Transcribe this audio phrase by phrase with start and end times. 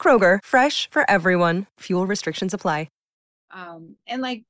[0.00, 1.66] Kroger, fresh for everyone.
[1.80, 2.88] Fuel restrictions apply.
[3.52, 4.44] um and like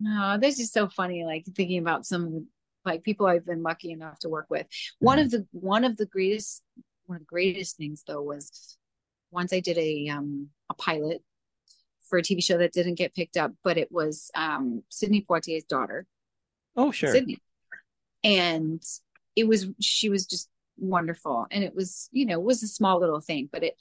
[0.00, 2.44] no this is so funny like thinking about some of the
[2.84, 4.66] like people i've been lucky enough to work with
[4.98, 6.62] one of the one of the greatest
[7.06, 8.76] one of the greatest things though was
[9.30, 11.22] once i did a um a pilot
[12.08, 15.64] for a tv show that didn't get picked up but it was um sidney poitier's
[15.64, 16.04] daughter
[16.74, 17.12] Oh, sure.
[17.12, 17.38] sydney
[18.24, 18.82] and
[19.36, 22.98] it was she was just wonderful and it was you know it was a small
[22.98, 23.76] little thing but it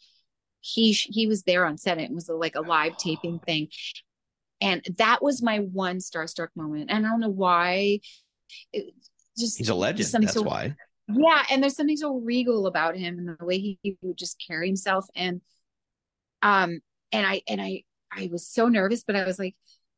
[0.62, 3.68] he he was there on set it was like a live taping thing.
[4.62, 6.92] And that was my one starstruck moment.
[6.92, 8.00] And i don't know why.
[8.72, 8.94] It
[9.38, 10.08] just He's a legend.
[10.24, 10.76] That's so- why.
[11.08, 14.42] yeah and there's something so regal about him and the way he, he would just
[14.46, 15.06] carry himself.
[15.16, 15.42] And
[16.42, 16.80] um
[17.12, 19.56] and i and i i was so nervous but i was like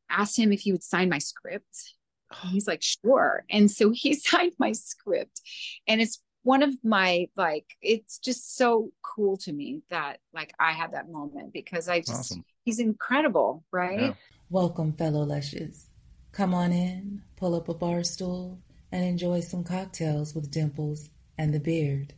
[0.09, 1.94] asked him if he would sign my script.
[2.42, 3.44] And he's like sure.
[3.50, 5.42] And so he signed my script.
[5.88, 10.72] And it's one of my like it's just so cool to me that like i
[10.72, 12.46] had that moment because i just Awesome.
[12.64, 14.14] he's incredible right Yeah.
[14.50, 15.88] Welcome, fellow Lushes.
[16.32, 18.60] Come on in, pull up a bar stool,
[18.92, 22.14] and enjoy some cocktails with Dimples and the Beard.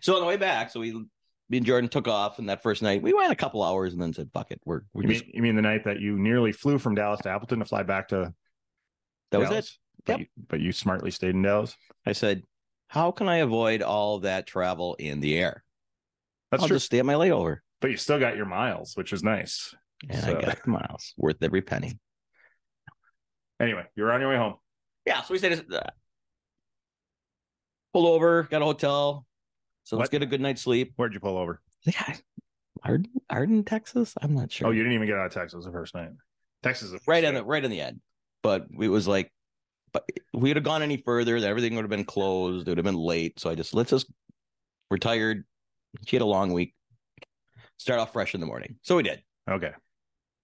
[0.00, 1.06] So on the way back, so we,
[1.52, 4.00] me and Jordan took off, and that first night we went a couple hours, and
[4.00, 6.18] then said, "Fuck it, we're we're You just." mean, you mean the night that you
[6.18, 8.32] nearly flew from Dallas to Appleton to fly back to
[9.30, 9.66] that was Dallas?
[9.66, 9.78] it.
[10.04, 10.20] But, Yep.
[10.20, 11.76] you, but you smartly stayed in Dallas.
[12.06, 12.44] I said,
[12.88, 15.62] "How can I avoid all that travel in the air?
[16.50, 16.76] That's I'll true.
[16.76, 19.74] just stay at my layover." But you still got your miles, which is nice.
[20.08, 21.98] And So- I got miles worth every penny.
[23.60, 24.54] Anyway, you're on your way home.
[25.04, 25.70] Yeah, so we stayed.
[25.70, 25.80] Uh,
[27.92, 29.26] pulled over, got a hotel.
[29.84, 30.12] So let's What?
[30.12, 30.92] get a good night's sleep.
[30.96, 31.60] Where'd you pull over?
[31.84, 32.14] Yeah,
[32.84, 34.14] Arden, Arden, Texas.
[34.22, 34.68] I'm not sure.
[34.68, 36.10] Oh, you didn't even get out of Texas the first night.
[36.62, 38.00] Texas is the first right on the right on the end.
[38.42, 39.32] But it was like,
[39.92, 42.66] but if we would have gone any further, everything would have been closed.
[42.66, 43.38] It would have been late.
[43.40, 44.06] So I just let's just.
[44.90, 45.44] We're tired.
[46.06, 46.74] She had a long week.
[47.78, 48.76] Start off fresh in the morning.
[48.82, 49.22] So we did.
[49.50, 49.72] Okay.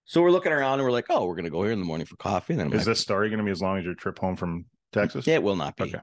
[0.06, 2.06] So we're looking around and we're like, oh, we're gonna go here in the morning
[2.06, 2.54] for coffee.
[2.54, 4.18] And then I'm Is like, this story going to be as long as your trip
[4.18, 5.26] home from Texas?
[5.26, 5.84] Yeah, it will not be.
[5.84, 5.98] Okay.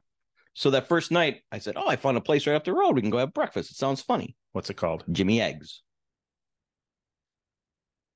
[0.58, 2.96] So that first night, I said, "Oh, I found a place right up the road.
[2.96, 3.72] We can go have breakfast.
[3.72, 5.04] It sounds funny." What's it called?
[5.12, 5.82] Jimmy Eggs.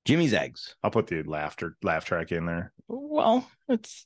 [0.05, 0.75] Jimmy's Eggs.
[0.83, 2.73] I'll put the laughter laugh track in there.
[2.88, 4.05] Well, it's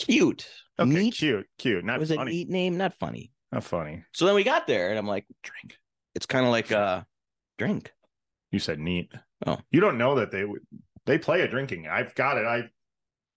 [0.00, 0.48] cute.
[0.78, 1.14] Okay, Neat.
[1.14, 3.30] cute, cute, not was a neat name, not funny.
[3.52, 4.02] Not funny.
[4.12, 5.78] So then we got there, and I'm like, "Drink."
[6.14, 7.06] It's kind of like a
[7.58, 7.92] drink.
[8.50, 9.12] You said neat.
[9.46, 9.58] Oh.
[9.70, 10.44] you don't know that they
[11.04, 11.86] they play a drinking.
[11.86, 12.46] I've got it.
[12.46, 12.70] I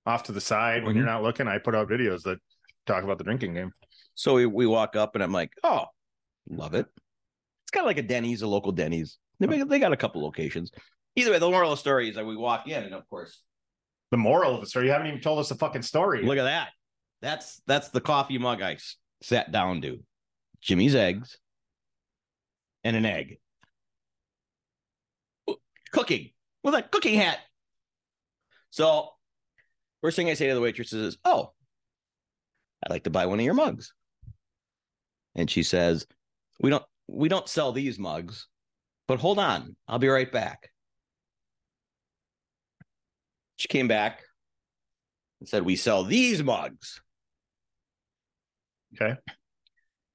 [0.06, 0.98] off to the side when Mhm.
[1.00, 1.48] you're not looking.
[1.50, 2.40] I put out videos that
[2.86, 3.72] talk about the drinking game.
[4.18, 5.86] So we, we walk up, and I'm like, "Oh,
[6.50, 6.88] love it."
[7.64, 9.20] It's kind of like a Denny's, a local Denny's.
[9.40, 10.72] They, they got a couple locations.
[11.16, 13.44] Either way, the moral of the story is that we walk in, and of course,
[14.12, 14.88] The moral of the story.
[14.88, 16.24] You haven't even told us the fucking story.
[16.24, 16.70] Look at that.
[17.22, 18.78] That's that's the coffee mug I
[19.22, 20.00] sat down to.
[20.62, 21.38] Jimmy's eggs
[22.84, 23.38] and an egg.
[25.92, 26.32] Cooking
[26.64, 27.40] with a cooking hat.
[28.72, 29.10] So,
[30.02, 31.54] first thing I say to the waitress is, "Oh,
[32.84, 33.94] I'd like to buy one of your mugs."
[35.38, 36.06] And she says,
[36.60, 38.48] "We don't we don't sell these mugs,
[39.08, 40.72] but hold on, I'll be right back."
[43.58, 44.22] She came back
[45.40, 47.02] and said, We sell these mugs.
[48.96, 49.16] Okay.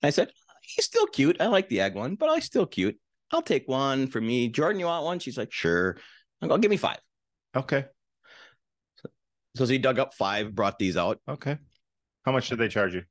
[0.02, 0.30] I said,
[0.62, 1.40] He's still cute.
[1.40, 2.98] I like the egg one, but I still cute.
[3.30, 4.48] I'll take one for me.
[4.48, 5.18] Jordan, you want one?
[5.18, 5.98] She's like, Sure.
[6.40, 6.98] I go, Give me five.
[7.54, 7.84] Okay.
[9.54, 11.20] So he dug up five, brought these out.
[11.28, 11.58] Okay.
[12.24, 13.02] How much did they charge you?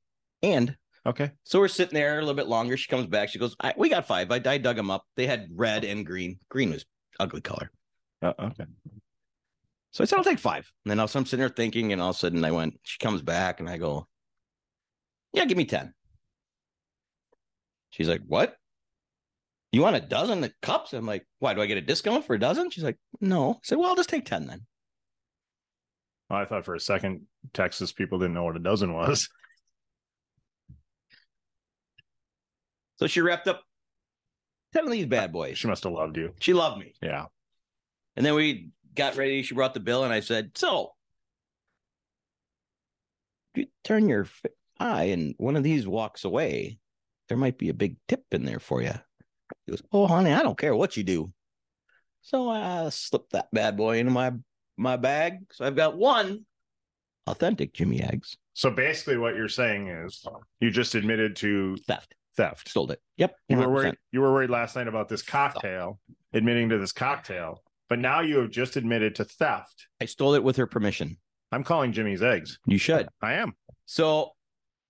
[0.42, 1.32] And Okay.
[1.42, 2.76] so we're sitting there a little bit longer.
[2.76, 3.28] She comes back.
[3.28, 4.30] She goes, I, We got five.
[4.30, 5.04] I, I dug them up.
[5.16, 6.38] They had red and green.
[6.48, 6.84] Green was
[7.18, 7.70] ugly color.
[8.22, 8.64] Uh, okay.
[9.90, 10.70] So I said, I'll take five.
[10.84, 12.98] And then was, I'm sitting there thinking, and all of a sudden I went, she
[12.98, 14.06] comes back and I go,
[15.32, 15.92] Yeah, give me 10.
[17.90, 18.56] She's like, What?
[19.72, 20.92] You want a dozen of cups?
[20.92, 21.54] I'm like, Why?
[21.54, 22.70] Do I get a discount for a dozen?
[22.70, 23.54] She's like, No.
[23.54, 24.66] I said, Well, I'll just take 10 then.
[26.30, 29.28] I thought for a second Texas people didn't know what a dozen was.
[33.02, 33.64] So she wrapped up
[34.74, 35.58] 10 of these bad boys.
[35.58, 36.34] She must have loved you.
[36.38, 36.94] She loved me.
[37.02, 37.24] Yeah.
[38.14, 39.42] And then we got ready.
[39.42, 40.92] She brought the bill, and I said, So
[43.56, 44.28] you turn your
[44.78, 46.78] eye and one of these walks away,
[47.28, 48.94] there might be a big tip in there for you.
[49.66, 51.32] He goes, Oh, honey, I don't care what you do.
[52.20, 54.32] So I slipped that bad boy into my
[54.76, 55.40] my bag.
[55.50, 56.46] So I've got one
[57.26, 60.24] authentic Jimmy eggs So basically, what you're saying is
[60.60, 62.14] you just admitted to theft.
[62.36, 62.68] Theft.
[62.68, 63.00] Stole it.
[63.16, 63.34] Yep.
[63.48, 63.94] You were worried.
[64.10, 66.00] You were worried last night about this cocktail,
[66.32, 69.86] admitting to this cocktail, but now you have just admitted to theft.
[70.00, 71.18] I stole it with her permission.
[71.50, 72.58] I'm calling Jimmy's eggs.
[72.66, 73.08] You should.
[73.20, 73.52] I am.
[73.84, 74.30] So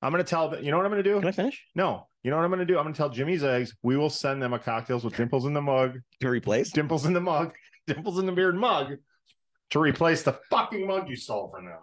[0.01, 0.57] I'm going to tell.
[0.63, 1.19] You know what I'm going to do?
[1.19, 1.65] can I finish?
[1.75, 2.07] No.
[2.23, 2.79] You know what I'm going to do?
[2.79, 3.75] I'm going to tell Jimmy's eggs.
[3.83, 6.71] We will send them a cocktails with dimples in the mug, To replace?
[6.71, 7.53] dimples in the mug,
[7.89, 8.95] dimples in the beard mug,
[9.71, 11.79] to replace the fucking mug you stole from them.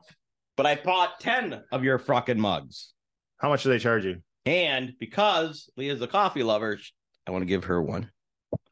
[0.56, 2.94] But I bought 10 of your fucking mugs.
[3.38, 4.22] How much do they charge you?
[4.50, 6.80] And because Leah's a coffee lover,
[7.28, 8.10] I want to give her one.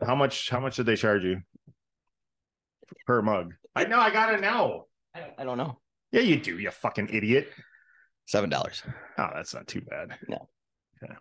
[0.04, 0.50] How much?
[0.50, 1.42] How much did they charge you
[3.06, 3.54] per mug?
[3.76, 4.00] I know.
[4.00, 4.88] I got to know.
[5.14, 5.78] I don't, I don't know.
[6.12, 6.58] Yeah, you do.
[6.58, 7.52] You fucking idiot.
[8.26, 8.82] Seven dollars.
[9.20, 10.18] Oh, that's not too bad.
[10.28, 10.50] No.
[11.04, 11.14] Okay.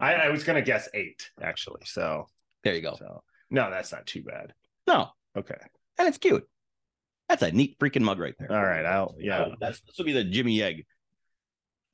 [0.00, 1.82] I, I was gonna guess eight actually.
[1.84, 2.26] So,
[2.62, 2.94] There you go.
[2.96, 4.54] so no, that's not too bad.
[4.86, 5.56] No, Okay.
[5.98, 6.44] and it's cute.
[7.28, 8.52] That's a neat freaking mug right there.
[8.52, 8.86] All right.
[8.86, 9.48] I'll yeah.
[9.60, 10.86] That's, this will be the Jimmy Egg.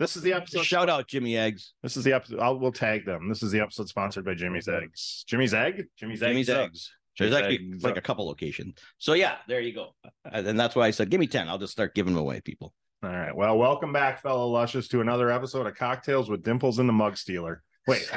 [0.00, 0.64] This is the episode.
[0.64, 1.74] Shout out Jimmy Eggs.
[1.82, 2.40] This is the episode.
[2.40, 3.28] I'll we'll tag them.
[3.28, 5.24] This is the episode sponsored by Jimmy's Eggs.
[5.28, 5.88] Jimmy's Egg.
[5.98, 6.30] Jimmy's, eggs.
[6.30, 6.58] Jimmy's Eggs.
[6.58, 6.90] Eggs.
[7.18, 7.84] There's Jimmy's actually Eggs.
[7.84, 8.78] like a couple locations.
[8.96, 9.94] So yeah, there you go.
[10.24, 11.50] And that's why I said, give me 10.
[11.50, 12.72] I'll just start giving them away, people.
[13.02, 13.36] All right.
[13.36, 17.18] Well, welcome back, fellow lushes, to another episode of Cocktails with Dimples and the Mug
[17.18, 17.62] Stealer.
[17.86, 18.10] Wait,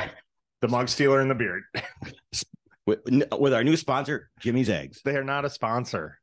[0.62, 1.64] the Mug Stealer and the Beard.
[2.86, 3.00] With,
[3.40, 5.00] with our new sponsor, Jimmy's Eggs.
[5.06, 6.20] They are not a sponsor.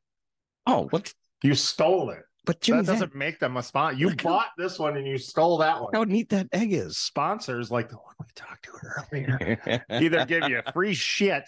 [0.67, 1.11] Oh, what?
[1.43, 2.21] You stole it.
[2.47, 3.15] But that doesn't Eggs.
[3.15, 3.99] make them a sponsor.
[3.99, 5.91] You Look how- bought this one and you stole that one.
[5.95, 6.97] How neat that egg is.
[6.99, 11.45] Sponsors like the one we talked to earlier either give you free shit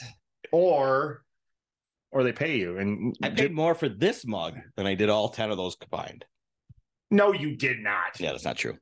[0.53, 1.25] or
[2.11, 2.77] or they pay you.
[2.79, 6.27] And I paid more for this mug than I did all 10 of those combined.
[7.11, 8.21] no, you did not.
[8.21, 8.77] Yeah, that's not true.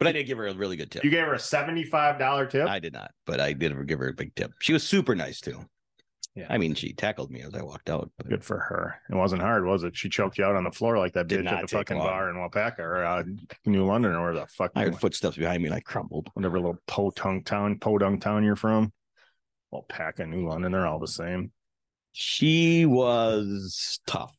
[0.00, 1.04] But I did give her a really good tip.
[1.04, 2.66] You gave her a seventy-five dollar tip.
[2.66, 4.50] I did not, but I did give her a big tip.
[4.60, 5.64] She was super nice too.
[6.34, 6.46] Yeah.
[6.48, 8.10] I mean, she tackled me as I walked out.
[8.16, 8.98] But Good for her.
[9.10, 9.94] It wasn't hard, was it?
[9.96, 12.06] She choked you out on the floor like that Did bitch at the fucking long.
[12.06, 13.22] bar in Waupaca or uh,
[13.66, 16.30] New London or where the fuck, I heard footsteps behind me and I crumbled.
[16.32, 18.92] whatever little podunk town, podunk town you're from.
[19.74, 21.52] Waupaca, New London, they're all the same.
[22.12, 24.34] She was tough.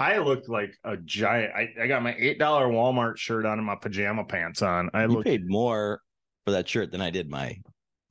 [0.00, 1.52] I looked like a giant.
[1.54, 4.90] I, I got my eight dollar Walmart shirt on and my pajama pants on.
[4.94, 5.26] I You looked.
[5.26, 6.00] paid more
[6.44, 7.56] for that shirt than I did my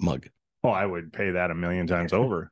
[0.01, 0.27] mug.
[0.63, 2.51] Oh, I would pay that a million times over.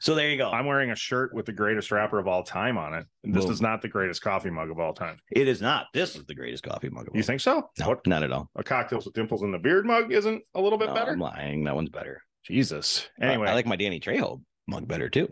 [0.00, 0.50] So there you go.
[0.50, 3.06] I'm wearing a shirt with the greatest rapper of all time on it.
[3.24, 5.18] This is not the greatest coffee mug of all time.
[5.30, 5.86] it is not.
[5.94, 7.08] This is the greatest coffee mug.
[7.08, 7.26] Of You all.
[7.26, 7.68] think so?
[7.78, 8.50] No, What not at all.
[8.56, 11.12] a cocktails with dimples in the beard mug isn't a little bit No, better?
[11.12, 11.64] I'm lying.
[11.64, 12.22] That one's better.
[12.44, 13.08] Jesus.
[13.20, 15.28] Anyway, Anyway, I like my Danny Trejo mug better too.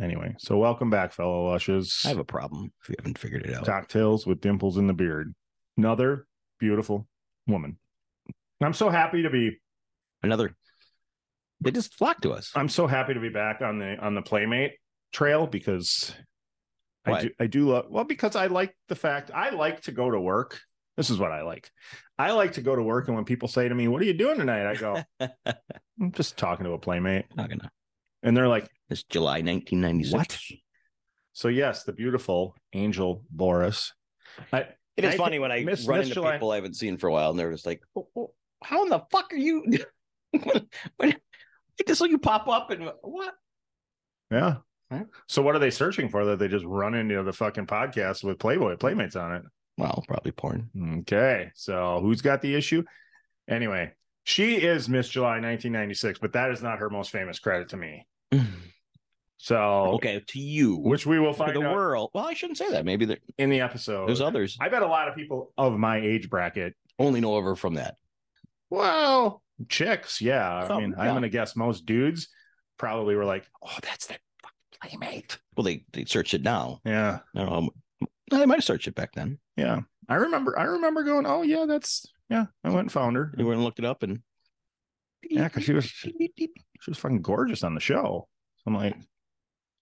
[0.00, 0.34] anyway.
[0.38, 2.02] So welcome back, fellow lushes.
[2.04, 3.64] I have a problem if you haven't figured it out.
[3.66, 5.34] cocktails with dimples in the beard.
[5.76, 6.26] Another
[6.58, 7.06] beautiful
[7.46, 7.78] woman.
[8.62, 9.58] I'm so happy to be
[10.22, 10.56] Another.
[11.60, 12.50] They just flock to us.
[12.54, 14.74] I'm so happy to be back on the on the playmate
[15.12, 16.14] trail because
[17.04, 20.10] I do I do love well because I like the fact I like to go
[20.10, 20.60] to work.
[20.96, 21.70] This is what I like.
[22.18, 24.14] I like to go to work and when people say to me, "What are you
[24.14, 25.02] doing tonight?" I go,
[26.00, 27.70] "I'm just talking to a playmate." Not gonna.
[28.22, 30.12] And they're like, It's July 1996.
[30.14, 30.38] What?
[31.32, 33.92] "So yes, the beautiful Angel Boris."
[34.52, 36.74] I It is I funny when I Miss- run Miss into July- people I haven't
[36.74, 38.32] seen for a while, and they're just like, "Oh, oh,
[38.64, 39.64] "How in the fuck are you?"
[40.30, 41.16] when, when
[41.86, 43.34] just so you pop up and what?
[44.30, 44.56] Yeah.
[44.90, 45.04] Huh?
[45.28, 48.38] So what are they searching for that they just run into the fucking podcast with
[48.38, 49.42] Playboy Playmates on it?
[49.78, 50.70] Well, probably porn.
[51.00, 51.50] Okay.
[51.54, 52.84] So who's got the issue?
[53.48, 53.92] Anyway,
[54.24, 58.06] she is Miss July 1996, but that is not her most famous credit to me.
[59.38, 62.10] So okay, to you, which we will for find the out world.
[62.14, 62.84] Well, I shouldn't say that.
[62.84, 64.08] Maybe there, in the episode.
[64.08, 64.56] there's others.
[64.58, 66.74] I bet a lot of people of my age bracket.
[66.98, 67.96] only know of her from that.
[68.70, 70.48] Well, chicks, yeah.
[70.64, 72.28] I Oh, mean, I'm gonna guess most dudes
[72.78, 76.80] probably were like, "Oh, that's that fucking playmate." Well, they they searched it now.
[76.84, 77.20] Yeah.
[77.34, 77.70] I don't know.
[78.30, 79.38] They might have searched it back then.
[79.56, 79.80] Yeah.
[80.08, 82.46] I remember I remember going, oh yeah, that's yeah.
[82.64, 83.32] I went and found her.
[83.38, 84.20] You went and looked it up, and
[85.22, 86.10] Yeah, because she was she
[86.88, 88.28] was fucking gorgeous on the show.
[88.56, 88.96] So I'm like,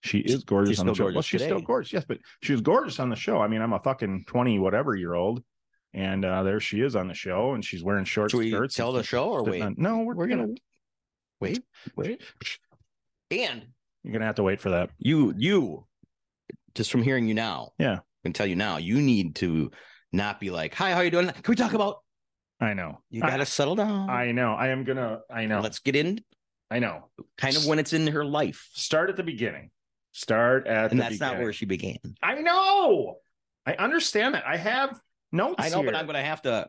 [0.02, 1.04] she is gorgeous She's on the still show.
[1.06, 3.40] Well, gorgeous she's still gorgeous, yes, but she was gorgeous on the show.
[3.40, 5.42] I mean, I'm a fucking 20 whatever year old.
[5.94, 8.74] And uh there she is on the show, and she's wearing short Should skirts.
[8.74, 9.62] tell the show or wait?
[9.62, 10.54] on- no, we're, we're gonna, gonna
[11.40, 11.62] wait,
[11.96, 12.20] wait,
[13.30, 13.66] and
[14.02, 14.90] you're gonna have to wait for that.
[14.98, 15.86] you you
[16.74, 17.94] just from hearing you now Yeah.
[17.96, 19.70] i can tell you now you need to
[20.12, 21.98] not be like hi how are you doing can we talk about
[22.60, 23.00] I know.
[23.10, 24.52] you gotta settle down I, know.
[24.54, 25.20] I am gonna.
[25.30, 25.60] I know.
[25.60, 26.20] let's get in
[26.70, 27.10] I know.
[27.36, 29.70] kind of when it's in her life Start at the beginning.
[30.12, 31.34] Start at and that's beginning.
[31.38, 33.16] not where she began I know.
[33.66, 34.44] I understand that.
[34.46, 34.98] I have
[35.34, 35.56] notes.
[35.58, 35.94] I know, but.
[35.94, 36.68] I'm going to have to.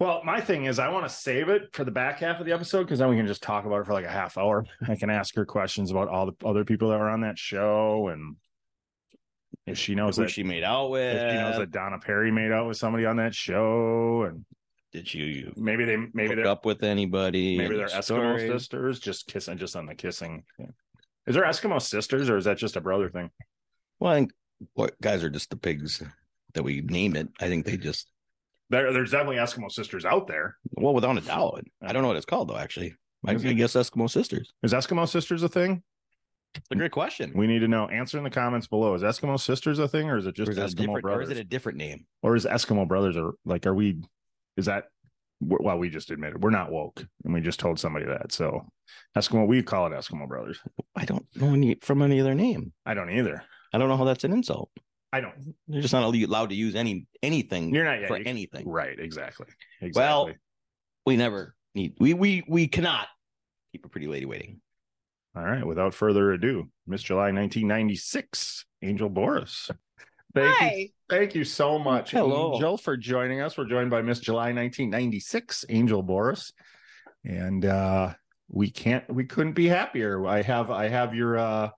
[0.00, 2.52] Well, my thing is, I want to save it for the back half of the
[2.52, 4.64] episode because then we can just talk about it for like a half hour.
[4.88, 8.08] I can ask her questions about all the other people that were on that show
[8.08, 8.36] and
[9.66, 11.16] if she knows Who that she made out with?
[11.16, 14.46] if she knows that Donna Perry made out with somebody on that show and
[14.92, 17.58] Did you maybe they maybe they're up with anybody?
[17.58, 20.44] maybe they're Eskimo sisters, just kissing, just on the kissing.
[21.26, 23.30] Is there Eskimo sisters or is that just a brother thing?
[23.98, 24.32] Well, I think
[24.74, 26.02] what guys are just the pigs
[26.54, 27.28] that we name it.
[27.40, 28.08] I think they just
[28.70, 30.56] There, there's definitely Eskimo sisters out there.
[30.72, 31.64] well, without a doubt.
[31.82, 32.56] I don't know what it's called though.
[32.56, 32.94] Actually,
[33.26, 33.54] I Is it?
[33.54, 34.52] guess Eskimo sisters.
[34.62, 35.82] Is Eskimo sisters a thing?
[36.56, 37.32] It's a great question.
[37.36, 37.86] We need to know.
[37.86, 38.94] Answer in the comments below.
[38.94, 41.36] Is Eskimo sisters a thing, or is it just is, Eskimo different, or is it
[41.36, 42.06] a different name?
[42.22, 44.02] or is Eskimo brothers or like are we?
[44.56, 44.86] Is that
[45.40, 45.78] well?
[45.78, 48.32] We just admitted we're not woke, and we just told somebody that.
[48.32, 48.66] So
[49.16, 50.58] Eskimo, we call it Eskimo brothers.
[50.96, 52.72] I don't know any from any other name.
[52.84, 53.44] I don't either.
[53.72, 54.70] I don't know how that's an insult.
[55.12, 55.54] I don't.
[55.66, 58.68] You're just not allowed to use any anything You're not yeah, for you- anything.
[58.68, 58.98] Right.
[58.98, 59.46] Exactly.
[59.80, 59.92] Exactly.
[60.00, 60.30] Well,
[61.06, 63.08] we never need we we we cannot
[63.72, 64.60] keep a pretty lady waiting.
[65.34, 65.64] All right.
[65.66, 69.70] Without further ado, Miss July 1996, Angel Boris.
[70.34, 70.66] Thank you.
[70.66, 70.88] Hi.
[71.08, 72.54] Thank you so much, Hello.
[72.54, 73.58] Angel, for joining us.
[73.58, 76.52] We're joined by Miss July 1996, Angel Boris.
[77.24, 78.14] And uh
[78.48, 80.24] we can't we couldn't be happier.
[80.26, 81.70] I have I have your uh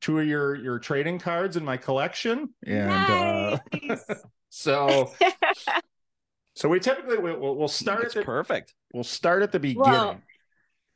[0.00, 2.54] two of your your trading cards in my collection.
[2.66, 3.58] And uh
[4.50, 5.12] so
[6.54, 8.74] so we typically we'll, we'll we'll start at It's the perfect.
[8.92, 10.22] we'll start at the beginning.
[10.22, 10.22] Well,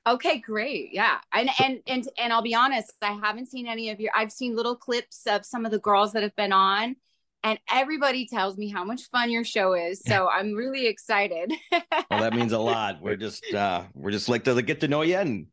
[0.07, 0.91] okay, great.
[0.93, 1.19] Yeah.
[1.33, 4.57] And and and and I'll be honest, I haven't seen any of your I've seen
[4.57, 6.97] little clips of some of the girls that have been on
[7.43, 10.05] and everybody tells me how much fun your show is.
[10.05, 11.53] So I'm really excited.
[12.11, 13.01] Well, that means a lot.
[13.01, 15.47] We're just uh we're just like to get to know you and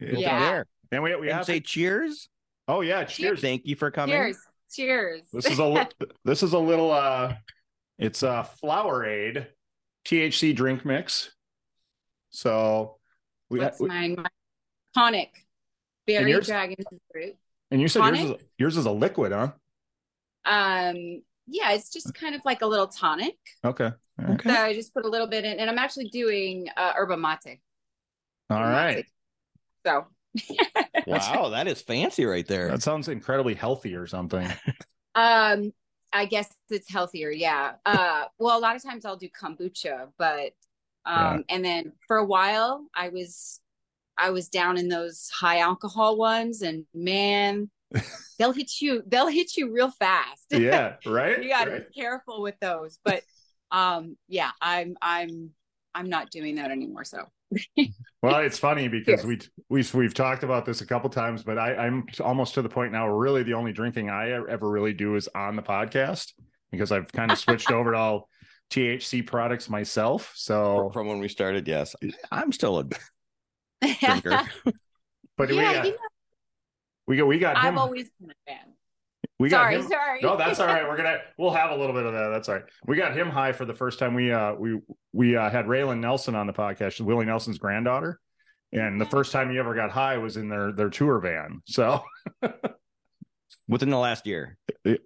[0.00, 0.38] Yeah.
[0.38, 0.66] there.
[0.92, 2.28] And we we And have say cheers.
[2.68, 3.40] Oh yeah, cheers.
[3.40, 4.14] Thank you for coming.
[4.14, 4.38] Cheers.
[4.72, 5.22] Cheers.
[5.32, 5.86] This is a li-
[6.24, 7.34] this is a little uh
[7.98, 9.46] it's a flower aid
[10.04, 11.30] THC drink mix.
[12.30, 12.96] So
[13.50, 14.16] we, What's we mine?
[14.16, 14.26] My
[14.94, 15.30] tonic.
[16.06, 16.46] Berry yours?
[16.46, 16.76] dragon
[17.10, 17.34] fruit.
[17.70, 19.52] and you said yours is, yours is a liquid, huh?
[20.44, 23.36] Um yeah, it's just kind of like a little tonic.
[23.64, 23.90] Okay.
[24.18, 24.42] All right.
[24.42, 27.60] So I just put a little bit in and I'm actually doing uh yerba mate.
[28.50, 29.06] All right.
[29.86, 30.06] So
[31.06, 32.68] Wow, that is fancy right there.
[32.68, 34.50] That sounds incredibly healthy or something.
[35.14, 35.72] Um,
[36.12, 37.30] I guess it's healthier.
[37.30, 37.72] Yeah.
[37.84, 40.52] Uh, well, a lot of times I'll do kombucha, but
[41.06, 43.60] um, and then for a while I was,
[44.18, 47.70] I was down in those high alcohol ones, and man,
[48.38, 49.02] they'll hit you.
[49.06, 50.46] They'll hit you real fast.
[50.50, 51.42] Yeah, right?
[51.42, 51.88] you got to Right.
[51.88, 52.98] be careful with those.
[53.04, 53.22] But
[53.70, 55.50] um, yeah, I'm, I'm,
[55.94, 57.04] I'm not doing that anymore.
[57.04, 57.28] So
[58.22, 59.24] Well, it's funny because Yes.
[59.24, 62.70] we we've we've talked about this a couple times, but I, I'm almost to the
[62.70, 63.06] point now.
[63.06, 66.32] where Really, the only drinking I ever really do is on the podcast
[66.70, 68.28] because I've kind of switched over to all
[68.70, 70.32] THC products myself.
[70.34, 71.94] So, From when we started, yes.
[72.32, 72.84] I'm still a
[74.00, 74.40] drinker.
[75.36, 75.98] but we yeah, got you uh, know,
[77.06, 77.78] we got we got I've him.
[77.78, 78.73] always been a fan.
[79.44, 79.82] We got Sorry, him.
[79.88, 80.20] sorry.
[80.22, 80.88] No, that's all right.
[80.88, 82.30] We're gonna we'll have a little bit of that.
[82.32, 82.64] That's all right.
[82.86, 84.14] We got him high for the first time.
[84.14, 84.80] We uh we
[85.12, 88.18] we uh, had Raelyn Nelson on the podcast, Willie Nelson's granddaughter,
[88.72, 91.60] and the first time he ever got high was in their their tour van.
[91.66, 92.02] So
[93.68, 94.56] Within the last year.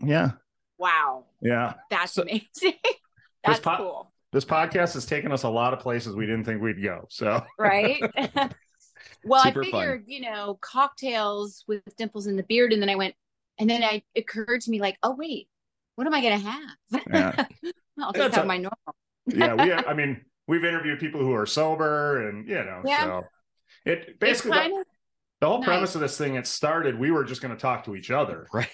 [0.05, 0.31] yeah,
[0.79, 1.75] Wow, yeah.
[1.91, 2.47] that's So- amazing.
[3.45, 4.13] that's po- cool.
[4.33, 7.07] This podcast has taken us a lot of places we didn't think we'd go.
[7.09, 8.01] So right?
[9.25, 9.81] well, Super I fun.
[9.81, 13.15] figured, you know, cocktails with dimples in the beard, and then I went,
[13.59, 15.49] and then I it occurred to me like, oh wait,
[15.97, 17.03] what am I gonna have?
[17.11, 17.47] Yeah.
[18.01, 18.95] I'll That's just have a- my normal.
[19.27, 23.05] yeah, we I mean we've interviewed people who are sober and you know Yeah.
[23.05, 23.23] so
[23.85, 24.87] it It's basically kind the, of
[25.41, 25.67] the whole nice.
[25.67, 28.47] premise of this thing it started we were just going to talk to each other
[28.53, 28.69] Right.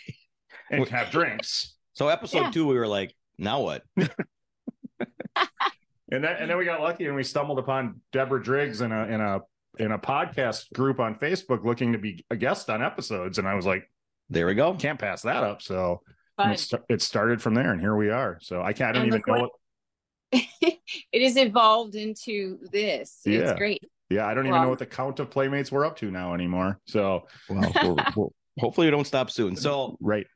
[0.71, 2.51] and have drinks So episode Yeah.
[2.51, 3.83] two, we were like, now what?
[3.97, 4.09] and
[6.23, 9.21] then and then we got lucky and we stumbled upon Deborah Driggs in a in
[9.21, 9.41] a
[9.79, 13.55] in a podcast group on Facebook looking to be a guest on episodes and I
[13.55, 13.91] was like
[14.31, 14.75] There we go.
[14.75, 16.01] can't pass that up so
[16.37, 16.53] fun.
[16.53, 19.03] it, sta- it started from there and here we are so I can't I don't
[19.03, 19.51] And even look know what-
[20.33, 20.43] what
[21.13, 23.21] it has evolved into this.
[23.25, 23.39] Yeah.
[23.41, 23.85] It's great.
[24.11, 26.81] yeah I don't even know what the count of playmates we're up to now anymore
[26.87, 29.57] so Well, we're- we're- hopefully we don't stop soon.
[29.57, 30.27] So right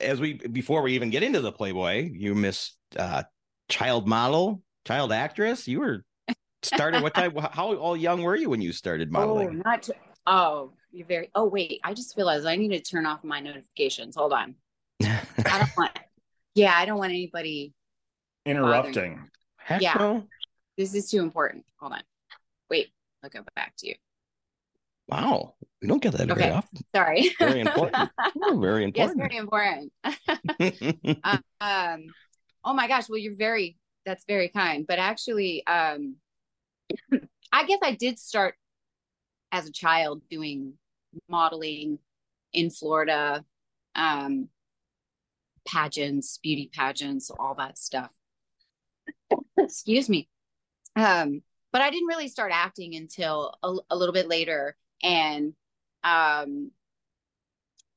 [0.00, 3.22] as we before we even get into the Playboy, you miss uh
[3.68, 5.68] child model, child actress.
[5.68, 6.04] You were
[6.62, 7.34] started what time?
[7.52, 9.62] How all young were you when you started Oh, modeling?
[9.64, 9.94] not to,
[10.26, 11.30] oh, you're very.
[11.34, 14.16] Oh wait, I just realized I need to turn off my notifications.
[14.16, 14.54] Hold on.
[15.02, 15.98] I don't want.
[16.54, 17.74] Yeah, I don't want anybody.
[18.44, 19.28] interrupting
[19.58, 19.94] Heck Yeah.
[19.98, 20.26] no.
[20.76, 21.64] This is too important.
[21.78, 22.02] Hold on.
[22.70, 22.88] Wait,
[23.22, 23.94] I'll go back to you.
[25.08, 25.54] Wow.
[25.82, 26.84] We don't get that very often.
[26.94, 27.34] Sorry.
[27.38, 28.10] Very important.
[28.42, 28.96] Oh, very important.
[28.96, 29.92] yes, very important.
[31.60, 32.06] um,
[32.64, 33.08] oh my gosh.
[33.08, 33.76] Well, you're very.
[34.06, 34.86] That's very kind.
[34.86, 36.16] But actually, um,
[37.52, 38.54] I guess I did start
[39.52, 40.74] as a child doing
[41.28, 41.98] modeling
[42.52, 43.44] in Florida,
[43.94, 44.48] um,
[45.66, 48.12] pageants, beauty pageants, all that stuff.
[49.58, 50.28] Excuse me.
[50.96, 51.42] Um,
[51.72, 55.54] but I didn't really start acting until a, a little bit later, and
[56.02, 56.72] um,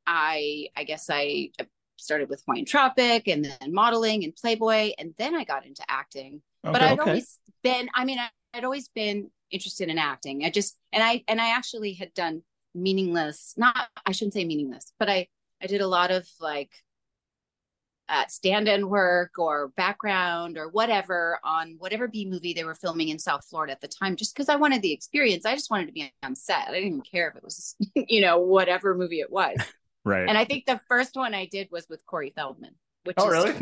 [0.05, 1.49] I I guess I
[1.97, 6.41] started with Hawaiian Tropic and then modeling and Playboy, and then I got into acting.
[6.61, 7.09] But I'd okay.
[7.09, 10.43] always been, I mean, I- I'd always been interested in acting.
[10.43, 12.41] I just and I and I actually had done
[12.75, 15.27] meaningless, not I shouldn't say meaningless, but I
[15.61, 16.71] I did a lot of like
[18.09, 23.17] uh, stand-in work or background or whatever on whatever B movie they were filming in
[23.17, 25.45] South Florida at the time, just because I wanted the experience.
[25.45, 26.67] I just wanted to be on set.
[26.67, 29.57] I didn't even care if it was, you know, whatever movie it was.
[30.03, 30.27] right.
[30.27, 33.31] And I think the first one I did was with Corey Feldman, which oh, is
[33.31, 33.61] really?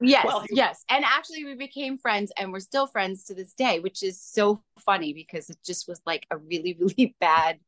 [0.00, 0.84] Yes, Well- yes.
[0.88, 4.62] And actually we became friends and we're still friends to this day, which is so
[4.80, 7.58] funny because it just was like a really, really bad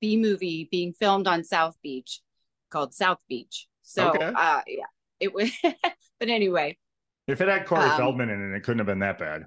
[0.00, 2.20] B movie being filmed on South Beach
[2.70, 3.66] called South Beach.
[3.82, 4.32] So Okay.
[4.34, 4.84] uh yeah,
[5.20, 6.78] it was but anyway.
[7.26, 9.44] If it had Corey Um, Feldman in it, it couldn't have been that bad.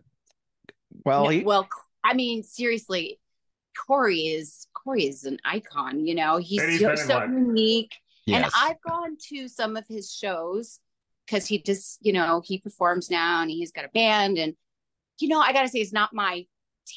[1.06, 1.68] well, no, he, well
[2.04, 3.20] I mean seriously,
[3.76, 6.38] Corey is Corey is an icon, you know.
[6.38, 7.30] He's, he's so, so what?
[7.30, 7.96] unique.
[8.28, 8.46] And.
[8.56, 10.80] I've gone to some of his shows
[11.28, 14.38] because he just, you know, he performs now and he's got a band.
[14.38, 14.54] And,
[15.20, 16.46] you know, I got to say, it's not my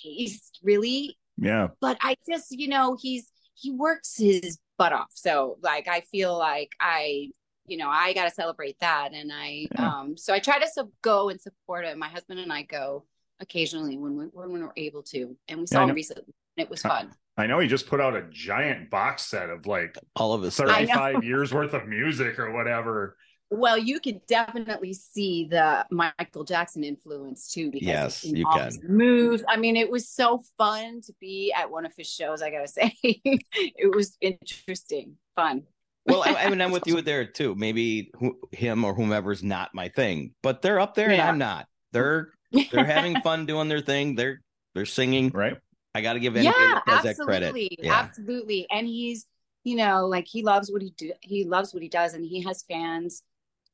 [0.03, 1.69] taste really, Yeah.
[1.81, 5.11] but I just, you know, he's, he works his butt off.
[5.15, 7.31] So, like, I feel like I,
[7.67, 9.13] you know, I got to celebrate that.
[9.13, 9.99] And I, Yeah.
[10.01, 11.99] um, so I try to sub- go and support it.
[11.99, 13.05] My husband and I go
[13.41, 15.37] occasionally when we, when we're able to.
[15.49, 17.11] And we Yeah, saw him recently and it was fun.
[17.37, 20.55] I know he just put out a giant box set of like all of his
[20.55, 20.69] stuff.
[20.69, 20.95] I know.
[20.95, 23.17] 35 years worth of music or whatever.
[23.53, 27.71] Well, you can definitely see the Michael Jackson influence too.
[27.71, 28.67] Because Yes, you can.
[28.67, 29.43] his moves.
[29.49, 32.43] I mean, it was so fun to be at one of his shows.
[32.43, 35.65] I gotta say, it was interesting, fun.
[36.07, 37.55] Well, I, I mean, I'm with you there too.
[37.57, 41.67] Maybe who, him or whomever's not my thing, but they're up there and I'm not.
[41.93, 42.33] They're
[42.71, 44.15] they're having fun doing their thing.
[44.15, 44.41] They're
[44.75, 45.31] they're singing.
[45.31, 45.57] Right.
[45.93, 47.47] I got to give anybody yeah, that that credit.
[47.47, 47.95] absolutely, Yeah.
[47.95, 48.67] absolutely.
[48.71, 49.27] And he's,
[49.65, 51.13] you know, like he loves what he do.
[51.21, 53.25] He loves what he does, and he has fans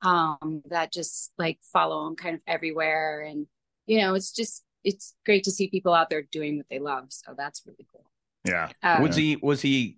[0.02, 3.22] um that just like follow him kind of everywhere.
[3.22, 3.46] And
[3.86, 7.06] you know, it's just it's great to see people out there doing what they love.
[7.08, 8.04] So that's really cool.
[8.44, 8.70] Yeah.
[8.82, 9.96] Um, Was he was he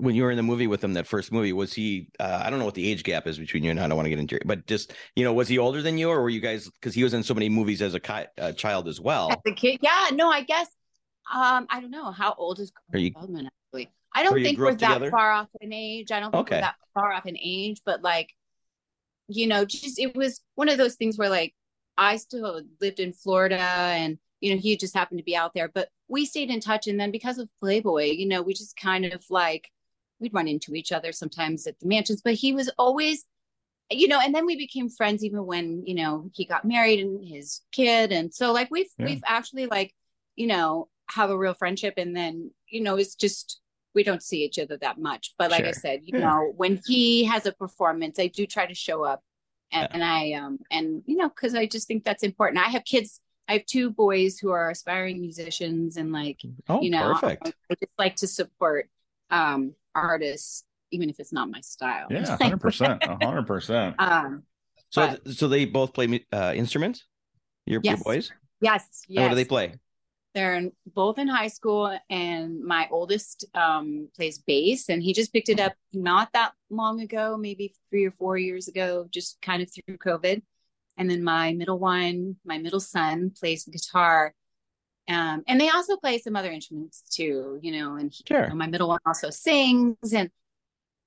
[0.00, 2.50] when you were in the movie with him that first movie was he uh, I
[2.50, 4.18] don't know what the age gap is between you and I don't want to get
[4.18, 6.68] into it but just you know was he older than you or were you guys
[6.68, 9.38] because he was in so many movies as a ki- uh, child as well As
[9.46, 10.66] a kid, yeah, no, I guess.
[11.32, 13.90] Um, I don't know how old is Are you- Corey Feldman actually.
[14.14, 15.10] I don't think we're up that together?
[15.10, 16.10] far off in age.
[16.12, 16.56] I don't think Okay.
[16.56, 18.32] we're that far off in age, but like,
[19.28, 21.54] you know, just it was one of those things where like
[21.98, 25.68] I still lived in Florida and you know, he just happened to be out there,
[25.68, 29.06] but we stayed in touch and then because of Playboy, you know, we just kind
[29.06, 29.70] of like
[30.20, 33.24] we'd run into each other sometimes at the mansions, but he was always
[33.90, 37.24] you know, and then we became friends even when, you know, he got married and
[37.24, 38.10] his kid.
[38.12, 39.06] And so like we've Yeah.
[39.06, 39.94] we've actually like,
[40.34, 43.60] you know, have a real friendship and then, you know, it's just
[43.96, 45.34] we don't see each other that much.
[45.38, 46.26] But like I said, you Yeah.
[46.26, 49.24] know, when he has a performance, I do try to show up
[49.72, 49.94] and, Yeah.
[49.94, 52.64] and I um and you know, because I just think that's important.
[52.64, 56.90] I have kids, I have two boys who are aspiring musicians and like oh you
[56.90, 58.88] know perfect I just like to support
[59.30, 62.36] um artists even if it's not my style Yeah.
[62.38, 63.00] 100%.
[63.00, 63.94] 100%.
[63.98, 64.44] um
[64.90, 67.04] so so they both play uh, instruments
[67.64, 68.30] your, your boys
[68.60, 69.74] yes and yes what do they play
[70.36, 75.32] they're in, both in high school and my oldest um plays bass and he just
[75.32, 79.62] picked it up not that long ago maybe three or four years ago just kind
[79.62, 80.42] of through covid
[80.98, 84.34] and then my middle one my middle son plays the guitar
[85.08, 88.42] um and they also play some other instruments too you know and he, Sure.
[88.44, 90.30] you know, my middle one also sings and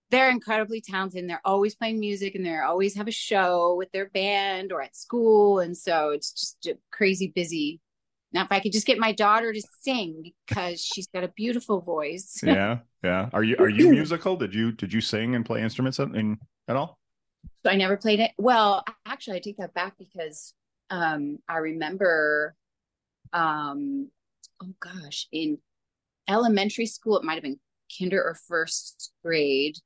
[0.09, 3.91] they're incredibly talented and they're always playing music and they're always have a show with
[3.91, 7.79] their band or at school and so it's just a crazy busy
[8.33, 11.81] now if i could just get my daughter to sing because she's got a beautiful
[11.81, 12.79] voice Yeah.
[13.03, 13.29] Yeah.
[13.31, 14.35] Are you are you musical?
[14.35, 16.37] Did you did you sing and play instruments at, in
[16.67, 16.99] at all?
[17.63, 20.53] so i never played it well actually i take that back because
[20.89, 22.55] um i remember
[23.33, 24.09] um
[24.61, 25.57] oh gosh in
[26.27, 27.59] elementary school it might have been
[27.97, 29.77] kinder or first grade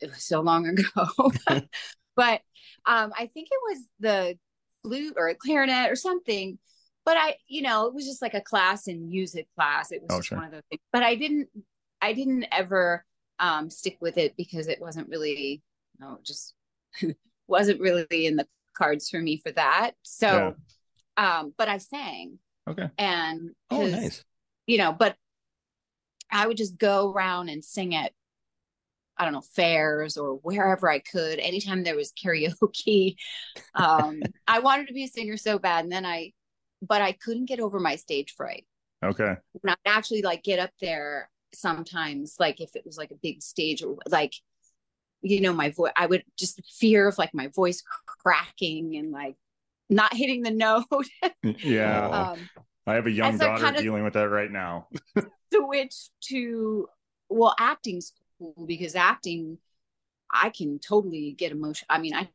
[0.00, 1.06] it was so long ago
[2.16, 2.40] but
[2.86, 4.38] um i think it was the
[4.82, 6.58] flute or a clarinet or something
[7.04, 9.92] but I, you know, it was just like a class in music class.
[9.92, 10.38] It was Oh, just sure.
[10.38, 10.82] one of those things.
[10.92, 11.48] But I didn't,
[12.00, 13.04] I didn't ever
[13.38, 15.62] um, stick with it because it wasn't really,
[15.98, 16.54] no, just
[17.48, 19.92] wasn't really in the cards for me for that.
[20.02, 20.54] So,
[21.16, 22.38] um, but I sang
[22.68, 22.88] Okay.
[22.98, 24.24] and oh, nice.
[24.66, 25.16] you know, but
[26.30, 28.12] I would just go around and sing at,
[29.18, 31.38] I don't know, fairs or wherever I could.
[31.38, 33.16] Anytime there was karaoke,
[33.74, 36.32] um, I wanted to be a singer so bad, and then I,
[36.82, 38.66] but I couldn't get over my stage fright.
[39.04, 39.36] Okay.
[39.62, 43.42] And I'd actually like get up there sometimes, like if it was like a big
[43.42, 44.34] stage or like,
[45.22, 45.92] you know, my voice.
[45.96, 49.36] I would just fear of like my voice cracking and like
[49.88, 50.84] not hitting the note.
[51.64, 52.08] Yeah.
[52.08, 52.38] um,
[52.86, 54.88] I have a young daughter kind of- dealing with that right now.
[55.52, 56.88] switch to
[57.28, 59.58] well acting school because acting
[60.30, 62.28] i can totally get emotion i mean i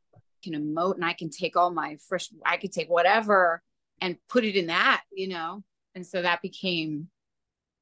[0.43, 3.62] can emote and i can take all my fresh i could take whatever
[4.01, 5.63] and put it in that you know
[5.95, 7.10] and so that became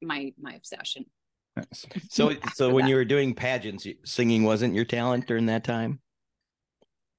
[0.01, 1.05] my my obsession.
[2.09, 2.89] So, so when that.
[2.89, 5.99] you were doing pageants, singing wasn't your talent during that time.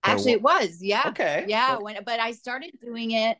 [0.04, 1.44] Actually it was yeah Okay.
[1.48, 3.36] yeah when but i started doing it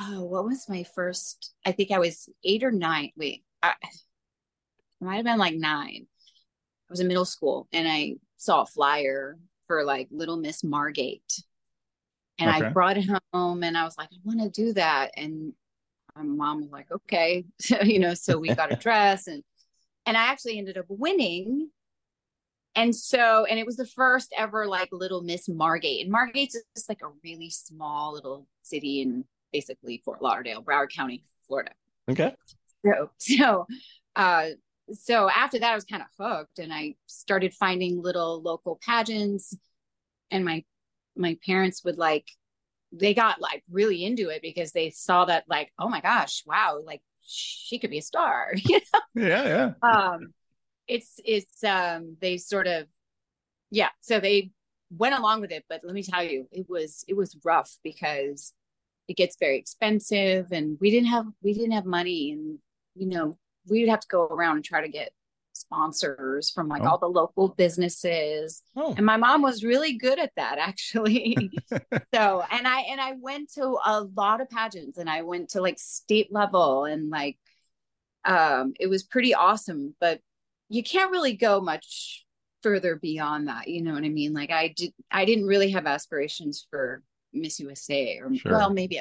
[0.00, 5.04] oh what was my first i think i was eight or nine wait I, it
[5.04, 9.38] might have been like nine i was in middle school and i saw a flyer
[9.66, 11.42] for like little miss margate
[12.38, 12.66] and Okay.
[12.66, 15.52] i brought it home and i was like i want to do that and
[16.16, 19.42] my mom was like okay so you know so we got a dress and
[20.06, 21.70] and i actually ended up winning
[22.76, 26.04] and so, and it was the first ever like little Miss Margate.
[26.04, 31.24] And Margate's just like a really small little city in basically Fort Lauderdale, Broward County,
[31.48, 31.72] Florida.
[32.08, 32.34] Okay.
[32.84, 33.66] So, so,
[34.14, 34.48] uh,
[34.92, 39.56] so after that, I was kind of hooked, and I started finding little local pageants,
[40.30, 40.62] and my
[41.16, 42.28] my parents would like,
[42.92, 46.80] they got like really into it because they saw that like, oh my gosh, wow,
[46.84, 49.44] like she could be a star, you know Yeah.
[49.44, 49.72] Yeah.
[49.82, 50.32] um
[50.88, 52.86] it's it's um they sort of
[53.70, 54.50] yeah so they
[54.96, 58.52] went along with it but let me tell you it was it was rough because
[59.08, 62.58] it gets very expensive and we didn't have we didn't have money and
[62.94, 63.36] you know
[63.68, 65.12] we would have to go around and try to get
[65.56, 66.88] sponsors from like Oh.
[66.90, 71.50] all the local businesses Oh, and my mom was really good at that actually
[72.14, 75.60] so and i and i went to a lot of pageants and i went to
[75.60, 77.38] like state level and like
[78.24, 80.20] um it was pretty awesome but
[80.68, 82.24] you can't really go much
[82.62, 85.86] further beyond that you know what i mean like i did i didn't really have
[85.86, 88.52] aspirations for miss usa or Sure.
[88.52, 89.00] well maybe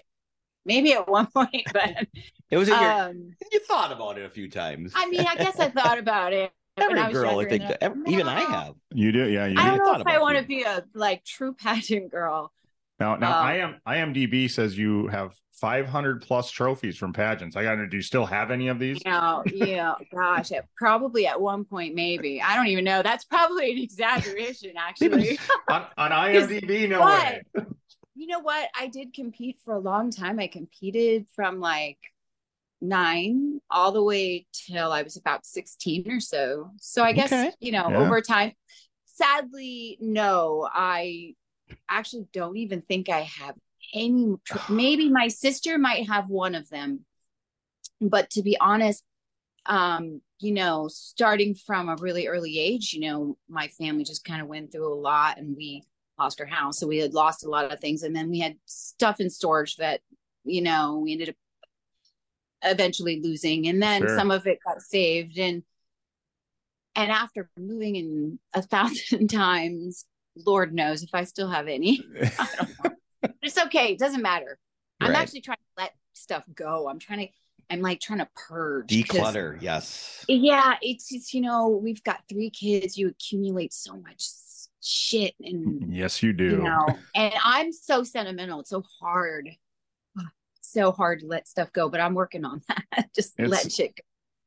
[0.65, 2.07] maybe at one point but
[2.49, 2.91] it was in your.
[2.91, 4.91] um you thought about it a few times.
[4.95, 7.61] i mean i guess i thought about it when Every I was girl, I think,
[7.63, 8.75] and that- ev- even I have.
[8.93, 9.29] You do.
[9.29, 9.45] Yeah.
[9.45, 9.77] You I do.
[9.77, 12.51] don't know if I want to be a like true pageant girl.
[12.99, 13.75] Now, now Um, I am
[14.13, 17.55] IMDb says you have 500 plus trophies from pageants.
[17.55, 17.87] I got to.
[17.87, 18.97] Do you still have any of these?
[19.05, 22.41] You know, yeah, gosh, it, probably at one point, maybe.
[22.41, 23.01] I don't even know.
[23.01, 25.39] That's probably an exaggeration, actually.
[25.69, 27.65] on, on IMDb, no But- way.
[28.15, 28.69] You know what?
[28.77, 30.39] I did compete for a long time.
[30.39, 31.97] I competed from like
[32.81, 36.71] nine all the way till I was about 16 or so.
[36.79, 37.51] So I guess, Okay.
[37.59, 37.99] you know, Yeah.
[37.99, 38.53] over time,
[39.05, 41.35] sadly, no, I
[41.89, 43.55] actually don't even think I have
[43.93, 44.35] any.
[44.45, 47.05] tr- Maybe my sister might have one of them.
[48.01, 49.03] But to be honest,
[49.65, 54.41] um, you know, starting from a really early age, you know, my family just kind
[54.41, 55.83] of went through a lot and we
[56.17, 56.79] lost our house.
[56.79, 58.03] So we had lost a lot of things.
[58.03, 60.01] And then we had stuff in storage that,
[60.43, 61.35] you know, we ended up
[62.63, 63.67] eventually losing.
[63.67, 64.17] And then Sure.
[64.17, 65.37] some of it got saved.
[65.37, 65.63] And
[66.97, 70.05] and after moving in a thousand times,
[70.45, 72.01] Lord knows if I still have any.
[73.41, 73.93] It's okay.
[73.93, 74.57] It doesn't matter.
[75.01, 75.17] I'm Right.
[75.21, 76.87] actually trying to let stuff go.
[76.87, 77.33] I'm trying to
[77.71, 78.87] I'm like trying to purge.
[78.89, 79.59] Declutter.
[79.61, 80.23] Yes.
[80.27, 84.21] yeah it's just you know we've got three kids you accumulate so much
[84.87, 86.45] shit and yes, you do.
[86.45, 89.49] you know and i'm so sentimental it's so hard
[90.61, 93.95] so hard to let stuff go but i'm working on that just It's- let shit
[93.95, 94.03] go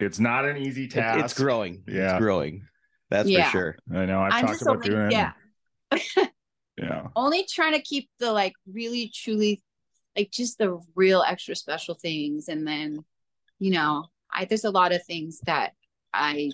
[0.06, 1.24] It's not an easy task.
[1.24, 1.82] it's growing.
[1.88, 2.14] Yeah.
[2.14, 2.68] It's growing.
[3.10, 3.46] That's Yeah.
[3.46, 3.76] for sure.
[3.92, 4.20] I know.
[4.20, 5.12] I've i'm talked just about only, doing it.
[5.12, 5.32] yeah
[6.78, 7.08] Yeah.
[7.16, 9.60] only trying to keep the like really truly
[10.16, 13.04] like just the real extra special things and then
[13.58, 15.72] you know i there's a lot of things that
[16.14, 16.50] i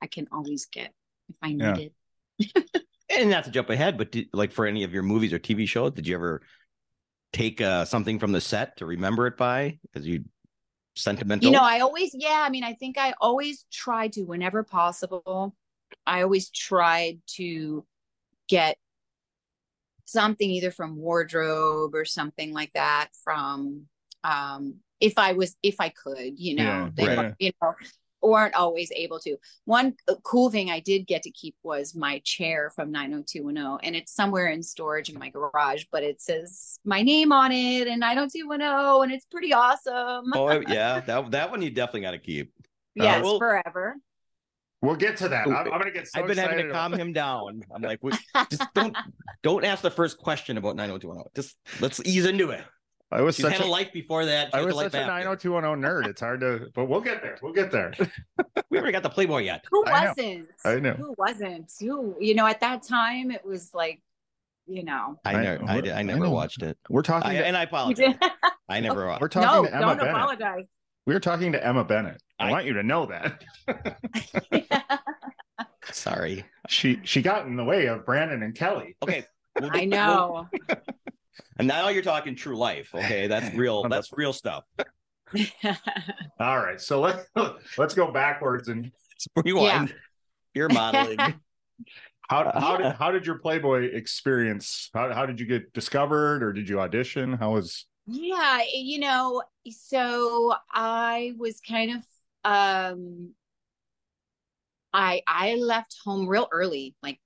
[0.00, 0.92] i can always get
[1.28, 1.76] if i need Yeah.
[1.76, 1.92] it
[3.08, 5.66] And not to jump ahead, but did, like for any of your movies or TV
[5.66, 6.42] shows, did you ever
[7.32, 9.78] take uh, something from the set to remember it by?
[9.82, 10.24] Because you
[10.96, 11.46] sentimental.
[11.46, 15.54] You know, I always, yeah, I mean, I think I always try to, whenever possible,
[16.06, 17.84] I always tried to
[18.48, 18.76] get
[20.06, 23.82] something either from wardrobe or something like that from
[24.22, 27.34] um if I was if I could, you know, Yeah, they right.
[27.38, 27.74] you know,
[28.28, 29.36] weren't always able to.
[29.64, 33.96] One uh, cool thing I did get to keep was my chair from 90210 and
[33.96, 38.00] it's somewhere in storage in my garage, but it says my name on it and
[38.00, 40.32] 90210 and it's pretty awesome.
[40.34, 42.52] Oh yeah, that that one you definitely got to keep.
[42.94, 43.96] yes, well- forever.
[44.82, 45.46] We'll get to that.
[45.46, 47.62] I'm, I'm gonna get so I've been having to calm him down.
[47.74, 47.98] I'm like,
[48.50, 48.94] just don't
[49.42, 51.32] don't ask the first question about 90210.
[51.34, 52.62] Just let's ease into it.
[53.12, 54.48] I was She's such had a a, life before that.
[54.48, 55.12] She I was a life such a after.
[55.12, 56.08] 90210 nerd.
[56.10, 57.38] It's hard to, but we'll get there.
[57.42, 57.92] We'll get there.
[58.70, 59.64] We haven't got the Playboy yet.
[59.70, 60.48] Who wasn't?
[60.64, 60.94] I know.
[60.94, 61.72] Who wasn't?
[61.80, 64.02] Who, you know, at that time it was like,
[64.66, 66.30] you know, I I- never, I, I I never know.
[66.30, 66.76] watched it.
[66.90, 67.30] We're talking.
[67.30, 68.16] I, to, and I apologize.
[68.68, 69.20] I never watched.
[69.20, 70.14] we're talking no, to Emma don't Bennett.
[70.14, 70.64] apologize.
[71.06, 72.20] We were talking to Emma Bennett.
[72.40, 73.44] I, I- want you to know that
[75.92, 76.44] Sorry.
[76.68, 78.96] she she got in the way of Brandon and Kelly.
[79.02, 79.24] Okay.
[79.60, 80.48] we'll I know.
[80.68, 80.78] we'll-
[81.58, 82.90] and now you're talking true life.
[82.94, 83.88] Okay, that's real.
[83.88, 84.64] That's real stuff.
[86.40, 87.26] All right, so let's
[87.78, 88.90] let's go backwards and
[89.44, 89.94] Rewind.
[90.54, 91.18] You're modeling.
[92.28, 94.90] how how did how did your Playboy experience?
[94.94, 97.32] How how did you get discovered, or did you audition?
[97.32, 102.02] How was yeah, you know, so I was kind of
[102.44, 103.30] um
[104.92, 107.20] I I left home real early, like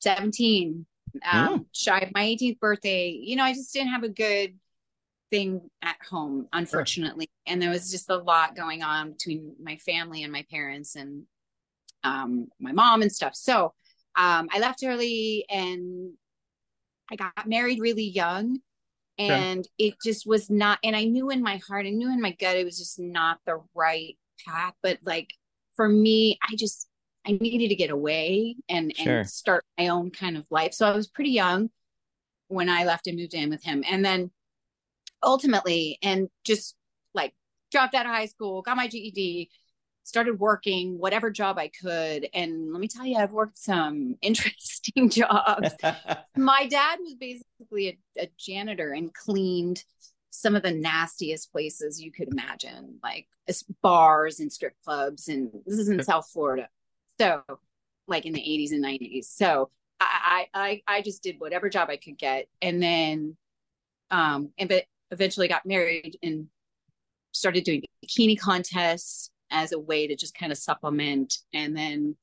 [0.00, 0.86] 17,
[1.30, 3.10] um shy of my 18th birthday.
[3.10, 4.58] You know, I just didn't have a good
[5.30, 7.28] thing at home, unfortunately.
[7.46, 11.24] And there was just a lot going on between my family and my parents and
[12.04, 13.34] um my mom and stuff.
[13.34, 13.74] So
[14.16, 16.12] um I left early and
[17.10, 18.60] I got married really young
[19.18, 22.32] and it just was not and I knew in my heart, I knew in my
[22.32, 24.16] gut it was just not the right
[24.46, 24.74] path.
[24.82, 25.30] But like
[25.74, 26.87] for me, I just
[27.28, 29.18] I needed to get away and Sure.
[29.20, 30.72] and start my own kind of life.
[30.72, 31.70] So I was pretty young
[32.48, 33.84] when I left and moved in with him.
[33.86, 34.30] And then
[35.22, 36.74] ultimately and just
[37.12, 37.34] like
[37.70, 39.50] dropped out of high school, got my GED,
[40.04, 42.28] started working whatever job I could.
[42.32, 45.70] And let me tell you, I've worked some interesting jobs.
[46.36, 49.84] My dad was basically a, a janitor and cleaned
[50.30, 53.26] some of the nastiest places you could imagine, like
[53.82, 55.28] bars and strip clubs.
[55.28, 56.68] And this is in South Florida.
[57.20, 57.42] So,
[58.06, 59.24] like in the 80s and 90s.
[59.24, 62.46] So, I, I, I just did whatever job I could get.
[62.62, 63.36] And then,
[64.10, 66.46] um, and but eventually got married and
[67.32, 71.38] started doing bikini contests as a way to just kind of supplement.
[71.52, 72.16] And then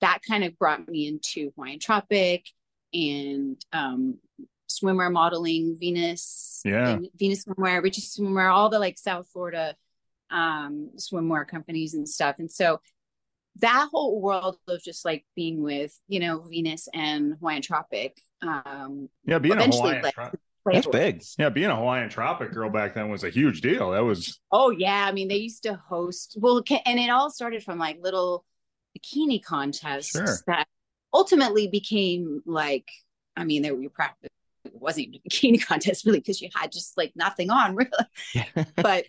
[0.00, 2.46] that kind of brought me into Hawaiian Tropic
[2.92, 4.18] and um,
[4.70, 6.98] swimwear modeling, Venus, Yeah.
[7.16, 9.74] Venus Swimwear, Richie Swimwear, all the like South Florida
[10.30, 12.36] um, swimwear companies and stuff.
[12.38, 12.80] And so
[13.56, 18.16] that whole world of just like being with, you know, Venus and Hawaiian Tropic.
[18.40, 20.30] Um, yeah being a Eventually, Hawaiian like- Tro-
[20.72, 21.22] That's big.
[21.38, 23.90] yeah being a Hawaiian Tropic girl back then was a huge deal.
[23.90, 27.62] That was Oh yeah, I mean they used to host well, and it all started
[27.62, 28.44] from like little
[28.98, 30.38] bikini contests Sure.
[30.46, 30.66] that
[31.12, 32.88] ultimately became like,
[33.36, 34.30] I mean, there were practice.
[34.64, 37.90] It wasn't even a bikini contest really because you had just like nothing on really,
[38.76, 39.04] but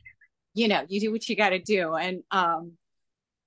[0.55, 2.73] you know, you do what you got to do, and um,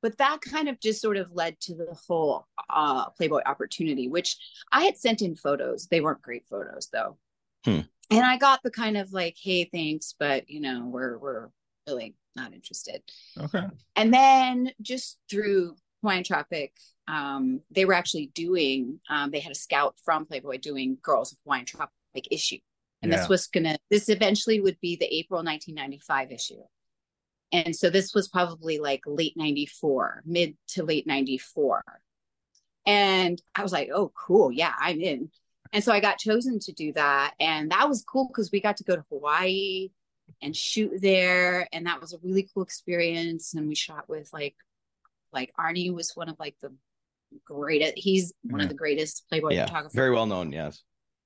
[0.02, 4.36] but that kind of just sort of led to the whole uh Playboy opportunity, which
[4.72, 5.86] I had sent in photos.
[5.88, 7.16] They weren't great photos though.
[7.64, 7.80] Hmm.
[8.10, 11.48] And I got the kind of like, hey, thanks, but you know, we're we're
[11.88, 13.02] really not interested.
[13.38, 13.64] okay.
[13.96, 16.72] And then just through Hawaiian Tropic,
[17.08, 21.38] um, they were actually doing, um, they had a scout from Playboy doing Girls of
[21.44, 21.92] Hawaiian Tropic
[22.30, 22.58] issue.
[23.02, 23.18] And Yeah.
[23.18, 26.62] this was gonna, this eventually would be the April 1995 issue.
[27.52, 31.82] And so this was probably like late 94, mid to late 94.
[32.86, 34.52] And I was like, oh, cool.
[34.52, 35.30] Yeah, I'm in.
[35.72, 37.34] And so I got chosen to do that.
[37.40, 39.90] And that was cool because we got to go to Hawaii
[40.42, 41.68] and shoot there.
[41.72, 43.54] And that was a really cool experience.
[43.54, 44.54] And we shot with like,
[45.32, 46.72] like Arny was one of like the
[47.44, 48.64] greatest, he's one Yeah.
[48.64, 48.72] of mm.
[48.72, 49.94] the greatest Playboy yeah, photographers.
[49.94, 50.52] very well known.
[50.52, 50.82] Yes.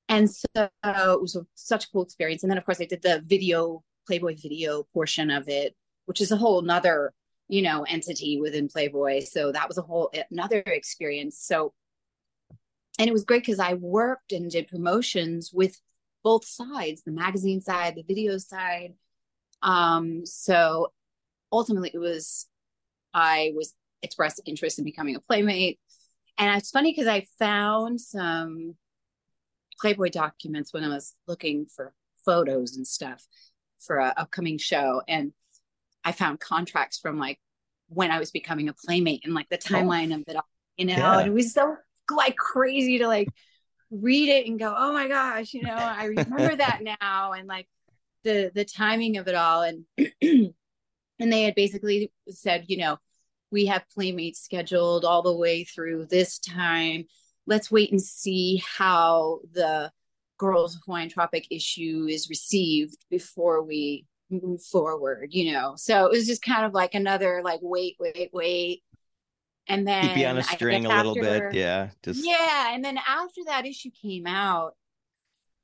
[0.09, 2.43] And so it was a, such a cool experience.
[2.43, 5.77] And then, of course, I did the video, Playboy video portion of it,
[6.11, 7.15] which is a whole nother,
[7.47, 9.21] you know, entity within Playboy.
[9.21, 11.39] So that was a whole another experience.
[11.39, 11.73] So,
[12.99, 15.81] and it was great because I worked and did promotions with
[16.25, 18.95] both sides, the magazine side, the video side.
[19.63, 20.89] Um, so
[21.53, 22.49] ultimately, it was,
[23.15, 25.79] I was expressed interest in becoming a playmate.
[26.39, 28.75] And it's funny because I found some
[29.81, 31.95] Playboy documents when I was looking for
[32.25, 33.25] photos and stuff
[33.79, 35.03] for a upcoming show.
[35.07, 35.33] And
[36.05, 37.39] I found contracts from like
[37.89, 39.75] when I was becoming a playmate and like the oh.
[39.75, 41.19] timeline of it all, you know, Yeah.
[41.19, 41.77] and it was so
[42.11, 43.29] like crazy to like
[43.91, 47.69] read it and go, oh my gosh, you know, I remember that now, and like
[48.25, 49.85] the the timing of it all, and
[51.19, 52.99] and they had basically said, you know,
[53.51, 57.05] we have playmates scheduled all the way through this time.
[57.47, 59.91] Let's wait and see how the
[60.39, 65.75] girls of Hawaiian Tropic issue is received before we move forward, you know.
[65.77, 68.83] So it was just kind of like another like wait, wait, wait.
[69.67, 71.55] And then keep you on a string a little bit.
[71.55, 71.91] Yeah.
[72.03, 72.75] Just yeah.
[72.75, 74.75] And then after that issue came out,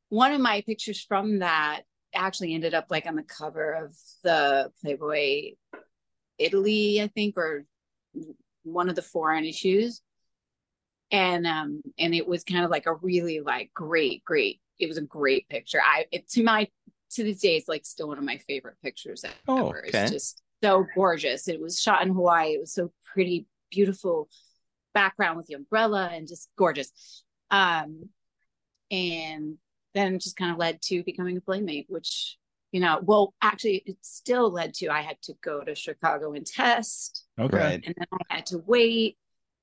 [0.09, 1.83] one of my pictures from that
[2.15, 5.53] actually ended up like on the cover of the Playboy
[6.39, 7.65] Italy, I think, or
[8.63, 10.03] one of the foreign issues.
[11.11, 14.61] And um and it was kind of like a really like great, great.
[14.79, 15.81] It was a great picture.
[15.85, 16.69] I it, to my
[17.13, 19.35] to this day it's like still one of my favorite pictures ever.
[19.49, 20.03] Oh, okay.
[20.03, 21.49] It's just so gorgeous.
[21.49, 22.55] It was shot in Hawaii.
[22.55, 24.29] It was so pretty, beautiful
[24.95, 27.23] background with the umbrella and just gorgeous.
[27.51, 28.09] Um
[28.91, 29.57] and
[29.95, 32.37] then just kind of led to becoming a playmate, which
[32.73, 36.47] you know, well, actually, it still led to I had to go to Chicago and
[36.47, 37.25] test.
[37.39, 37.81] Okay.
[37.83, 39.17] And then I had to wait.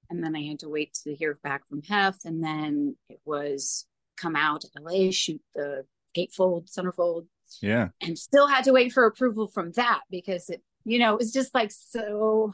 [0.09, 2.17] And then I had to wait to hear back from Hef.
[2.25, 3.85] And then it was
[4.17, 5.85] come out to LA, shoot the
[6.17, 7.27] gatefold, centerfold.
[7.61, 7.89] Yeah.
[8.01, 11.31] And still had to wait for approval from that because it, you know, it was
[11.31, 12.53] just like so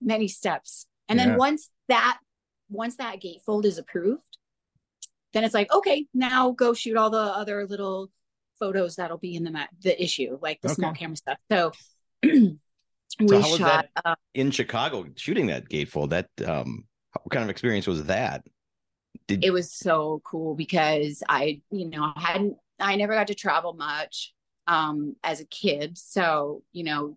[0.00, 0.86] many steps.
[1.08, 1.26] And yeah.
[1.26, 2.18] then once that,
[2.68, 4.38] once that gatefold is approved,
[5.32, 8.10] then it's like, okay, now go shoot all the other little
[8.58, 10.74] photos that'll be in the ma- the issue, like the okay.
[10.74, 11.38] small camera stuff.
[11.50, 11.72] So
[12.22, 12.58] we
[13.28, 16.10] so shot uh, in Chicago shooting that gatefold.
[16.10, 16.84] That um,
[17.22, 18.46] what kind of experience was that?
[19.26, 19.44] Did...
[19.44, 23.72] It was so cool because I, you know, I hadn't I never got to travel
[23.74, 24.34] much
[24.66, 25.98] um as a kid.
[25.98, 27.16] So, you know,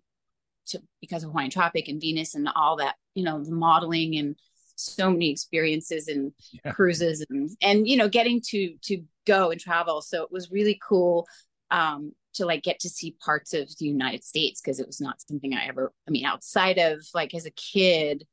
[0.67, 4.35] to because of Hawaiian Tropic and Venus and all that, you know, the modeling and
[4.75, 6.71] so many experiences and yeah.
[6.71, 10.79] cruises and and you know getting to to go and travel so it was really
[10.85, 11.27] cool
[11.71, 15.21] um to like get to see parts of the united states because it was not
[15.21, 18.25] something i ever i mean outside of like as a kid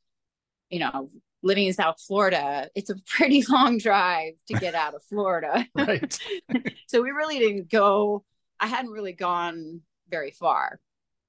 [0.69, 1.09] you know
[1.43, 6.19] living in south florida it's a pretty long drive to get out of florida right
[6.87, 8.25] so we really didn't go
[8.61, 10.79] i hadn't really gone very far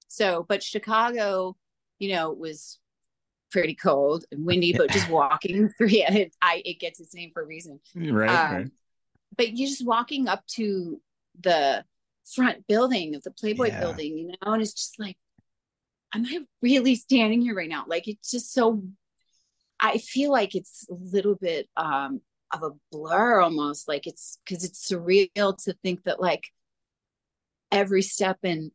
[0.08, 1.56] so but chicago
[2.00, 2.80] you know was
[3.54, 7.44] pretty cold and windy, but just walking through it, I it gets its name for
[7.44, 7.80] a reason.
[7.96, 8.72] Right, um, right.
[9.38, 11.00] But you just walking up to
[11.40, 11.86] the
[12.36, 13.80] front building of the Playboy yeah.
[13.80, 15.18] building, you know, and it's just like,
[16.14, 17.86] am I really standing here right now?
[17.88, 18.82] Like it's just so
[19.84, 22.22] I feel like it's a little bit um
[22.54, 23.88] of a blur almost.
[23.88, 26.46] Like it's because it's surreal to think that like
[27.72, 28.72] every step in,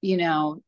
[0.00, 0.62] you know,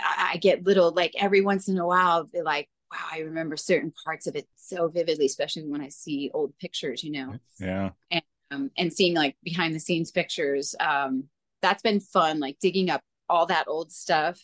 [0.00, 3.92] I get little like every once in a while, be like, wow, I remember certain
[4.04, 7.34] parts of it so vividly, especially when I see old pictures, you know.
[7.58, 7.90] Yeah.
[8.10, 10.74] And um, and seeing like behind the scenes pictures.
[10.78, 11.24] Um,
[11.62, 14.38] that's been fun, like digging up all that old stuff.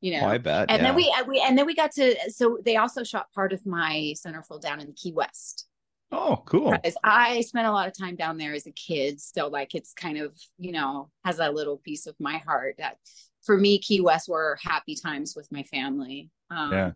[0.00, 0.70] You know, oh, I bet.
[0.70, 0.88] And yeah.
[0.88, 4.14] then we we and then we got to so they also shot part of my
[4.16, 5.66] centerfold down in Key West.
[6.10, 6.70] Oh, cool.
[6.70, 9.20] Because I spent a lot of time down there as a kid.
[9.20, 12.96] So like it's kind of, you know, has a little piece of my heart that
[13.42, 16.30] for me, Key West were happy times with my family.
[16.50, 16.90] Um, yeah.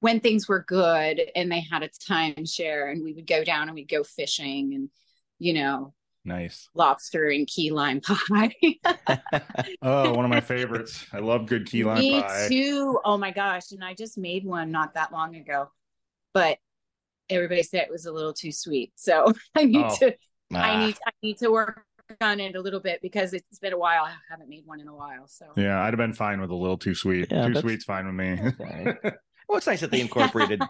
[0.00, 3.74] When things were good and they had a timeshare, and we would go down and
[3.74, 4.90] we'd go fishing, and
[5.40, 5.92] you know,
[6.28, 8.54] nice lobster and key lime pie.
[9.82, 11.06] oh, one of my favorites.
[11.12, 12.48] I love good key lime me pie.
[12.48, 13.00] Me too.
[13.04, 13.72] Oh my gosh!
[13.72, 15.70] And I just made one not that long ago,
[16.32, 16.58] but
[17.28, 18.92] everybody said it was a little too sweet.
[18.96, 19.96] So I need oh.
[19.96, 20.14] to.
[20.54, 20.58] Ah.
[20.58, 21.84] I need I need to work
[22.20, 24.04] on it a little bit because it's been a while.
[24.04, 25.26] I haven't made one in a while.
[25.26, 27.28] So yeah, I'd have been fine with a little too sweet.
[27.30, 28.38] Yeah, too sweet's fine with me.
[28.60, 28.94] Okay.
[29.48, 30.62] well, it's nice that they incorporated.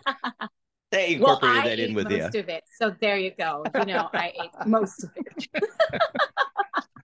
[0.91, 2.41] They incorporated well, that in with most you.
[2.41, 2.65] of it.
[2.79, 3.63] So there you go.
[3.75, 5.49] You know, I ate most of it.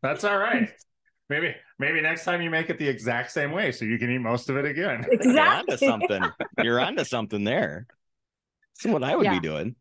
[0.03, 0.70] That's all right.
[1.29, 4.18] Maybe maybe next time you make it the exact same way so you can eat
[4.18, 5.05] most of it again.
[5.11, 5.33] Exactly.
[5.33, 6.23] You're onto something.
[6.62, 7.87] You're onto something there.
[8.83, 9.38] That's what I would yeah.
[9.38, 9.77] be doing.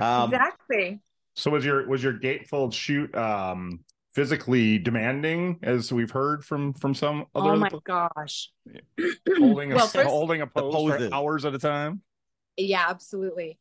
[0.00, 1.00] Um, exactly.
[1.34, 3.80] So was your was your gatefold shoot um
[4.14, 7.50] physically demanding, as we've heard from from some other.
[7.50, 8.50] Oh my gosh!
[9.36, 12.00] holding a well, first, holding a pose for hours at a time.
[12.56, 13.58] Yeah, absolutely.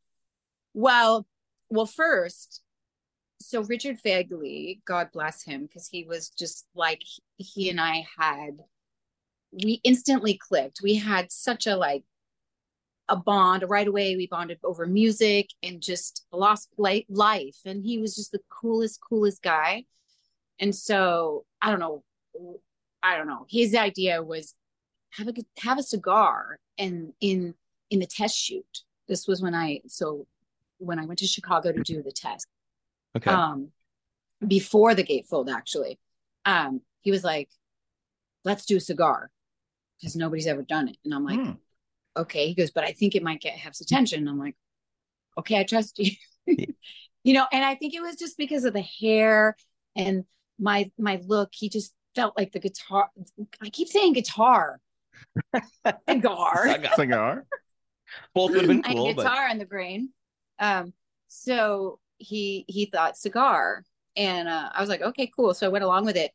[0.73, 1.27] Well,
[1.69, 2.61] well, first,
[3.41, 7.01] so Richard Fegley, God bless him, because he was just like
[7.37, 8.59] he and I had.
[9.51, 10.81] We instantly clicked.
[10.83, 12.03] We had such a like
[13.07, 14.15] a bond right away.
[14.15, 17.57] We bonded over music and just lost life.
[17.65, 19.85] And he was just the coolest, coolest guy.
[20.59, 22.03] And so I don't know,
[23.03, 23.45] I don't know.
[23.49, 24.55] His idea was
[25.11, 27.53] have a have a cigar and in
[27.89, 28.84] in the test shoot.
[29.07, 30.27] This was when I so
[30.77, 32.47] when I went to Chicago to do the test.
[33.15, 33.31] Okay.
[33.31, 33.69] um
[34.45, 35.99] before the gatefold actually.
[36.45, 37.49] Um he was like
[38.43, 39.31] let's do a cigar
[39.99, 40.97] because nobody's ever done it.
[41.05, 41.51] And i'm like Hmm.
[42.17, 42.47] okay.
[42.47, 44.55] He goes but i think it might get Hef's attention and i'm like
[45.37, 46.11] okay i trust you.
[47.23, 49.55] You know and i think it was just because of the hair
[49.95, 50.25] and
[50.59, 51.49] my my look.
[51.53, 53.09] He just felt like the guitar
[53.63, 54.79] i keep saying guitar.
[56.09, 56.77] Cigar.
[56.95, 57.45] Cigar.
[58.33, 60.09] Both would have been I had cool, but guitar in the brain.
[60.59, 60.93] Um,
[61.27, 63.83] so he he thought cigar,
[64.15, 65.53] and uh, I was like, okay, cool.
[65.53, 66.31] So I went along with it,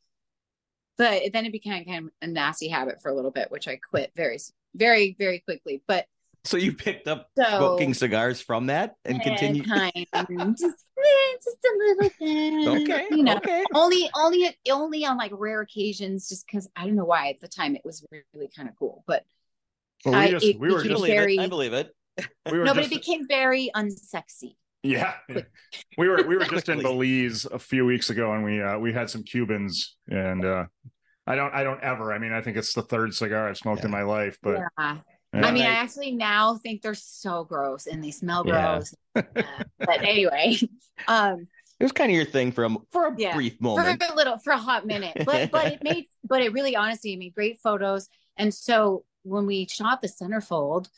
[0.99, 3.76] but then it became kind of a nasty habit for a little bit, which I
[3.76, 4.39] quit very
[4.74, 5.83] very very quickly.
[5.87, 6.07] But
[6.45, 9.62] so you picked up so smoking cigars from that and continue.
[9.62, 10.07] kind
[10.59, 10.87] just
[11.43, 13.07] just a little bit, Okay.
[13.11, 13.37] you know.
[13.37, 13.64] Okay.
[13.74, 17.49] Only, only, only on like rare occasions, just because I don't know why at the
[17.49, 18.05] time it was
[18.35, 19.24] really kind of cool, but
[20.05, 21.40] Well, we I- just it we were just believe very- it.
[21.40, 21.94] I believe it.
[22.51, 24.57] we were no, but it became very unsexy.
[24.82, 25.14] yeah.
[25.98, 28.92] We were we were just in Belize a few weeks ago and we uh we
[28.92, 30.64] had some Cubans and uh
[31.26, 32.12] I don't I don't ever.
[32.12, 34.96] I mean, I think it's the third cigar I've smoked in my life, but yeah.
[35.34, 35.46] yeah.
[35.46, 38.80] I mean, I- I actually now think they're so gross and they smell Yeah.
[38.80, 38.94] gross.
[39.78, 40.57] But anyway,
[41.09, 41.46] um,
[41.78, 43.34] It was kind of your thing for a for a Yeah.
[43.34, 46.53] brief moment, for a little, for a hot minute, but but it made, but it
[46.53, 48.09] really, honestly, made great photos.
[48.36, 50.89] And so when we shot the centerfold,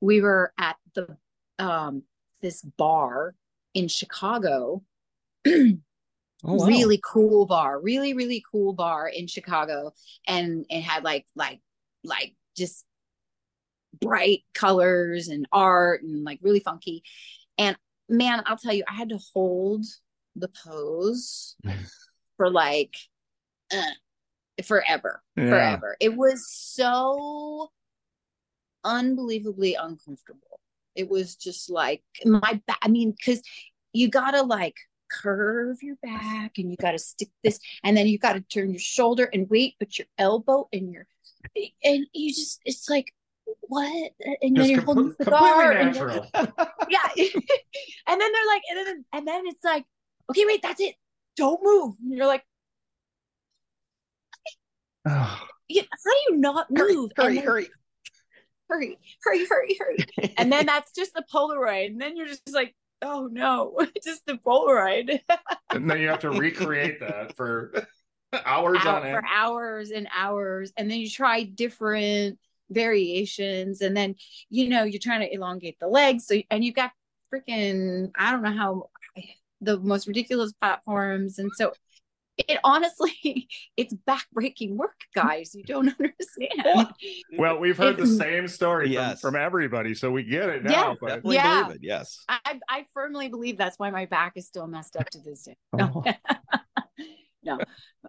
[0.00, 1.16] we were at the
[1.58, 2.02] um
[2.42, 3.34] this bar
[3.74, 4.82] in Chicago.
[6.44, 6.66] Oh, wow.
[6.66, 9.92] really cool bar really really cool bar in chicago
[10.28, 11.60] and it had like like
[12.04, 12.84] like just
[14.00, 17.02] bright colors and art and like really funky
[17.56, 17.76] and
[18.08, 19.84] man i'll tell you i had to hold
[20.36, 21.56] the pose
[22.36, 22.94] for like
[23.74, 23.82] uh,
[24.64, 25.48] forever Yeah.
[25.48, 25.96] forever.
[26.00, 27.70] It was so
[28.84, 30.60] unbelievably uncomfortable.
[30.94, 33.42] It was just like my back i mean because
[33.92, 34.76] you gotta like
[35.10, 39.24] curve your back and you gotta stick this and then you gotta turn your shoulder
[39.32, 41.06] and wait but your elbow and your
[41.84, 43.12] and you just it's like
[43.68, 44.12] what?
[44.42, 49.04] And then you're com- holding the cigar and yeah and then they're like and then
[49.12, 49.84] and then it's like
[50.30, 50.94] okay wait that's it.
[51.36, 51.94] Don't move.
[52.02, 52.44] And you're like
[55.06, 57.12] Oh, yeah, how do you not move?
[57.16, 57.68] Hurry, and then, hurry,
[58.68, 60.34] hurry hurry hurry hurry.
[60.38, 61.86] And then that's just the polaroid.
[61.86, 65.20] And then you're just like oh no just the polaroid.
[65.70, 67.86] And then you have to recreate that for
[68.44, 69.16] hours out on end.
[69.16, 70.72] for hours and hours.
[70.76, 72.38] And then you try different
[72.70, 73.80] variations.
[73.80, 74.16] And then
[74.50, 76.26] you know you're trying to elongate the legs.
[76.26, 76.92] So and you've got
[77.34, 78.88] freaking i don't know how
[79.60, 81.38] the most ridiculous platforms.
[81.38, 81.72] And so
[82.38, 86.88] it honestly it's backbreaking work guys you don't understand
[87.38, 89.20] Well, we've heard the same story Yes.
[89.20, 90.70] from, from everybody, so we get it now.
[90.70, 91.62] Yeah, but Definitely Yeah.
[91.64, 91.80] believe it.
[91.82, 92.24] Yes.
[92.28, 95.56] I, I firmly believe that's why my back is still messed up to this day
[95.78, 96.02] Oh.
[97.42, 97.58] no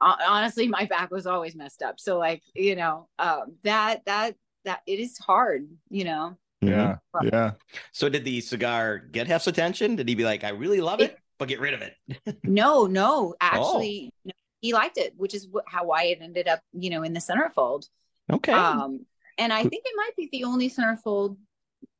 [0.01, 4.81] honestly my back was always messed up so like you know um that that that
[4.87, 6.69] it is hard you know Mhm.
[6.71, 7.51] yeah, yeah.
[7.91, 9.95] So did the cigar get Hef's attention?
[9.95, 11.95] Did he be like, I really love it, It- but get rid of it?
[12.43, 13.39] no no Oh.
[13.41, 14.31] actually no,
[14.61, 17.85] he liked it which is how why it ended up you know in the centerfold
[18.31, 18.53] Okay.
[18.53, 19.05] um
[19.37, 21.37] and i think it might be the only centerfold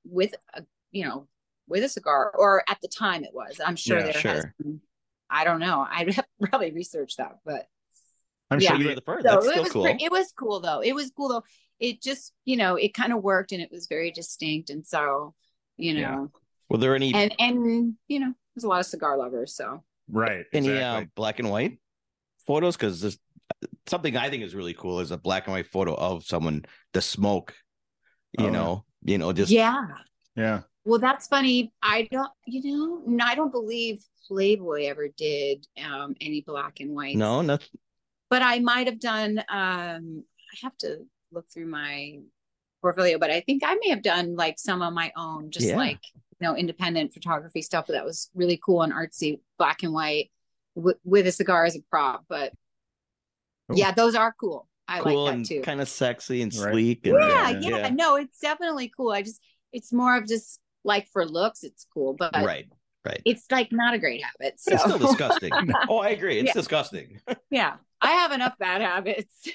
[0.06, 1.28] with a you know
[1.68, 4.82] with a cigar or at the time it was i'm sure Yeah, there has been,
[5.30, 7.68] i don't know i'd have probably researched that but
[8.50, 8.70] I'm Yeah.
[8.72, 9.28] sure you were the first.
[9.28, 9.98] So That's it still was cool.
[10.00, 10.80] it was cool though.
[10.80, 11.44] It was cool though.
[11.82, 14.70] It just, you know, it kind of worked and it was very distinct.
[14.70, 15.34] And so,
[15.76, 16.12] you Yeah.
[16.12, 16.32] know,
[16.70, 19.54] Were there any and and you know, there's a lot of cigar lovers.
[19.56, 20.46] So right.
[20.52, 21.04] any exactly.
[21.06, 21.78] uh, black and white
[22.48, 22.76] photos?
[22.76, 23.20] Because there's
[23.86, 27.02] something I think is really cool is a black and white photo of someone the
[27.02, 27.54] smoke.
[28.38, 28.52] You Oh, yeah.
[28.52, 29.76] know, you know, just yeah.
[30.36, 30.62] yeah.
[30.86, 31.72] Well, that's funny.
[31.84, 37.16] I don't, you know, I don't believe Playboy ever did um any black and white.
[37.16, 37.68] no, nothing.
[38.30, 39.38] but I might have done.
[39.50, 42.20] um I have to look through my
[42.82, 45.78] portfolio, but I think I may have done like some of my own, just Yeah.
[45.78, 50.32] like you know, independent photography stuff that was really cool and artsy, black and white,
[50.76, 52.26] w- with a cigar as a prop.
[52.30, 52.54] But
[53.70, 53.78] Cool.
[53.78, 54.68] yeah, those are cool.
[54.88, 55.62] I cool like and that too.
[55.62, 56.72] kind of sexy and Right.
[56.72, 57.06] sleek.
[57.08, 59.12] And, yeah, yeah, yeah, No, it's definitely cool.
[59.12, 59.42] I just,
[59.74, 62.68] it's more of just like for looks, it's cool, but right,
[63.06, 63.22] right.
[63.26, 64.60] it's like not a great habit.
[64.66, 65.52] But it's still disgusting.
[65.90, 66.40] oh, I agree.
[66.40, 66.54] It's Yeah.
[66.54, 67.20] disgusting.
[67.50, 69.48] yeah, I have enough bad habits.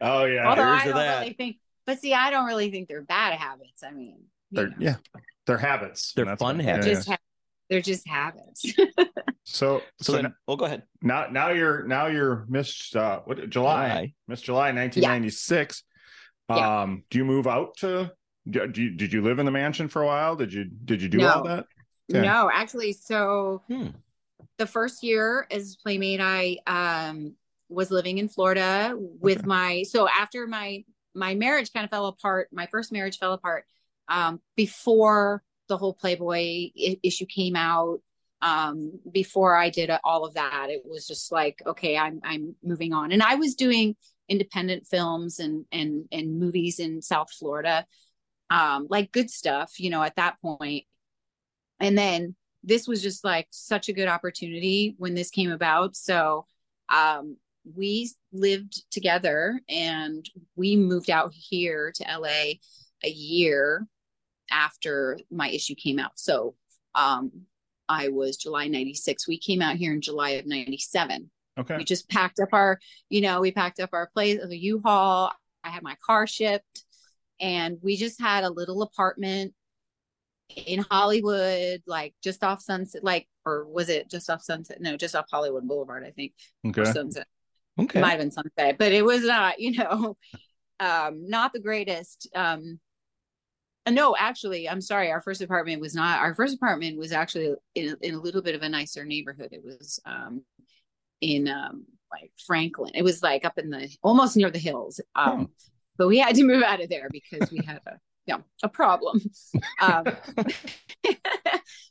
[0.00, 0.48] oh yeah.
[0.48, 1.20] Although here's I don't that.
[1.20, 3.82] really think, but see, I don't really think they're bad habits.
[3.84, 4.24] I mean, you
[4.54, 4.96] They're, know, yeah.
[5.46, 6.12] They're habits.
[6.14, 6.86] They're fun what- habits.
[6.86, 7.18] just ha-
[7.70, 8.64] they're just habits.
[9.46, 10.84] So So, so, then, oh, go ahead.
[11.02, 13.88] now now you're now you're Miss uh what July.
[13.88, 14.12] July.
[14.26, 15.82] Miss July 1996.
[16.48, 16.82] Yeah.
[16.82, 18.10] Um do you move out to
[18.48, 20.34] do you, did you live in the mansion for a while?
[20.34, 21.28] Did you did you do No.
[21.30, 21.66] all that?
[22.10, 22.22] Okay.
[22.22, 23.88] No, actually, so Hmm.
[24.58, 27.34] the first year as playmate, I um
[27.68, 29.46] was living in Florida with Okay.
[29.46, 30.84] my so after my
[31.14, 32.48] my marriage kind of fell apart.
[32.50, 33.66] My first marriage fell apart
[34.08, 38.00] um before the whole Playboy I- issue came out.
[38.42, 42.92] Um, before I did all of that, it was just like, okay, I'm I'm moving
[42.92, 43.96] on, and I was doing
[44.28, 47.86] independent films and and and movies in South Florida,
[48.50, 50.84] um, like good stuff, you know, at that point.
[51.80, 55.96] And then this was just like such a good opportunity when this came about.
[55.96, 56.46] So
[56.88, 57.36] um,
[57.76, 62.54] we lived together and we moved out here to LA
[63.02, 63.86] a year
[64.54, 66.12] after my issue came out.
[66.14, 66.54] So
[66.94, 67.32] um,
[67.88, 69.26] I was July 96.
[69.28, 71.76] We came out here in July of 97 Okay.
[71.76, 75.30] we just packed up our you know we packed up our place of the u-haul
[75.62, 76.84] i had my car shipped
[77.40, 79.54] and we just had a little apartment
[80.66, 85.14] in hollywood like just off sunset like or was it just off sunset no just
[85.14, 86.32] off hollywood boulevard i think
[86.66, 86.84] Okay.
[86.84, 87.28] sunset
[87.78, 88.00] Okay.
[88.00, 90.16] it might have been sunset but it was not you know
[90.80, 92.80] um not the greatest um
[93.90, 97.96] no actually i'm sorry our first apartment was not our first apartment was actually in,
[98.00, 100.42] in a little bit of a nicer neighborhood it was um
[101.20, 105.40] in um like franklin it was like up in the almost near the hills um
[105.42, 105.50] Oh.
[105.98, 107.92] but we had to move out of there because we had a
[108.26, 109.20] yeah a problem
[109.80, 110.04] um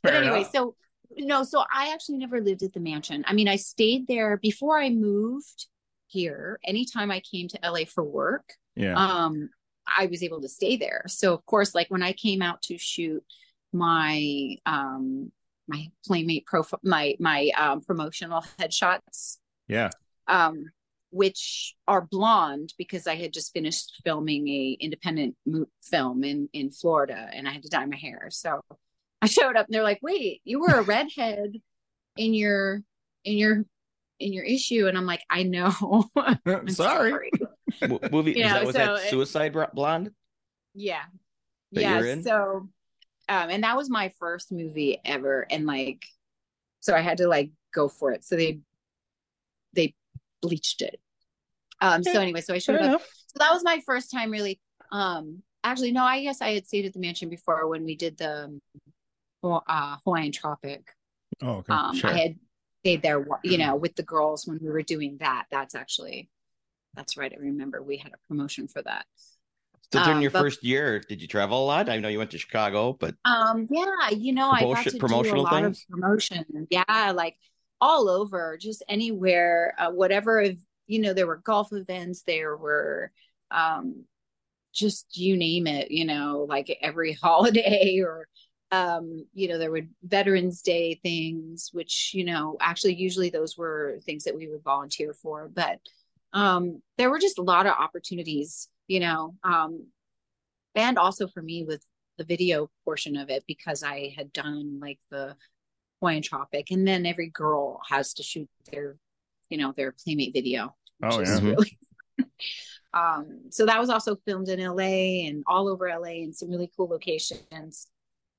[0.02, 0.52] but anyway enough.
[0.52, 0.74] so
[1.16, 4.78] no so i actually never lived at the mansion i mean i stayed there before
[4.80, 5.66] i moved
[6.08, 8.94] here anytime i came to la for work Yeah.
[8.96, 9.48] um
[9.98, 11.04] i was able to stay there.
[11.08, 13.22] So of course like when i came out to shoot
[13.72, 15.30] my um
[15.68, 19.38] my playmate profile my my um promotional headshots.
[19.68, 19.90] Yeah.
[20.28, 20.66] um
[21.10, 25.36] which are blonde because i had just finished filming a independent
[25.82, 28.28] film in in florida and i had to dye my hair.
[28.30, 28.60] So
[29.22, 31.52] i showed up and they're like wait you were a redhead
[32.16, 32.82] in your
[33.24, 33.64] in your
[34.20, 34.86] in your issue.
[34.86, 36.08] And i'm like i know.
[36.46, 37.30] I'm Sorry.
[37.82, 40.10] Mo- movie is that was so that Suicide Br- Blonde?
[40.74, 41.02] Yeah.
[41.72, 41.98] that yeah.
[41.98, 42.22] you're in?
[42.22, 42.68] So
[43.28, 46.04] um and that was my first movie ever and like
[46.80, 48.24] so I had to like go for it.
[48.24, 48.60] So they
[49.74, 49.94] they
[50.42, 51.00] bleached it.
[51.80, 52.88] Um so anyway, so I showed Fair up.
[52.88, 53.08] enough.
[53.28, 54.60] So that was my first time really
[54.92, 58.18] um actually no, I guess I had stayed at the mansion before when we did
[58.18, 58.44] the
[59.42, 60.88] um, uh Hawaiian Tropic.
[61.42, 61.72] Oh, okay.
[61.72, 62.10] Um sure.
[62.10, 62.36] I had
[62.80, 65.46] stayed there you know with the girls when we were doing that.
[65.50, 66.28] That's actually
[66.96, 67.32] that's right.
[67.32, 69.06] I remember we had a promotion for that.
[69.92, 71.88] So during Um, your but- first year, did you travel a lot?
[71.88, 74.98] I know you went to Chicago, but Um, yeah, you know, I got Promotion- to
[74.98, 75.82] promotional do a lot things?
[75.82, 76.66] of promotion.
[76.70, 77.36] Yeah, like
[77.80, 80.44] all over, just anywhere, uh, whatever.
[80.86, 83.12] You know, there were golf events, there were,
[83.50, 84.04] um,
[84.72, 85.90] just you name it.
[85.90, 88.26] You know, like every holiday or,
[88.72, 94.00] um, you know, there were Veterans Day things, which you know, actually, usually those were
[94.04, 95.78] things that we would volunteer for, but
[96.34, 98.68] um, there were just a lot of opportunities.
[98.86, 99.86] You know, um,
[100.74, 101.82] and also for me with
[102.18, 105.36] the video portion of it because I had done like the
[106.00, 108.96] Hawaiian Tropic, and then every girl has to shoot their,
[109.48, 110.74] you know, their playmate video.
[111.02, 111.34] Oh, which yeah.
[111.34, 111.78] is really.
[112.94, 116.70] um, so that was also filmed in LA and all over LA in some really
[116.76, 117.88] cool locations.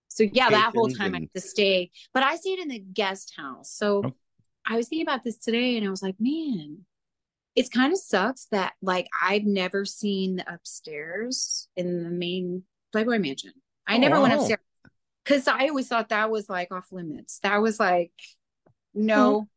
[0.08, 3.34] So yeah, that whole time I had to stay, but I stayed in the guest
[3.36, 3.72] house.
[3.72, 4.14] So Oh.
[4.66, 6.86] I was thinking about this today, and I was like, man,
[7.56, 13.20] it's kind of sucks that like I've never seen the upstairs in the main Playboy
[13.20, 13.54] Mansion.
[13.88, 14.60] I Oh, never went upstairs
[15.26, 17.40] because I always thought that was like off limits.
[17.44, 18.12] That was like
[18.94, 19.48] no,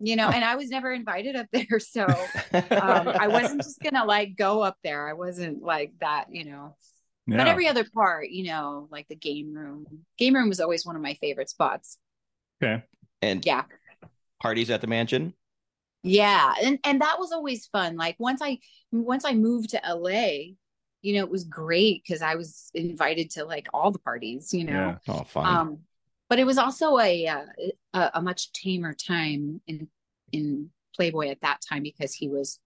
[0.00, 2.32] you know, and I was never invited up there, so
[2.76, 5.08] um, I wasn't just gonna like go up there.
[5.08, 6.76] I wasn't like that, you know.
[7.26, 7.36] yeah.
[7.38, 9.86] But every other part, you know, like the game room.
[10.18, 11.98] Game room was always one of my favorite spots.
[12.62, 12.82] Okay.
[13.22, 13.64] And Yeah.
[14.40, 15.34] parties at the mansion.
[16.02, 17.96] Yeah, and and that was always fun.
[17.96, 18.58] Like once I
[18.90, 20.54] once I moved to LA,
[21.02, 24.64] you know, it was great because I was invited to like all the parties, you
[24.64, 24.96] know.
[25.06, 25.14] Yeah.
[25.14, 25.46] Oh, fun.
[25.46, 25.78] Um,
[26.28, 27.46] but it was also a, uh,
[27.92, 29.88] a a much tamer time in
[30.32, 32.58] in Playboy at that time because he was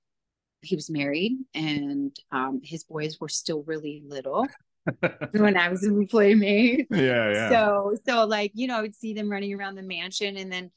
[0.62, 4.47] he was married and um his boys were still really little
[5.32, 6.87] when I was in Playmate.
[6.91, 7.32] yeah.
[7.32, 7.49] Yeah.
[7.49, 10.70] So so like, you know, I would see them running around the mansion and then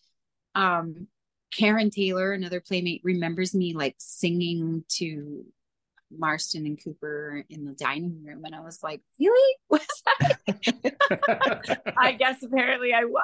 [0.56, 1.08] um
[1.56, 5.46] Karen Taylor, another playmate, remembers me like singing to
[6.12, 8.46] Marston and Cooper in the dining room.
[8.46, 9.58] And I was like, Really?
[9.70, 10.36] Was I?
[11.98, 13.24] I guess apparently I was.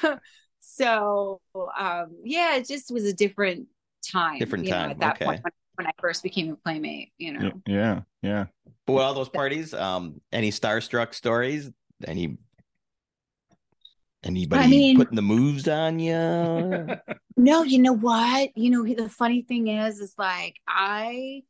[0.60, 1.40] so
[1.78, 3.66] um yeah, it just was a different
[4.06, 4.38] time.
[4.38, 5.24] Different you know, time, at that okay.
[5.24, 7.52] point when, when I first became a playmate, you know.
[7.66, 7.74] yeah.
[7.74, 8.00] Yeah.
[8.22, 8.44] Yeah.
[8.86, 11.70] But with all those parties, um, any starstruck stories?
[12.06, 12.38] Any
[14.24, 16.96] Anybody mean- putting the moves on you?
[17.40, 18.50] No, you know what?
[18.56, 21.42] You know, the funny thing is, is like I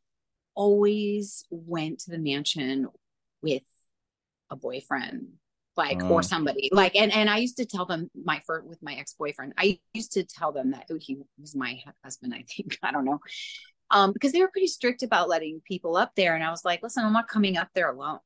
[0.55, 2.89] always went to the mansion
[3.43, 3.63] with
[4.51, 5.29] a boyfriend,
[5.79, 6.09] like Oh.
[6.11, 6.69] or somebody.
[6.73, 9.55] Like, and and I used to tell them my first with my ex boyfriend.
[9.57, 12.35] I used to tell them that oh, he was my husband.
[12.35, 13.21] I think I don't know,
[13.91, 16.83] um, because they were pretty strict about letting people up there, and I was like,
[16.83, 18.19] listen, I'm not coming up there alone.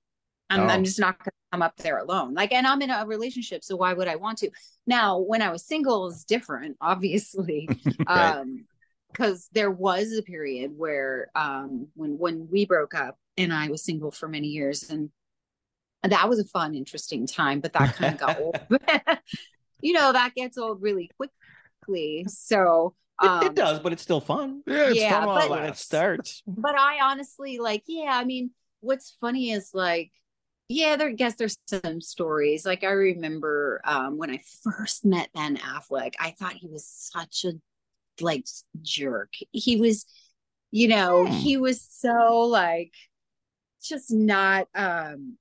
[0.51, 0.67] I'm, Oh.
[0.67, 1.21] I'm just not
[1.53, 2.35] going to up there alone.
[2.35, 4.51] Like, and I'm in a relationship, so why would I want to?
[4.87, 7.69] Now, when I was single, is different, obviously,
[8.09, 8.37] Right.
[8.39, 8.65] um,
[9.13, 13.85] because there was a period where, um, when when we broke up, and I was
[13.85, 15.11] single for many years, and
[16.03, 17.61] that was a fun, interesting time.
[17.61, 18.57] But that kind of got old.
[19.83, 22.25] you know, that gets old really quickly.
[22.29, 25.51] So, It, um, it does, but it's still fun Yeah, it's Yeah, fun but- it
[25.51, 26.43] when it starts.
[26.47, 28.51] but I honestly like, yeah, I mean,
[28.81, 30.11] what's funny is like,
[30.73, 32.65] yeah, there I guess there's some stories.
[32.67, 37.45] Like I remember um when I first met Ben Affleck, I thought he was such
[37.45, 37.53] a
[38.23, 38.47] like
[38.83, 39.33] jerk.
[39.53, 40.07] He was,
[40.71, 41.33] you know, Hmm.
[41.33, 42.93] he was so like
[43.83, 45.37] just not um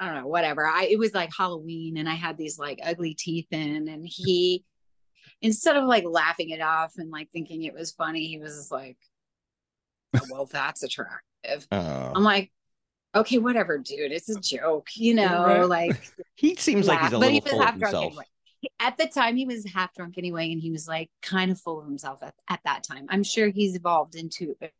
[0.00, 0.66] I don't know, whatever.
[0.66, 4.64] I it was like Halloween and I had these like ugly teeth in and he
[5.40, 8.72] instead of like laughing it off and like thinking it was funny, he was just
[8.72, 8.96] like,
[10.16, 11.66] "Oh, well, that's attractive.
[11.70, 12.12] Oh.
[12.14, 12.50] I'm like,
[13.14, 14.12] okay, whatever, dude.
[14.12, 15.88] It's a joke, you know, Right.
[15.90, 17.20] like he seems like he's a laugh.
[17.20, 18.04] but he little was full of half drunk himself.
[18.12, 18.24] anyway.
[18.80, 21.78] At the time, he was half drunk anyway, and he was like kind of full
[21.80, 23.06] of himself at, at that time.
[23.10, 24.70] I'm sure he's evolved into a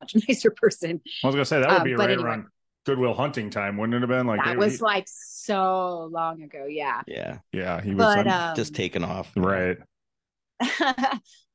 [0.00, 1.00] much nicer person.
[1.24, 2.28] I was gonna say that would Um, be but right anyway.
[2.28, 2.46] around
[2.84, 4.26] Goodwill Hunting time, wouldn't it have been?
[4.26, 7.00] Like that they- was he- like so long ago, yeah.
[7.06, 9.30] Yeah, yeah, he was But um, just taken off.
[9.36, 9.78] right.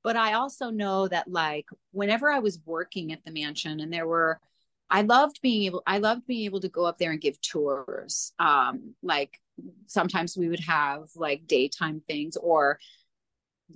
[0.04, 4.08] but I also know that like whenever I was working at the mansion and there
[4.08, 4.40] were
[4.90, 8.34] I loved being able I loved being able to go up there and give tours.
[8.40, 9.40] Um like
[9.88, 12.80] sometimes we would have like daytime things or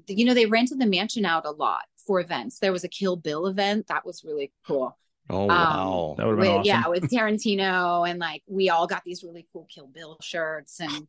[0.08, 2.60] you know they rented the mansion out a lot for events.
[2.60, 4.97] There was a Kill Bill event that was really cool.
[5.30, 6.16] Oh Um, wow.
[6.18, 6.66] That would have With, awesome.
[6.66, 11.08] Yeah, with Tarantino and like we all got these really cool Kill Bill shirts and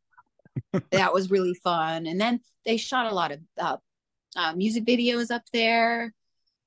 [0.90, 2.06] that was really fun.
[2.06, 3.76] And then they shot a lot of uh,
[4.36, 6.12] uh, music videos up there,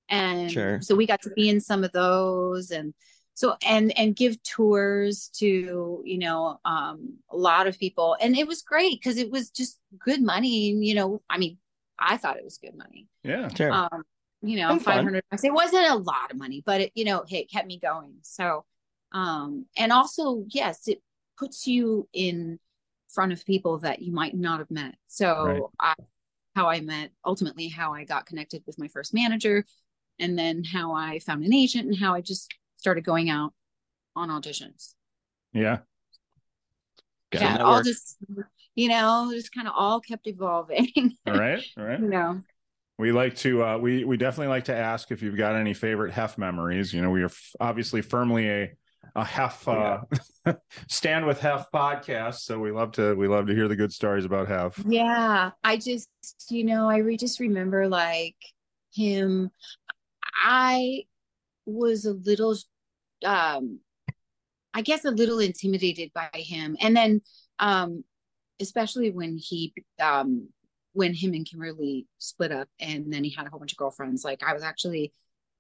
[0.10, 0.82] and Sure.
[0.82, 2.94] so we got to be in some of those and
[3.42, 8.16] so and and give tours to you know um a lot of people.
[8.22, 10.70] And it was great because it was just good money.
[10.90, 11.58] You know i mean
[11.98, 13.08] i thought it was good money.
[13.24, 13.48] Yeah.
[13.56, 13.72] Sure.
[13.72, 14.04] um
[14.44, 15.44] you know And 500 bucks.
[15.44, 18.14] It wasn't a lot of money but it you know it kept me going.
[18.22, 18.64] So
[19.12, 21.02] um and also yes it
[21.36, 22.60] puts you in
[23.10, 24.94] front of people that you might not have met.
[25.08, 25.28] So
[25.80, 25.96] Right.
[25.98, 26.04] I,
[26.56, 29.66] how i met ultimately how i got connected with my first manager
[30.20, 33.54] and then how i found an agent and how i just started going out
[34.16, 34.94] on auditions
[35.54, 35.80] Yeah.
[37.32, 37.68] Gotta yeah network.
[37.68, 38.18] all just
[38.76, 40.90] you know just kind of all kept evolving
[41.28, 41.64] All right.
[41.78, 42.00] All right.
[42.00, 42.42] you know
[42.98, 46.12] We like to uh we we definitely like to ask if you've got any favorite
[46.14, 46.94] Hef memories.
[46.94, 48.72] You know, we are f- obviously firmly a
[49.16, 50.02] a Hef uh
[50.90, 54.26] stand with Hef podcast, so we love to we love to hear the good stories
[54.26, 54.84] about Hef.
[54.86, 56.10] Yeah, I just,
[56.50, 58.36] you know, I re- just remember like
[58.94, 59.52] him.
[60.44, 61.04] I
[61.66, 62.56] was a little,
[63.26, 63.80] um,
[64.74, 66.78] I guess a little intimidated by him.
[66.80, 67.22] And then,
[67.60, 68.04] um,
[68.60, 70.50] especially when he, um,
[70.94, 74.24] when him and Kimberly split up and then he had a whole bunch of girlfriends,
[74.24, 75.14] like I was actually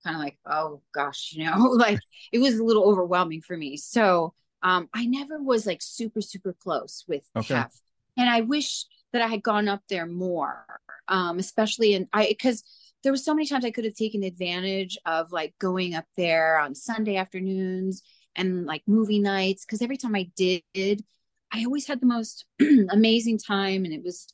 [0.03, 1.99] kind of like, oh gosh, you know, like
[2.31, 3.77] it was a little overwhelming for me.
[3.77, 4.33] So,
[4.63, 7.55] um, I never was like super, super close with Okay.
[7.55, 7.73] Hef.
[8.17, 10.65] And I wish that I had gone up there more,
[11.07, 12.63] um, especially in I because
[13.03, 16.59] there was so many times I could have taken advantage of like going up there
[16.59, 18.03] on Sunday afternoons
[18.35, 21.03] and like movie nights because every time I did,
[21.51, 22.45] I always had the most
[22.89, 24.33] amazing time and it was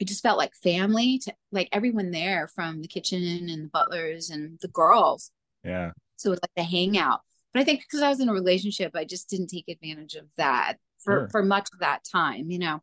[0.00, 4.28] it just felt like family to like everyone there from the kitchen and the butlers
[4.28, 5.30] and the girls.
[5.62, 5.92] Yeah.
[6.16, 7.20] So it was like the hangout.
[7.52, 10.26] But I think because I was in a relationship, I just didn't take advantage of
[10.36, 11.28] that for Sure.
[11.30, 12.82] for much of that time, you know.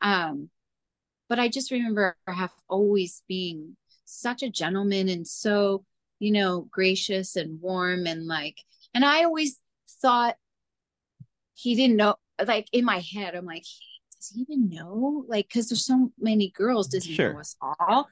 [0.00, 0.50] Um,
[1.28, 3.76] but I just remember Hef always being
[4.08, 5.84] such a gentleman and so,
[6.18, 8.58] you know, gracious and warm and like,
[8.94, 9.60] and I always
[10.02, 10.36] thought
[11.54, 12.16] he didn't know.
[12.44, 13.64] Like in my head, I'm like,
[14.16, 15.24] does he even know?
[15.28, 17.32] Like, because there's so many girls, does he Sure.
[17.34, 18.08] know us all?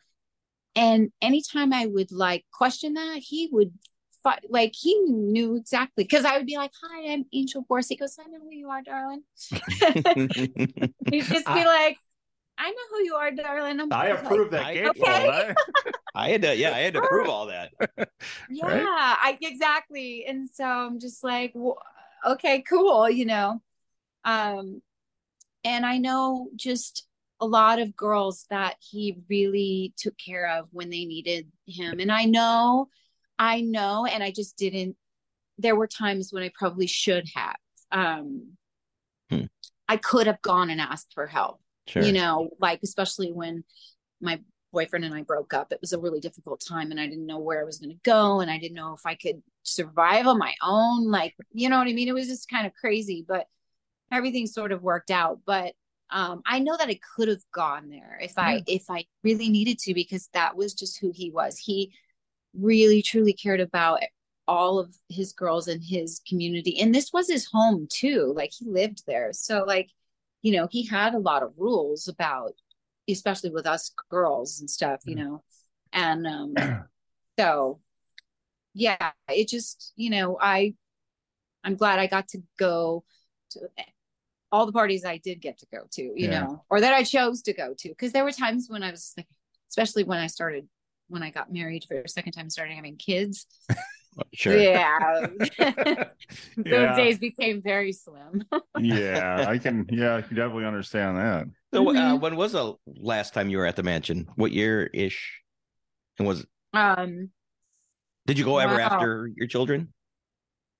[0.74, 3.72] And anytime I would like question that, he would
[4.22, 7.96] fi- like he knew exactly because I would be like, "Hi, I'm Angel Boris." He
[7.96, 9.22] goes, "I know who you are, darling."
[11.10, 11.96] He'd just be like,
[12.58, 15.00] "I know who you are, darling." I'm I like, approve that I- gate Okay.
[15.00, 15.54] fold, eh?
[16.14, 17.72] I had to, yeah, I had to prove all that.
[18.48, 18.86] Yeah, Right?
[18.86, 20.24] I exactly.
[20.26, 21.74] And so I'm just like, "Wha-
[22.26, 23.60] okay, cool, you know.
[24.24, 24.82] Um,
[25.64, 27.06] and I know just
[27.40, 32.00] a lot of girls that he really took care of when they needed him.
[32.00, 32.88] And I know,
[33.38, 34.96] I know, and I just didn't.
[35.58, 37.56] There were times when I probably should have.
[37.92, 38.56] Um,
[39.30, 39.46] Hmm.
[39.88, 42.02] I could have gone and asked for help, Sure.
[42.02, 43.64] you know, like especially when
[44.20, 44.40] my
[44.76, 45.72] boyfriend and I broke up.
[45.72, 48.00] It was a really difficult time, and I didn't know where I was going to
[48.02, 51.10] go, and I didn't know if I could survive on my own.
[51.10, 52.08] Like, you know what I mean?
[52.08, 53.46] It was just kind of crazy, but
[54.12, 55.40] everything sort of worked out.
[55.46, 55.72] But
[56.10, 59.78] um, I know that I could have gone there if I if I really needed
[59.80, 61.56] to, because that was just who he was.
[61.56, 61.92] He
[62.54, 64.00] really truly cared about
[64.48, 68.32] all of his girls in his community, and this was his home too.
[68.36, 69.88] Like he lived there, so like
[70.46, 72.54] you know he had a lot of rules about,
[73.08, 75.42] especially with us girls and stuff, you know,
[75.92, 76.54] and um,
[77.38, 77.80] so
[78.74, 80.74] yeah, it just you know I
[81.64, 83.04] I'm glad I got to go
[83.50, 83.60] to
[84.52, 86.40] all the parties I did get to go to, you Yeah.
[86.42, 87.94] know, or that I chose to go to.
[87.96, 89.26] Cause there were times when I was like,
[89.70, 90.68] especially when I started,
[91.08, 93.46] when I got married for a second time, started having kids.
[94.34, 94.54] Sure.
[94.54, 94.98] Yeah.
[96.56, 96.96] Those Yeah.
[96.96, 98.44] days became very slim.
[98.76, 99.86] yeah, I can.
[99.90, 101.46] Yeah, I can definitely understand that.
[101.72, 102.20] So, uh, Mhm.
[102.20, 104.28] when was the last time you were at the mansion?
[104.36, 105.40] What year ish?
[106.18, 107.30] And was um,
[108.26, 108.80] did you go ever Wow.
[108.80, 109.92] after your children?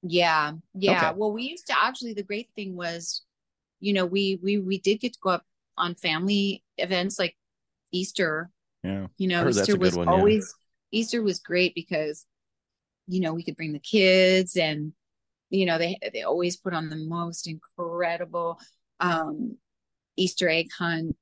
[0.03, 0.53] yeah.
[0.75, 1.09] Yeah.
[1.09, 1.17] Okay.
[1.17, 3.23] Well, we used to actually, the great thing was,
[3.81, 5.45] you know, we, we, we did get to go up
[5.77, 7.37] on family events like
[7.93, 8.51] Easter
[8.83, 10.19] Yeah, you know heard that's a easter was one, yeah.
[10.19, 10.55] always
[10.93, 12.27] easter was great because
[13.07, 14.93] you know we could bring the kids and
[15.51, 18.59] you know they they always put on the most incredible
[19.01, 19.57] um
[20.17, 21.17] easter egg hunt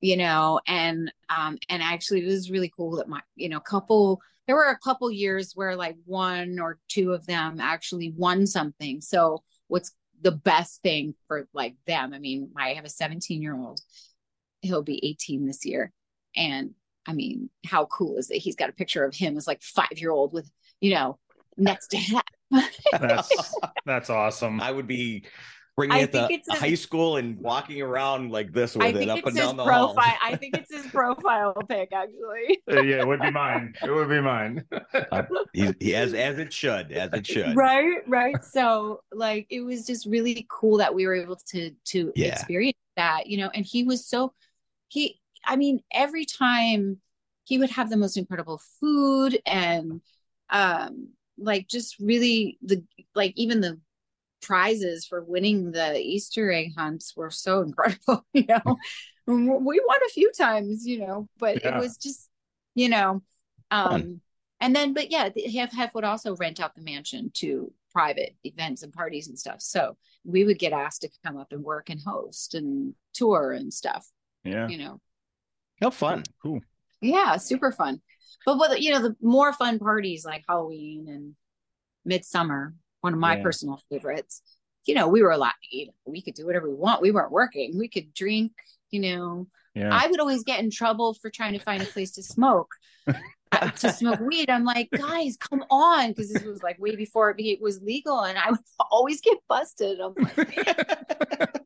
[0.00, 4.20] you know and um and actually it was really cool that my you know couple
[4.46, 9.02] there were a couple years where like one or two of them actually won something.
[9.02, 9.92] So what's
[10.22, 12.14] the best thing for like them?
[12.14, 13.80] I mean i have a 17 year old
[14.60, 15.92] he'll be 18 this year.
[16.36, 16.74] And
[17.06, 18.38] I mean, how cool is it?
[18.38, 21.18] He's got a picture of him as like five year old with, you know,
[21.56, 22.20] next to him.
[22.92, 23.54] that's
[23.84, 24.60] that's awesome.
[24.60, 25.24] I would be
[25.76, 28.82] bringing I it to think it's his- high school and walking around like this with
[28.84, 29.94] I it think up it's and his down the profile.
[29.94, 30.18] hall.
[30.22, 32.60] I think it's his profile pic, actually.
[32.70, 33.74] Uh, yeah, it would be mine.
[33.82, 34.64] It would be mine.
[35.52, 37.54] He, he as as it should, as it should.
[37.56, 38.42] Right, right.
[38.44, 42.32] So, like, it was just really cool that we were able to to Yeah.
[42.34, 43.50] experience that, you know.
[43.54, 44.32] And he was so
[44.88, 45.20] he.
[45.44, 46.98] I mean, every time
[47.44, 50.02] he would have the most incredible food and
[50.50, 52.84] um like just really the
[53.14, 53.80] like even the
[54.42, 58.78] prizes for winning the Easter egg hunts were so incredible, you know.
[59.26, 61.70] we won a few times, you know, but Yeah.
[61.70, 62.28] it was just,
[62.74, 63.22] you know,
[63.70, 64.20] um Fun.
[64.60, 68.36] and then but yeah, the Hef Hef would also rent out the mansion to private
[68.44, 69.60] events and parties and stuff.
[69.60, 73.72] So we would get asked to come up and work and host and tour and
[73.72, 74.06] stuff,
[74.44, 75.00] Yeah, you know.
[75.80, 76.24] How fun.
[76.42, 76.60] cool.
[77.00, 78.00] Yeah, super fun.
[78.46, 81.34] But what you know, the more fun parties like Halloween and
[82.04, 83.42] Midsummer, one of my Yeah.
[83.42, 84.42] personal favorites.
[84.86, 85.90] You know, we were allowed to eat.
[86.06, 87.02] We could do whatever we want.
[87.02, 87.76] We weren't working.
[87.78, 88.52] We could drink.
[88.90, 92.12] You know, Yeah, I would always get in trouble for trying to find a place
[92.12, 92.74] to smoke.
[93.52, 97.34] uh, to smoke weed, I'm like, guys, come on, because this was like way before
[97.38, 98.60] it was legal, and I would
[98.90, 100.00] always get busted.
[100.00, 100.36] I'm like,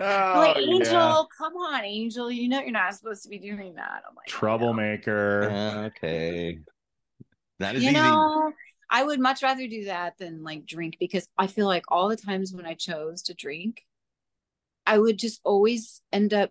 [0.00, 1.22] oh, like Angel, yeah.
[1.36, 4.02] come on, Angel, you know you're not supposed to be doing that.
[4.08, 5.48] I'm like, "I know." troublemaker.
[5.52, 6.58] Ah, okay.
[7.58, 7.98] that is as you easy.
[7.98, 8.52] know
[8.90, 12.16] i would much rather do that than like drink because i feel like all the
[12.16, 13.82] times when i chose to drink
[14.86, 16.50] i would just always end up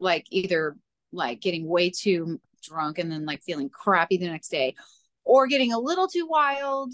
[0.00, 0.76] like either
[1.12, 4.74] like getting way too drunk and then like feeling crappy the next day
[5.28, 6.92] or getting a little too wild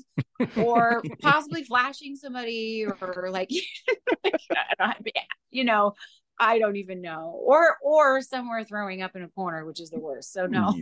[0.56, 3.50] or possibly flashing somebody or like
[5.50, 5.94] you know
[6.38, 9.98] i don't even know or or somewhere throwing up in a corner which is the
[9.98, 10.74] worst so no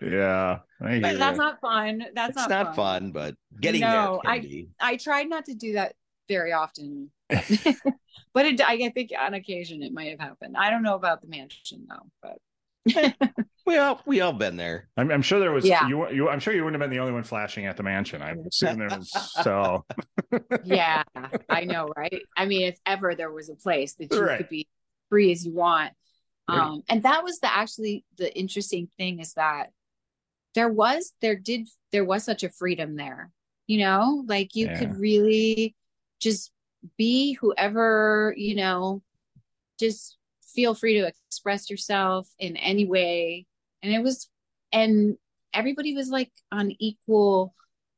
[0.00, 0.58] Yeah.
[0.84, 1.44] Uh, Yeah, but that's ya.
[1.44, 2.04] not fun.
[2.14, 4.68] That's it's not, not fun, but getting No, there I- be.
[4.80, 5.94] I tried not to do that
[6.28, 10.56] very often, but it, I think on occasion it might have happened.
[10.56, 12.38] I don't know about the mansion though, but
[13.66, 14.88] We all we all been there.
[14.98, 15.64] I'm, I'm sure there was.
[15.64, 15.88] Yeah.
[15.88, 16.28] You, you.
[16.28, 18.20] I'm sure you wouldn't have been the only one flashing at the mansion.
[18.20, 19.10] I assume there was.
[19.42, 19.86] So
[20.66, 21.02] yeah,
[21.48, 22.22] I know, right?
[22.36, 24.36] I mean, if ever there was a place that you Right.
[24.38, 24.68] could be
[25.08, 25.92] free as you want,
[26.46, 26.58] Right.
[26.58, 29.70] um, and that was the actually the interesting thing is that
[30.54, 33.30] there was there did there was such a freedom there,
[33.66, 34.78] you know, like you Yeah.
[34.78, 35.74] could really
[36.20, 36.52] just
[36.98, 39.00] be whoever you know
[39.80, 40.18] just
[40.54, 43.46] feel free to express yourself in any way
[43.82, 44.28] and it was
[44.72, 45.16] and
[45.52, 47.54] everybody was like on equal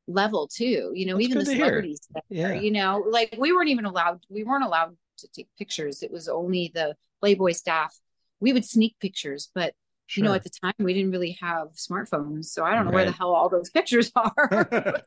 [0.07, 0.91] level too.
[0.93, 2.07] You know, That's even the celebrities.
[2.11, 2.53] there, Yeah.
[2.61, 4.23] You know, like we weren't even allowed.
[4.29, 6.03] We weren't allowed to take pictures.
[6.03, 7.97] It was only the Playboy staff.
[8.39, 9.73] We would sneak pictures, but
[10.15, 13.03] you know, at the time we didn't really have smartphones, so I don't know where
[13.03, 14.31] the hell all those pictures are.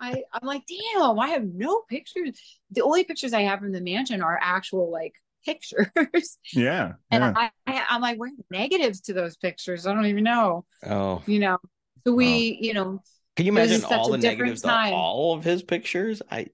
[0.00, 2.38] I I'm like, damn, I have no pictures.
[2.72, 5.88] The only pictures I have from the mansion are actual like pictures,
[6.52, 6.94] yeah.
[7.10, 7.32] and yeah.
[7.36, 9.86] I, I I'm like, where are the negatives to those pictures?
[9.86, 10.64] I don't even know.
[10.84, 11.58] Oh, You know,
[12.06, 13.02] so we, you know,
[13.36, 14.92] can you imagine all the negatives to time.
[14.92, 16.22] all of his pictures?
[16.30, 16.48] I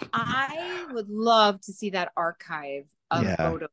[0.12, 3.36] I would love to see that archive of Yeah.
[3.36, 3.68] photos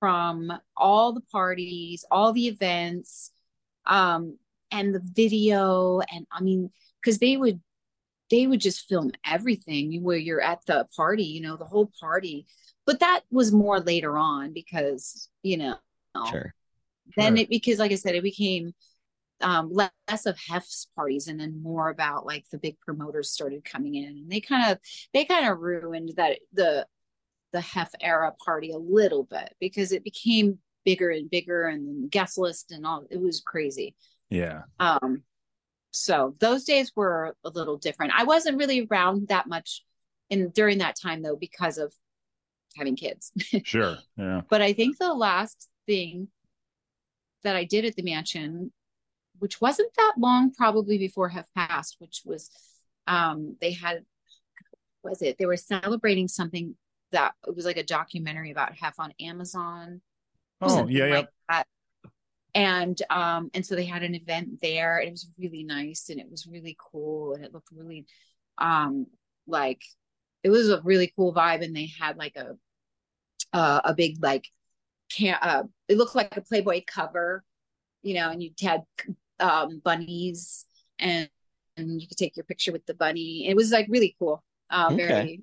[0.00, 3.32] from all the parties, all the events,
[3.86, 4.38] um,
[4.70, 6.00] and the video.
[6.12, 6.70] And I mean,
[7.02, 7.60] because they would
[8.30, 12.46] they would just film everything where you're at the party, you know, the whole party.
[12.90, 15.76] But that was more later on because, you know,
[16.28, 16.54] sure.
[17.16, 17.42] then Sure.
[17.44, 18.74] it because like I said, it became
[19.40, 23.94] um less of Hef's parties and then more about like the big promoters started coming
[23.94, 24.78] in and they kind of
[25.14, 26.86] they kind of ruined that the
[27.52, 32.08] the Hef era party a little bit because it became bigger and bigger and then
[32.08, 33.94] guest list and all it was crazy.
[34.30, 34.62] yeah.
[34.80, 35.22] Um
[35.92, 38.12] so those days were a little different.
[38.16, 39.84] I wasn't really around that much
[40.28, 41.92] in during that time though because of
[42.76, 43.32] having kids.
[43.64, 43.96] Sure.
[44.16, 44.42] Yeah.
[44.48, 46.28] But I think the last thing
[47.42, 48.72] that I did at the mansion,
[49.38, 52.50] which wasn't that long probably before Hef Passed, which was
[53.06, 54.04] um they had
[55.02, 56.74] was it they were celebrating something
[57.12, 60.00] that it was like a documentary about Hef on Amazon.
[60.60, 61.22] Oh, yeah, yeah.
[61.48, 61.66] that.
[62.54, 66.20] And um and so they had an event there and it was really nice and
[66.20, 68.06] it was really cool and it looked really
[68.58, 69.06] um
[69.46, 69.82] like
[70.42, 72.56] it was a really cool vibe and they had like a
[73.52, 74.46] uh, a big like
[75.10, 77.44] can uh it looked like a playboy cover
[78.02, 78.82] you know and you had
[79.40, 80.66] um bunnies
[80.98, 81.28] and
[81.76, 84.90] and you could take your picture with the bunny it was like really cool uh
[84.92, 85.06] Okay.
[85.06, 85.42] very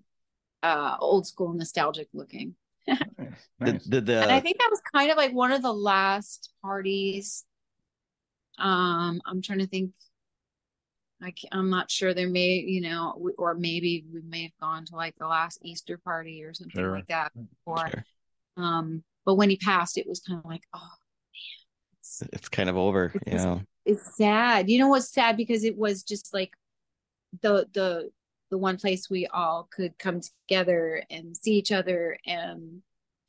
[0.64, 2.56] uh old school nostalgic looking
[3.60, 3.84] Nice.
[3.86, 7.44] Did, did and i think that was kind of like one of the last parties
[8.60, 9.92] um i'm trying to think
[11.22, 12.14] I can't, I'm not sure.
[12.14, 15.98] There may, you know, or maybe we may have gone to like the last Easter
[15.98, 16.92] party or something Sure.
[16.92, 17.32] like that.
[17.36, 18.06] Before, Sure.
[18.58, 20.90] um, but when he passed, it was kind of like, oh,
[22.00, 23.62] it's, it's kind of over, It's you know.
[23.86, 24.70] it's sad.
[24.70, 26.54] You know what's sad because it was just like
[27.42, 28.10] the the
[28.50, 32.82] the one place we all could come together and see each other and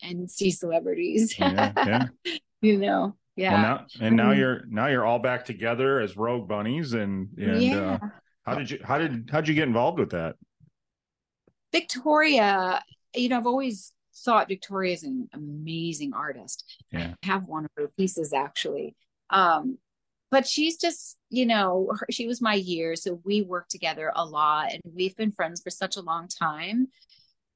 [0.02, 1.36] and see celebrities.
[1.38, 2.06] Yeah, yeah.
[2.62, 4.38] you know, yeah, Well, now and now Mhm.
[4.38, 7.98] you're now you're all back together as Rogue Bunnies, and and yeah.
[8.02, 8.08] uh,
[8.44, 10.34] how did you how did how'd you get involved with that?
[11.72, 12.82] Victoria,
[13.14, 13.92] you know, I've always
[14.24, 16.64] thought Victoria is an amazing artist.
[16.90, 17.14] Yeah.
[17.22, 18.96] I have one of her pieces actually.
[19.30, 19.78] Um,
[20.30, 24.24] but she's just, you know, her, she was my year, so we worked together a
[24.24, 26.88] lot and we've been friends for such a long time.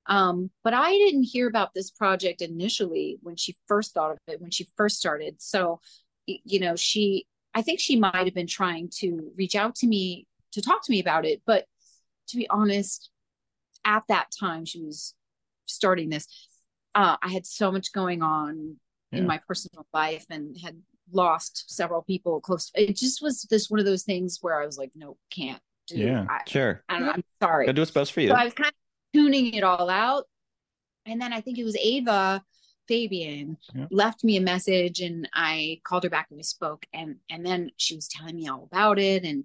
[0.06, 4.40] Um, but I didn't hear about this project initially when she first thought of it,
[4.40, 5.36] when she first started.
[5.40, 5.80] So,
[6.26, 10.26] you know, she, I think she might have been trying to reach out to me
[10.52, 11.42] to talk to me about it.
[11.46, 11.66] But
[12.28, 13.10] to be honest,
[13.84, 15.14] at that time she was
[15.66, 16.26] starting this,
[16.94, 18.76] uh, I had so much going on
[19.12, 19.20] Yeah.
[19.20, 20.76] in my personal life and had
[21.12, 22.70] lost several people close.
[22.74, 25.98] It just was this one of those things where I was like, no, can't do.
[25.98, 26.26] Yeah.
[26.28, 26.82] I, Sure.
[26.88, 27.66] I, I'm sorry.
[27.66, 28.28] Gotta do what's best for you.
[28.28, 28.74] So I was kind of
[29.14, 30.24] tuning it all out.
[31.06, 32.42] And then I think it was Ava
[32.88, 33.86] Fabian Yeah.
[33.90, 37.70] left me a message and I called her back and we spoke and and then
[37.76, 39.44] she was telling me all about it and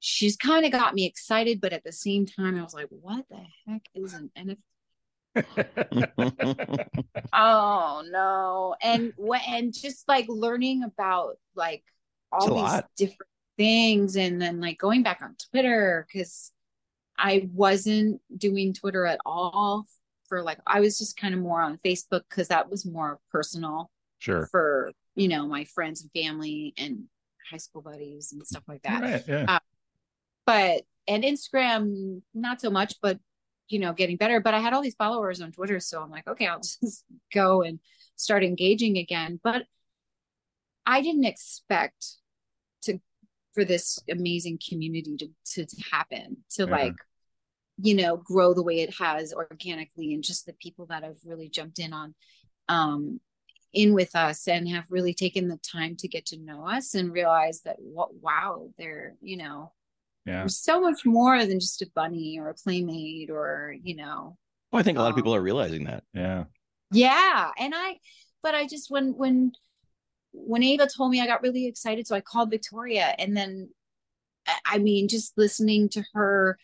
[0.00, 3.26] she's kind of got me excited but at the same time I was like what
[3.28, 4.56] the heck is an NFT
[7.32, 11.84] oh no and what and just like learning about like
[12.32, 12.86] all these lot.
[12.96, 16.50] different things and then like going back on twitter because
[17.20, 19.86] i wasn't doing twitter at all
[20.28, 23.90] for like i was just kind of more on facebook because that was more personal
[24.18, 24.46] sure.
[24.50, 27.04] for you know my friends and family and
[27.50, 29.44] high school buddies and stuff like that Right, yeah.
[29.48, 29.60] Um,
[30.46, 33.18] but and Instagram not so much, but
[33.68, 34.40] you know, getting better.
[34.40, 37.62] But I had all these followers on Twitter, so I'm like, okay, I'll just go
[37.62, 37.78] and
[38.16, 39.40] start engaging again.
[39.42, 39.62] But
[40.86, 42.04] I didn't expect
[42.82, 43.00] to
[43.54, 46.70] for this amazing community to to, to happen, to Yeah.
[46.70, 46.94] like
[47.82, 51.48] you know grow the way it has organically and just the people that have really
[51.48, 52.14] jumped in on
[52.68, 53.20] um
[53.72, 57.12] in with us and have really taken the time to get to know us and
[57.12, 59.72] realize that what wow they're you know
[60.26, 60.46] yeah.
[60.46, 64.36] so much more than just a bunny or a playmate or you know
[64.70, 66.04] Well, I think a lot of Um, people are realizing that.
[66.14, 66.44] Yeah.
[66.92, 67.98] yeah and i
[68.42, 69.52] but i just when when
[70.32, 73.68] when ava told me i got really excited so i called victoria and then
[74.64, 76.58] I mean, just listening to her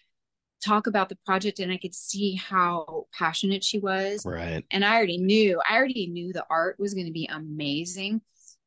[0.65, 4.25] talk about the project and I could see how passionate she was.
[4.25, 4.65] Right.
[4.71, 8.21] And I already knew, I already knew the art was going to be amazing,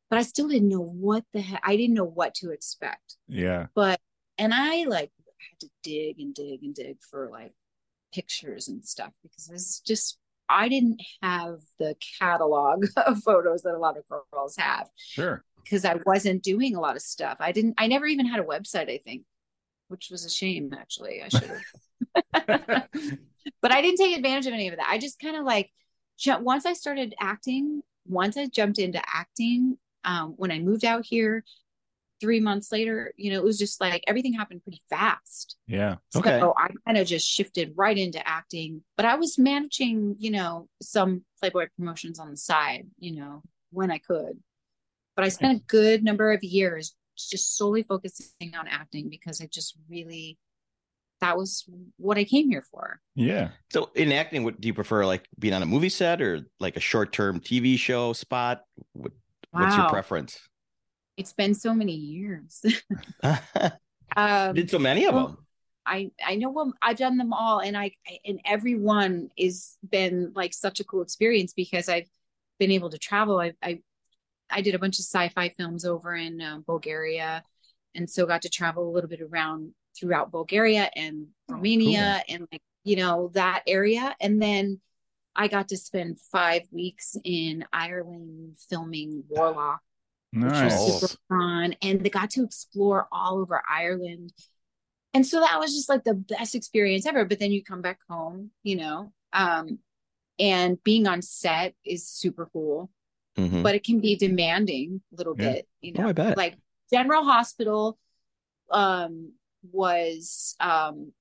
[0.10, 3.18] but I still didn't know what the heck, I didn't know what to expect.
[3.28, 3.68] Yeah.
[3.76, 4.00] But,
[4.38, 5.12] and I like
[5.52, 7.54] had to dig and dig and dig for like
[8.14, 10.18] pictures and stuff because it's just,
[10.48, 15.44] I didn't have the catalog of photos that a lot of girls have Sure.
[15.64, 17.38] because I wasn't doing a lot of stuff.
[17.40, 19.24] I didn't, I never even had a website, I think,
[19.90, 21.22] which was a shame actually.
[21.22, 21.52] I should
[22.46, 22.88] have.
[23.62, 24.88] but I didn't take advantage of any of that.
[24.90, 25.70] I just kind of like
[26.40, 31.44] once I started acting, once I jumped into acting, um, when I moved out here
[32.20, 35.58] three months later, you know, it was just like everything happened pretty fast.
[35.68, 35.96] Yeah.
[36.16, 36.40] Okay.
[36.40, 40.68] So I kind of just shifted right into acting, but I was managing, you know,
[40.82, 44.38] some Playboy promotions on the side, you know, when I could.
[45.16, 46.96] But I spent a good number of years
[47.28, 50.38] just solely focusing on acting because I just really
[51.22, 51.66] that was
[51.98, 53.00] what I came here for.
[53.16, 53.50] Yeah.
[53.72, 55.06] So in acting, what do you prefer?
[55.06, 58.64] Like being on a movie set or like a short term TV show spot?
[58.94, 59.12] What,
[59.52, 60.40] What's your preference?
[61.18, 62.64] It's been so many years.
[64.16, 65.38] um, Did so many of well, them?
[65.86, 67.92] I I know what I've done them all, and I
[68.24, 72.08] and every one is been like such a cool experience because I've
[72.60, 73.40] been able to travel.
[73.40, 73.82] I I
[74.50, 77.44] I did a bunch of sci-fi films over in um, Bulgaria,
[77.96, 82.48] and so got to travel a little bit around throughout Bulgaria and Oh, Romania and
[82.52, 84.80] like you know that area, and then
[85.36, 89.82] I got to spend five weeks in Ireland filming Warlock
[90.42, 91.76] which was super fun.
[91.82, 94.34] And they got to explore all over Ireland.
[95.14, 97.26] And so that was just like the best experience ever.
[97.26, 99.80] But then you come back home, you know, um,
[100.40, 102.90] and being on set is super cool,
[103.40, 103.64] Mhm.
[103.64, 105.54] but it can be demanding a little Yeah.
[105.54, 106.38] bit, you Oh, know, I bet.
[106.38, 106.58] like
[106.92, 107.98] General Hospital
[108.72, 109.34] um
[109.72, 111.12] was um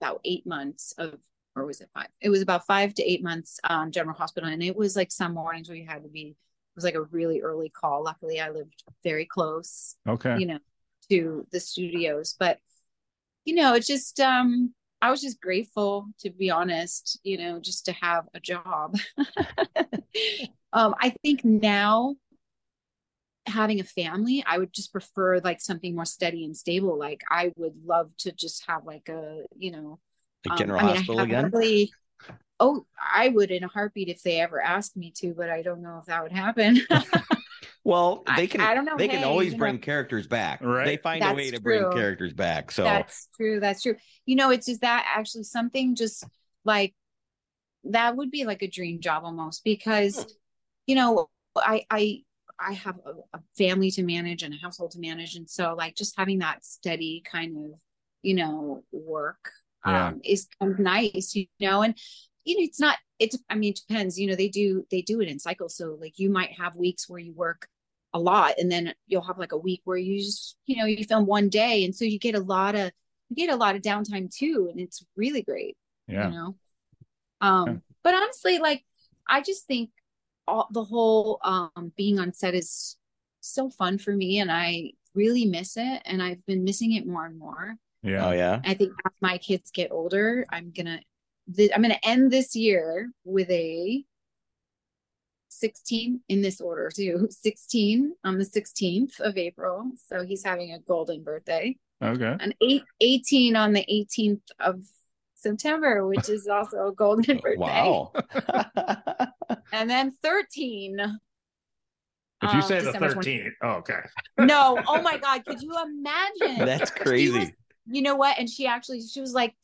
[0.00, 1.18] about eight months of
[1.54, 2.08] or was it five?
[2.20, 4.48] It was about five to eight months um General Hospital.
[4.48, 6.36] And it was like some mornings where you had to be it
[6.76, 8.04] was like a really early call.
[8.04, 10.38] Luckily I lived very close, Okay.
[10.38, 10.58] you know,
[11.10, 12.36] to the studios.
[12.38, 12.58] But
[13.44, 17.84] you know, it's just um I was just grateful to be honest, you know, just
[17.86, 18.96] to have a job.
[20.72, 22.16] um I think now
[23.46, 26.98] having a family, I would just prefer like something more steady and stable.
[26.98, 30.00] Like I would love to just have like a, you know,
[30.44, 31.50] Like um, General I mean, Hospital again?
[31.52, 31.92] Really,
[32.60, 35.82] oh, I would in a heartbeat if they ever asked me to, but I don't
[35.82, 36.80] know if that would happen.
[37.86, 38.60] Well, they can.
[38.60, 38.96] I don't know.
[38.96, 40.60] They can always you know- bring characters back.
[40.60, 40.84] Right.
[40.84, 42.72] They find a way to bring characters back.
[42.72, 43.60] So That's true.
[43.60, 43.94] That's true.
[44.24, 46.24] You know, it's just that actually something just
[46.64, 46.96] like
[47.84, 50.34] that would be like a dream job almost because,
[50.88, 52.22] you know, I I
[52.58, 55.94] I have a, a family to manage and a household to manage, and so like
[55.94, 57.78] just having that steady kind of,
[58.22, 59.52] you know, work
[59.86, 60.08] Yeah.
[60.08, 61.96] um, is kind of nice, you know, and
[62.44, 62.98] you know it's not.
[63.20, 64.18] It's I mean it depends.
[64.18, 67.08] You know they do they do it in cycles, so like you might have weeks
[67.08, 67.68] where you work
[68.16, 71.04] a lot and then you'll have like a week where you just you know you
[71.04, 72.90] film one day and so you get a lot of
[73.28, 75.76] you get a lot of downtime too and it's really great
[76.08, 76.28] Yeah.
[76.30, 76.56] you know
[77.40, 77.76] um Yeah.
[78.02, 78.84] but honestly like
[79.28, 79.90] i just think
[80.48, 82.96] all the whole um being on set is
[83.40, 87.26] so fun for me and i really miss it and i've been missing it more
[87.26, 88.26] and more Yeah.
[88.28, 88.60] oh yeah.
[88.64, 91.00] i think as my kids get older i'm gonna
[91.54, 94.04] th- i'm gonna end this year with a
[95.58, 100.78] 16 in this order too 16 on the 16th of april so he's having a
[100.80, 102.36] golden birthday Okay.
[102.40, 104.80] and eight, 18 on the 18th of
[105.34, 108.12] september which is also a golden birthday Wow.
[109.72, 114.00] and then 13 If you um, say the 13th, oh, okay.
[114.38, 117.38] no oh my god could you imagine That's crazy.
[117.38, 117.50] was-
[117.88, 119.54] you know what and she actually she was like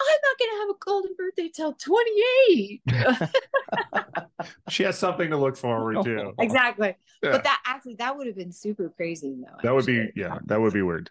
[0.00, 2.82] i'm not gonna have a golden birthday till 28
[4.68, 6.32] She has something to look forward to.
[6.38, 7.32] exactly Yeah.
[7.32, 10.60] but that actually that would have been super crazy though That would be, yeah, that
[10.60, 11.10] would be weird.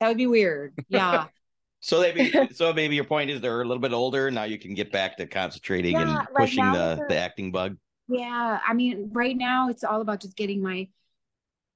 [0.00, 1.26] that would be weird yeah
[1.84, 4.44] So maybe so maybe your point is they're a little bit older now.
[4.44, 7.76] You can get back to concentrating and Yeah, like pushing now the the acting bug.
[8.08, 10.86] yeah i mean right now it's all about just getting my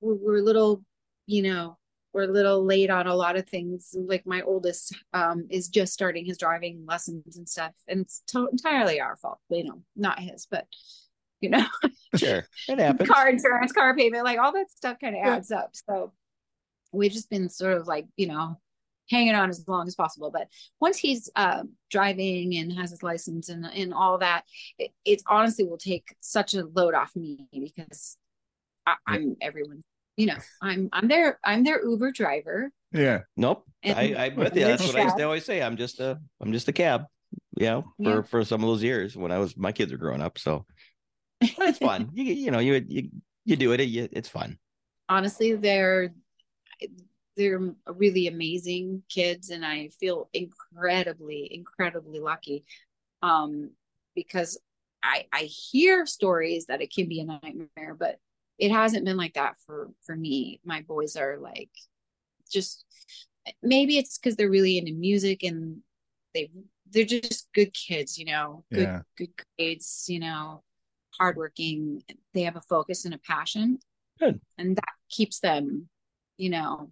[0.00, 0.84] we're, we're a little
[1.26, 1.76] you know
[2.16, 3.94] we're a little late on a lot of things.
[3.96, 8.48] Like my oldest um is just starting his driving lessons and stuff and it's to-
[8.50, 9.38] entirely our fault.
[9.50, 10.66] You know not his but
[11.40, 11.64] you know
[12.16, 13.08] Sure, it happens.
[13.10, 15.34] car insurance car payment like all that stuff kind of Yeah.
[15.36, 15.70] adds up.
[15.74, 16.12] So
[16.92, 18.58] we've just been sort of like you know
[19.10, 20.32] hanging on as long as possible.
[20.32, 20.48] But
[20.80, 21.62] once he's uh,
[21.92, 24.42] driving and has his license and and all that
[24.78, 28.16] it, it honestly will take such a load off me because
[28.86, 29.84] I, i'm everyone's
[30.16, 32.70] you know, I'm I'm their I'm their Uber driver.
[32.92, 33.20] Yeah.
[33.36, 33.64] Nope.
[33.82, 34.64] And- I, I'm with you.
[34.64, 35.62] That's what I used to always say.
[35.62, 37.04] I'm just a I'm just a cab,
[37.58, 38.22] you know, for Yeah.
[38.22, 40.38] for some of those years when I was my kids are growing up.
[40.38, 40.64] So
[41.40, 42.10] but it's fun.
[42.14, 43.10] you you know, you you
[43.44, 44.58] you do it, you, it's fun.
[45.08, 46.12] honestly they're
[47.36, 52.64] they're really amazing kids and i feel incredibly incredibly lucky
[53.22, 53.70] um
[54.14, 54.58] because
[55.02, 58.16] i i hear stories that it can be a nightmare but
[58.58, 61.70] it hasn't been like that for for me my boys are like
[62.50, 62.84] just
[63.62, 65.78] maybe it's because they're really into music and
[66.34, 66.50] they
[66.90, 69.02] they're just good kids you know good Yeah.
[69.16, 70.62] good grades you know
[71.18, 72.02] hardworking
[72.34, 73.78] they have a focus and a passion
[74.18, 74.40] Good.
[74.58, 75.88] and that keeps them
[76.36, 76.90] you know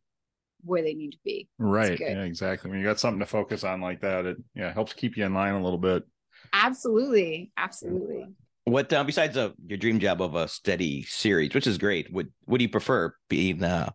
[0.65, 2.01] where they need to be Right.
[2.01, 2.71] Yeah, exactly.
[2.71, 5.35] When you got something to focus on like that, it yeah helps keep you in
[5.35, 6.05] line a little bit.
[6.53, 8.35] absolutely absolutely
[8.65, 12.33] What uh, besides uh, your dream job of a steady series, which is great, would
[12.45, 13.91] what do you prefer being uh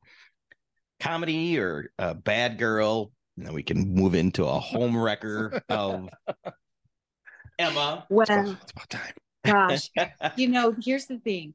[1.00, 3.12] comedy or a bad girl?
[3.38, 6.10] And then we can move into a home wrecker of
[7.60, 8.06] Emma.
[8.10, 9.14] well It's about time.
[9.46, 9.90] gosh
[10.38, 11.54] you know here's the thing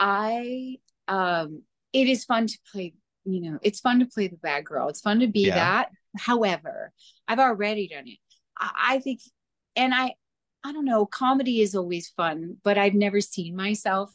[0.00, 0.76] i
[1.08, 2.94] um it is fun to play
[3.24, 5.54] you know it's fun to play the bad girl it's fun to be Yeah.
[5.56, 6.92] that however
[7.26, 8.18] i've already done it
[8.58, 9.20] I, I think
[9.76, 10.14] and i
[10.64, 14.12] i don't know comedy is always fun but i've never seen myself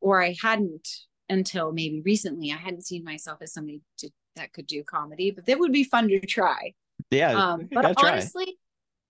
[0.00, 0.88] or i hadn't
[1.28, 5.46] until maybe recently i hadn't seen myself as somebody to, that could do comedy but
[5.46, 6.72] that would be fun to try
[7.10, 8.10] yeah, um but try.
[8.12, 8.58] honestly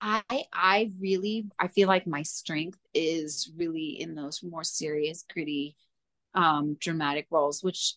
[0.00, 5.76] i i really i feel like my strength is really in those more serious gritty
[6.34, 7.94] um dramatic roles which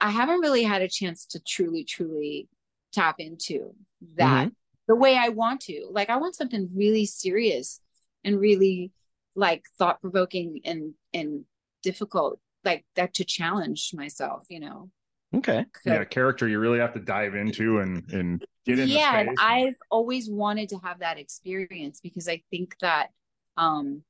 [0.00, 2.48] i haven't really had a chance to truly truly
[2.92, 3.74] tap into
[4.16, 4.54] that Mm-hmm.
[4.88, 7.80] the way i want to like i want something really serious
[8.24, 8.92] and really
[9.34, 11.44] like thought provoking and and
[11.82, 14.90] difficult like that to challenge myself you know?
[15.34, 15.64] Okay.
[15.86, 19.30] Yeah, a character you really have to dive into and and get into yeah and
[19.40, 23.08] i've always wanted to have that experience because i think that
[23.56, 24.02] um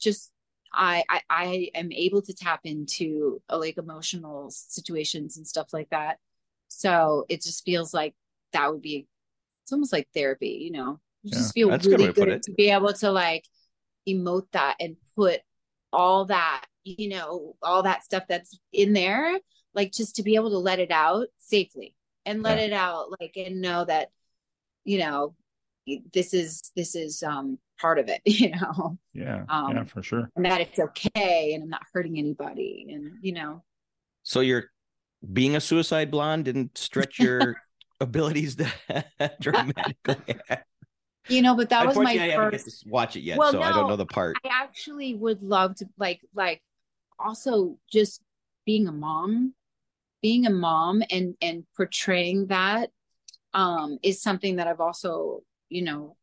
[0.00, 0.32] just
[0.72, 5.90] I, I i am able to tap into uh, like emotional situations and stuff like
[5.90, 6.18] that.
[6.68, 8.14] So it just feels like
[8.52, 9.06] that would be
[9.62, 12.52] it's almost like therapy you know you just feel that's a good really good to
[12.52, 13.44] be able to like
[14.08, 15.40] emote that and put
[15.92, 19.38] all that you know all that stuff that's in there
[19.74, 21.94] like just to be able to let it out safely
[22.26, 22.64] and let Yeah.
[22.64, 24.08] it out like and know that
[24.84, 25.34] you know
[26.12, 30.30] this is this is um part of it you know yeah, um, yeah, for sure.
[30.36, 33.62] and that it's okay and i'm not hurting anybody and you know
[34.22, 34.70] So you're
[35.32, 37.56] being a suicide blonde didn't stretch your
[38.00, 38.56] abilities
[39.40, 40.36] dramatically.
[41.28, 43.72] You know but that was my I first to watch it yet, Well, so I
[43.72, 44.36] don't know the part.
[44.44, 46.62] i actually would love to like like
[47.18, 48.22] also just
[48.64, 49.54] being a mom
[50.22, 52.90] being a mom and and portraying that
[53.54, 56.16] um is something that i've also you know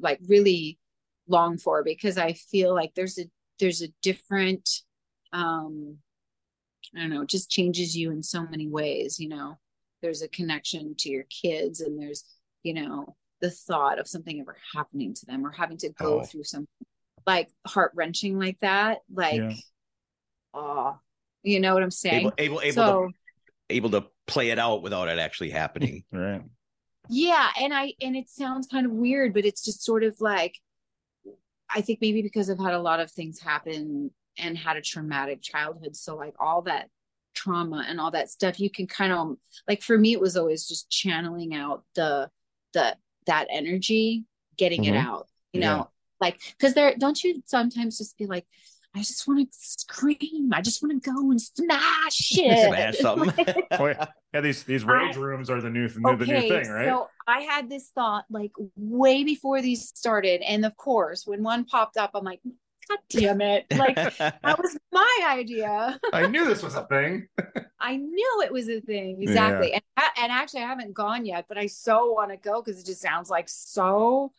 [0.00, 0.78] like really
[1.28, 3.24] long for because i feel like there's a
[3.58, 4.68] there's a different
[5.32, 5.96] um
[6.96, 9.58] i don't know it just changes you in so many ways you know
[10.02, 12.24] there's a connection to your kids and there's
[12.62, 16.24] you know the thought of something ever happening to them or having to go Oh.
[16.24, 16.68] through something
[17.26, 19.52] like heart-wrenching like that like Yeah.
[20.54, 20.98] oh
[21.42, 23.14] you know what i'm saying Able, able, able so to
[23.76, 26.04] able to play it out without it actually happening.
[26.12, 26.42] Right.
[27.08, 30.58] yeah and i and it sounds kind of weird but it's just sort of like
[31.68, 35.42] i think maybe because i've had a lot of things happen and had a traumatic
[35.42, 36.88] childhood so like all that
[37.34, 39.36] trauma and all that stuff you can kind of
[39.68, 42.28] like for me it was always just channeling out the
[42.74, 42.96] the
[43.26, 44.24] that energy
[44.56, 45.04] getting it Mhm.
[45.04, 45.76] out you Yeah.
[45.76, 45.90] know
[46.20, 48.46] like because there don't you sometimes just be like
[48.94, 53.46] i just want to scream i just want to go and smash shit Smash something.
[53.72, 54.06] Oh, yeah.
[54.34, 56.88] Yeah, these these rage rooms are the new the new thing, right?
[56.88, 60.40] So I had this thought like way before these started.
[60.42, 62.40] And of course, when one popped up, I'm like,
[62.88, 63.66] God damn it.
[63.70, 65.98] Like that was my idea.
[66.12, 67.28] I knew this was a thing.
[67.80, 69.22] I knew it was a thing.
[69.22, 69.72] Exactly.
[69.72, 69.82] And,
[70.18, 73.00] and actually I haven't gone yet, but I so want to go because it just
[73.02, 74.32] sounds like so,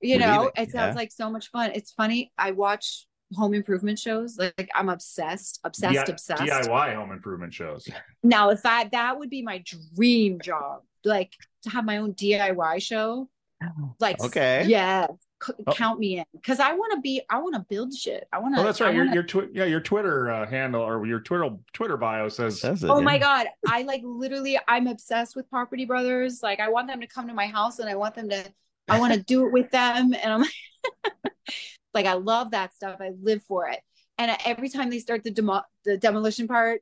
[0.00, 0.52] you know, Really?
[0.56, 0.94] it sounds Yeah.
[0.94, 1.72] like so much fun.
[1.74, 2.32] It's funny.
[2.38, 4.38] I watch home improvement shows.
[4.38, 6.42] Like, like, I'm obsessed, obsessed, D- obsessed.
[6.42, 7.86] DIY home improvement shows.
[8.22, 9.62] Now, if I that would be my
[9.94, 11.32] dream job, like
[11.64, 13.28] to have my own DIY show.
[13.62, 14.64] Oh, like, Okay.
[14.66, 15.08] yeah,
[15.42, 15.72] c- Oh.
[15.72, 17.22] count me in because I want to be.
[17.30, 18.26] I want to build shit.
[18.32, 18.60] I want to.
[18.60, 18.88] Oh, that's right.
[18.90, 22.28] I Your wanna- your twi- yeah, your Twitter uh, handle or your Twitter Twitter bio
[22.28, 23.04] says That's it, oh yeah.
[23.04, 24.58] my god, I like literally.
[24.68, 26.40] I'm obsessed with Property Brothers.
[26.42, 28.44] Like, I want them to come to my house and I want them to.
[28.88, 31.12] I want to do it with them, and I'm like,
[31.94, 32.96] like I love that stuff.
[33.00, 33.80] I live for it.
[34.18, 36.80] And every time they start the demo- the demolition part,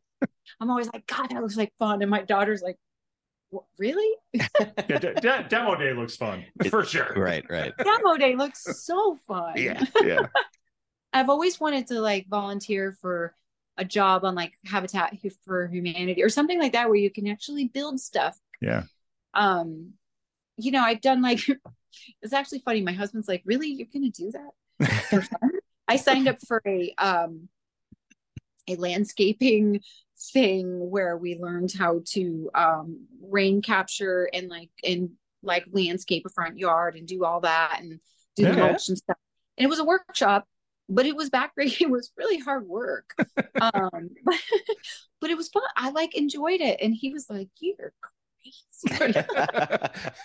[0.60, 2.00] I'm always like, God, that looks like fun.
[2.00, 2.85] And my daughter's like, "What,
[3.78, 4.16] really?
[4.88, 7.12] Yeah, de- de- demo day looks fun for sure.
[7.16, 7.72] Right, right.
[7.84, 9.54] Demo day looks so fun.
[9.56, 10.26] Yeah, yeah.
[11.12, 13.34] I've always wanted to like volunteer for
[13.76, 17.66] a job on like Habitat for Humanity or something like that where you can actually
[17.66, 18.38] build stuff.
[18.60, 18.84] Yeah.
[19.34, 19.94] Um,
[20.56, 21.40] you know, I've done like
[22.22, 22.82] it's actually funny.
[22.82, 25.50] My husband's like, "Really, you're gonna do that for fun?"
[25.88, 27.48] I signed up for a um
[28.68, 29.80] a landscaping
[30.32, 35.10] thing where we learned how to um rain capture and like and
[35.42, 38.00] like landscape a front yard and do all that and
[38.34, 39.16] do the mulch and stuff.
[39.56, 40.46] And it was a workshop,
[40.88, 41.80] but it was backbreaking.
[41.82, 43.14] It was really hard work.
[43.60, 44.34] um but,
[45.20, 45.62] but it was fun.
[45.76, 46.80] I like enjoyed it.
[46.80, 47.92] And he was like, You're.
[48.84, 49.12] Because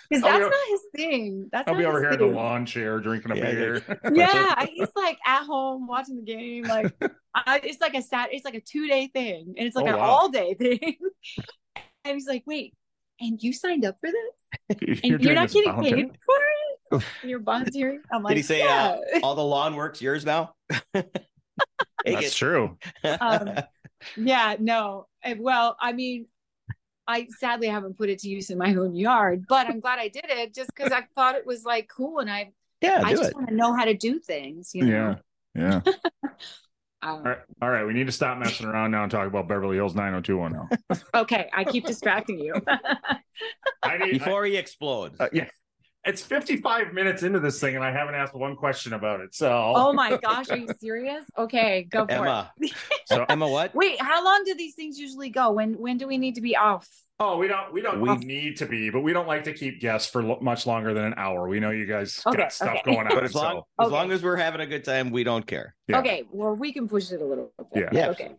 [0.10, 1.49] that's not his thing.
[1.52, 3.99] That's I'll be over his here in the lawn chair drinking a Yeah, beer.
[4.14, 6.93] yeah he's like at home watching the game like
[7.35, 9.89] I, it's like a sat it's like a two day thing and it's like Oh,
[9.89, 10.10] an wow.
[10.10, 10.95] all day thing
[12.03, 12.73] and he's like wait
[13.19, 15.95] and you signed up for this and you're, doing not getting volunteer?
[15.95, 16.35] paid for
[16.99, 18.98] it and you're volunteering i'm like Did he say yeah.
[19.15, 20.53] uh, all the lawn work's yours now?
[20.93, 21.06] Take
[22.06, 22.77] That's true.
[23.03, 23.52] Um,
[24.18, 25.07] yeah no
[25.38, 26.26] well i mean
[27.12, 30.08] i sadly haven't put it to use in my own yard but i'm glad i
[30.08, 32.52] did it just because i thought it was like cool and i
[32.82, 35.16] yeah, i just want to know how to do things you know
[35.56, 35.82] Yeah.
[35.84, 35.94] Yeah.
[36.24, 36.34] Um,
[37.04, 37.38] All right.
[37.62, 37.84] All right.
[37.84, 41.02] We need to stop messing around now and talk about Beverly Hills 90210.
[41.16, 42.54] okay i keep distracting you
[43.84, 45.20] I need Before he explodes.
[45.20, 45.50] I- uh, yeah.
[46.03, 49.36] It's 55 minutes into this thing and I haven't asked one question about it.
[49.36, 51.26] So Oh my gosh, are you serious?
[51.38, 52.52] Okay, go for Emma.
[52.60, 52.73] it.
[53.06, 53.76] So- Emma, what?
[53.76, 55.52] Wait, how long do these things usually go?
[55.52, 56.90] When when do we need to be off?
[57.19, 59.80] Oh, we don't we don't We- need to be, but we don't like to keep
[59.80, 61.48] guests for lo- much longer than an hour.
[61.48, 62.95] We know you guys Okay, got stuff okay.
[62.95, 63.14] going on.
[63.14, 63.95] But as long so, as Okay.
[63.95, 65.76] long as we're having a good time, we don't care.
[65.88, 65.99] yeah.
[65.99, 67.84] Okay, well we can push it a little bit.
[67.84, 67.90] Yeah.
[67.91, 68.10] Yeah.
[68.10, 68.36] Okay.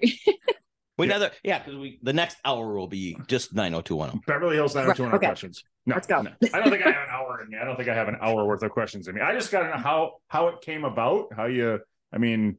[0.99, 1.13] We Yeah.
[1.15, 4.21] neither yeah, because we the next hour will be just 90210.
[4.27, 5.27] Beverly Hills 90210 okay.
[5.27, 5.65] questions.
[5.85, 6.23] No, Let's go.
[6.23, 6.31] no.
[6.55, 7.59] I don't think I have an hour in me.
[7.61, 9.21] I don't think I have an hour worth of questions in me.
[9.21, 11.33] I just got to know how how it came about.
[11.35, 11.81] How you?
[12.13, 12.59] I mean,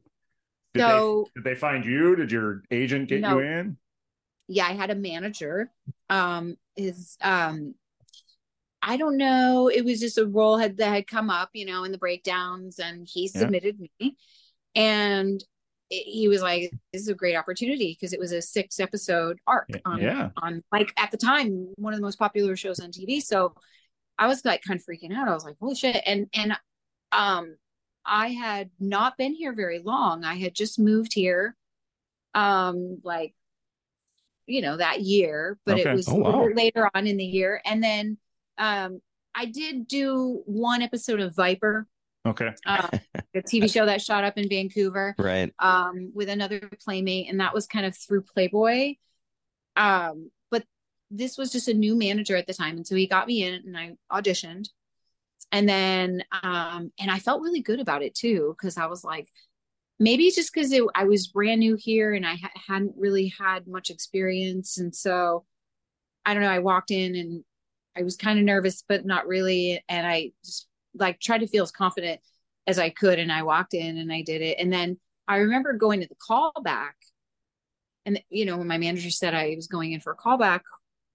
[0.74, 2.16] did So- they did they find you?
[2.16, 3.38] Did your agent get No.
[3.38, 3.76] you in?
[4.48, 5.70] yeah, I had a manager.
[6.10, 7.74] Um is um
[8.82, 9.68] I don't know.
[9.68, 12.78] It was just a role had that had come up, you know, in the breakdowns,
[12.78, 13.40] and he Yeah.
[13.40, 14.16] submitted me,
[14.74, 15.42] and
[15.94, 19.38] it- he was like, "This is a great opportunity because it was a six episode
[19.46, 20.30] arc on yeah.
[20.42, 23.20] on like at the time one of the most popular shows on TV.
[23.22, 23.54] So
[24.18, 25.28] I was like kind of freaking out.
[25.28, 26.02] I was like, holy shit.
[26.06, 26.56] And and
[27.12, 27.56] um
[28.06, 30.24] I had not been here very long.
[30.24, 31.56] I had just moved here
[32.34, 33.34] um like
[34.46, 35.90] you know that year, but Okay.
[35.90, 36.48] it was Oh, wow.
[36.54, 37.60] later on in the year.
[37.64, 38.18] And then
[38.58, 39.00] um
[39.34, 41.88] I did do one episode of Viper,
[42.26, 42.50] Okay.
[42.66, 42.88] uh,
[43.34, 45.52] a TV show that shot up in Vancouver Right.
[45.58, 48.94] um, with another playmate, and that was kind of through Playboy.
[49.76, 50.64] Um, but
[51.10, 53.54] this was just a new manager at the time, and so he got me in,
[53.54, 54.68] and I auditioned,
[55.52, 59.28] and then um, and I felt really good about it too because I was like,
[59.98, 63.90] maybe just because I was brand new here and I ha- hadn't really had much
[63.90, 65.44] experience, and so
[66.24, 66.48] I don't know.
[66.48, 67.44] I walked in and
[67.96, 71.62] I was kind of nervous, but not really, and I just like tried to feel
[71.64, 72.20] as confident
[72.66, 74.98] as I could, and I walked in and I did it, and then
[75.28, 76.92] I remember going to the callback,
[78.06, 80.60] and you know when my manager said I was going in for a callback,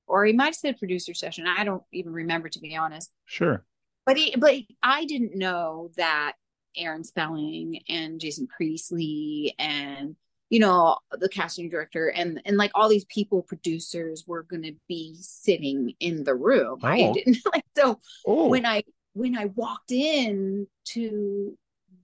[0.07, 1.45] or he might have said producer session.
[1.47, 3.11] I don't even remember to be honest.
[3.25, 3.63] Sure.
[4.05, 6.33] But he, but I didn't know that
[6.75, 10.15] Aaron Spelling and Jason Priestley and
[10.49, 14.73] you know the casting director and and like all these people producers were going to
[14.87, 16.79] be sitting in the room.
[16.81, 17.13] I Oh.
[17.13, 18.47] didn't like so Oh.
[18.47, 18.83] when I
[19.13, 21.57] when I walked in to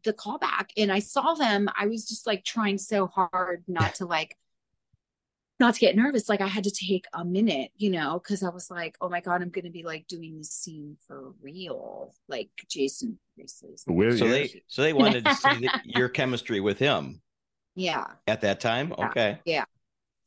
[0.04, 4.06] the callback and I saw them, I was just like trying so hard not to
[4.06, 4.38] like
[5.60, 6.28] not to get nervous.
[6.28, 9.22] Like I had to take a minute, you know, because I was like, oh my
[9.22, 12.14] God, I'm gonna be like doing this scene for real.
[12.28, 16.78] Like Jason Priestley's With So they so they wanted to see the, your chemistry with
[16.78, 17.22] him
[17.76, 18.06] yeah.
[18.28, 18.94] at that time.
[18.98, 19.08] Yeah.
[19.08, 19.40] Okay.
[19.46, 19.66] Yeah.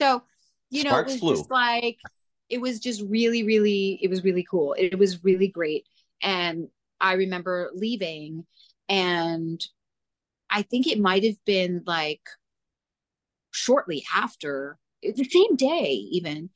[0.00, 0.22] So,
[0.70, 1.36] you know, it was flew.
[1.36, 1.98] just like
[2.48, 4.74] it was just really, really, it was really cool.
[4.78, 5.86] It was really great.
[6.23, 6.69] And
[7.01, 8.45] I remember leaving
[8.89, 9.65] and
[10.51, 12.23] I think it might have been like
[13.51, 16.51] shortly after the same day even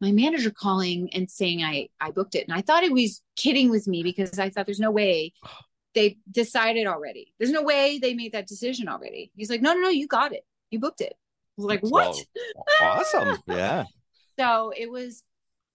[0.00, 3.70] my manager calling and saying I I booked it and I thought he was kidding
[3.70, 5.32] with me because I thought there's no way
[5.94, 7.34] they decided already.
[7.38, 9.30] There's no way they made that decision already.
[9.36, 10.42] He's like, no, no, no, you got it.
[10.70, 11.12] You booked it.
[11.12, 12.16] I was like, what?
[12.80, 13.36] Well, awesome.
[13.46, 13.84] Yeah.
[14.38, 15.22] so it was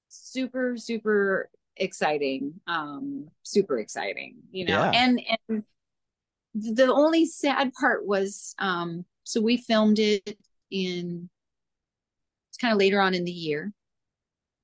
[0.09, 4.91] super super exciting um super exciting you know Yeah.
[4.93, 5.63] and and
[6.53, 10.37] the only sad part was um so we filmed it
[10.71, 11.29] in
[12.49, 13.73] It's kind of later on in the year.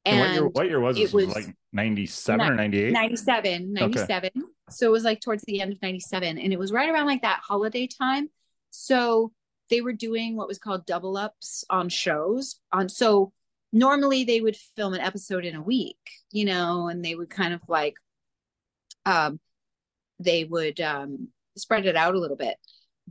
[0.05, 1.13] And what year, what year was it this?
[1.13, 2.91] Was was like 97 or 98?
[2.91, 4.31] 97, 97.
[4.69, 6.37] So it was like towards the end of 97.
[6.37, 8.29] And it was right around like that holiday time.
[8.71, 9.31] So
[9.69, 12.59] they were doing what was called double ups on shows.
[12.71, 13.31] On so
[13.73, 15.99] normally they would film an episode in a week,
[16.31, 17.95] you know, and they would kind of like
[19.05, 19.39] um
[20.19, 22.57] they would um spread it out a little bit.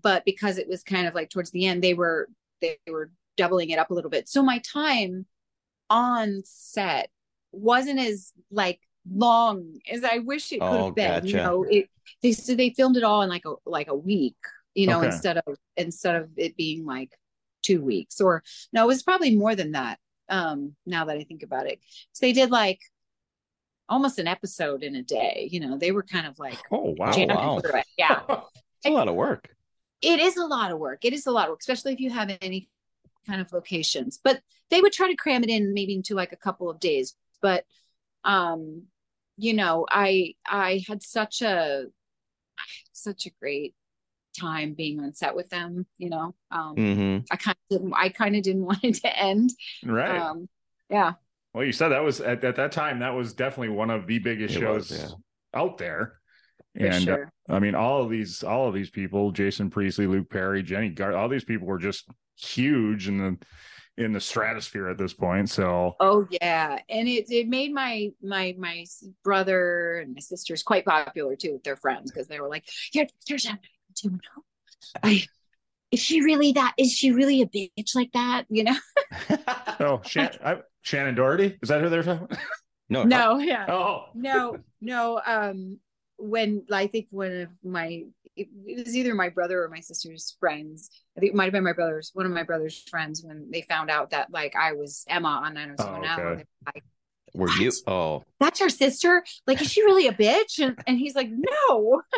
[0.01, 2.29] But because it was kind of like towards the end, they were
[2.61, 4.29] they were doubling it up a little bit.
[4.29, 5.27] So my time
[5.91, 7.11] on set
[7.53, 8.81] wasn't as like
[9.11, 11.27] long as I wish it could Oh, have been.
[11.27, 11.91] You know, it
[12.23, 14.37] they so they filmed it all in like a like a week,
[14.75, 15.09] you know, Okay.
[15.09, 17.13] instead of instead of it being like
[17.63, 19.99] two weeks or no, it was probably more than that.
[20.29, 21.81] Um, now that I think about it.
[22.13, 22.81] So they did like
[23.89, 27.13] almost an episode in a day, you know, they were kind of like Oh, wow.
[27.17, 27.61] wow.
[27.99, 28.21] Yeah.
[28.85, 29.55] It's a lot of work.
[30.01, 31.05] it is a lot of work.
[31.05, 32.69] It is a lot of work, especially if you have any
[33.29, 34.19] kind of locations.
[34.23, 34.41] But
[34.71, 37.15] they would try to cram it in maybe into like a couple of days.
[37.41, 37.65] But
[38.25, 38.85] um,
[39.37, 41.85] you know, I I had such a
[42.93, 43.75] such a great
[44.39, 46.35] time being on set with them, you know.
[46.51, 49.51] Um hmm I kind of didn't I kind of didn't want it to end.
[49.85, 50.17] Right.
[50.19, 50.49] Um
[50.91, 51.15] yeah.
[51.55, 54.19] well, you said that was at, at that time, that was definitely one of the
[54.19, 55.09] biggest It shows was, yeah.
[55.55, 56.21] out there.
[56.79, 57.17] For and uh.
[57.49, 61.15] I mean, all of these, all of these people, Jason Priestley, Luke Perry, Jennie Garth,
[61.15, 63.39] all these people were just huge in the
[63.99, 65.51] in the stratosphere at this point.
[65.51, 68.87] So Oh yeah, and it it made my my my
[69.23, 72.65] brother and my sisters quite popular too with their friends because they were like,
[72.95, 73.59] "Yeah, there's a
[73.95, 74.43] do you know,
[75.03, 75.27] I
[75.91, 76.75] is she really that?
[76.79, 78.45] Is she really a bitch like that?
[78.49, 78.77] You know?
[79.81, 82.37] oh Shan- I, Shannen Doherty, is that who they're talking?
[82.89, 85.21] no, No, yeah, oh, no, no.
[85.25, 85.79] Um,
[86.17, 88.05] when I think one of my
[88.37, 90.91] it, it was either my brother or my sister's friends.
[91.17, 93.63] I think it might have been my brother's one of my brother's friends when they
[93.63, 95.87] found out that like I was Emma on 90210.
[95.87, 96.17] Oh, okay.
[96.17, 96.85] they were like,
[97.35, 97.73] Were you?
[97.87, 99.23] Oh, that's your sister?
[99.47, 100.59] Like, is she really a bitch?
[100.59, 102.03] And, and he's like, no.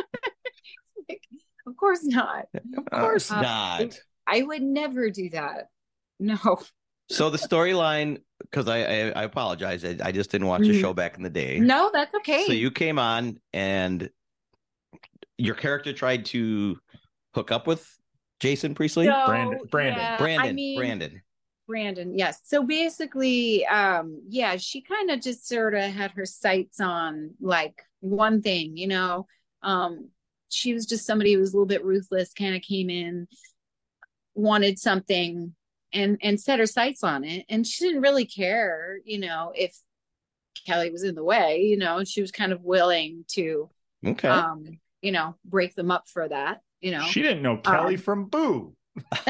[1.66, 2.46] like, of course not.
[2.76, 3.98] of course Uh, not.
[4.26, 5.68] I would never do that.
[6.20, 6.38] No.
[7.10, 10.80] So the storyline, because I, I I apologize, I, I just didn't watch the Mhm.
[10.80, 11.60] show back in the day.
[11.60, 12.46] No, that's okay.
[12.46, 14.08] So you came on and
[15.36, 16.78] your character tried to
[17.34, 17.86] hook up with
[18.40, 19.06] Jason Priestley.
[19.06, 20.00] So, Brandon- Brandon.
[20.00, 20.48] yeah, Brandon.
[20.48, 21.22] I mean, Brandon.
[21.66, 22.40] Brandon, yes.
[22.44, 27.82] So basically, um, yeah, she kind of just sort of had her sights on like
[28.00, 29.26] one thing, you know.
[29.62, 30.10] Um,
[30.54, 33.26] she was just somebody who was a little bit ruthless, kind of came in,
[34.34, 35.54] wanted something
[35.92, 37.44] and and set her sights on it.
[37.48, 39.76] And she didn't really care, you know, if
[40.66, 43.70] Kelly was in the way, you know, and she was kind of willing to
[44.06, 44.28] Okay.
[44.28, 44.64] um,
[45.02, 47.02] you know, break them up for that, you know.
[47.04, 48.74] she didn't know Kelly Um, from Boo.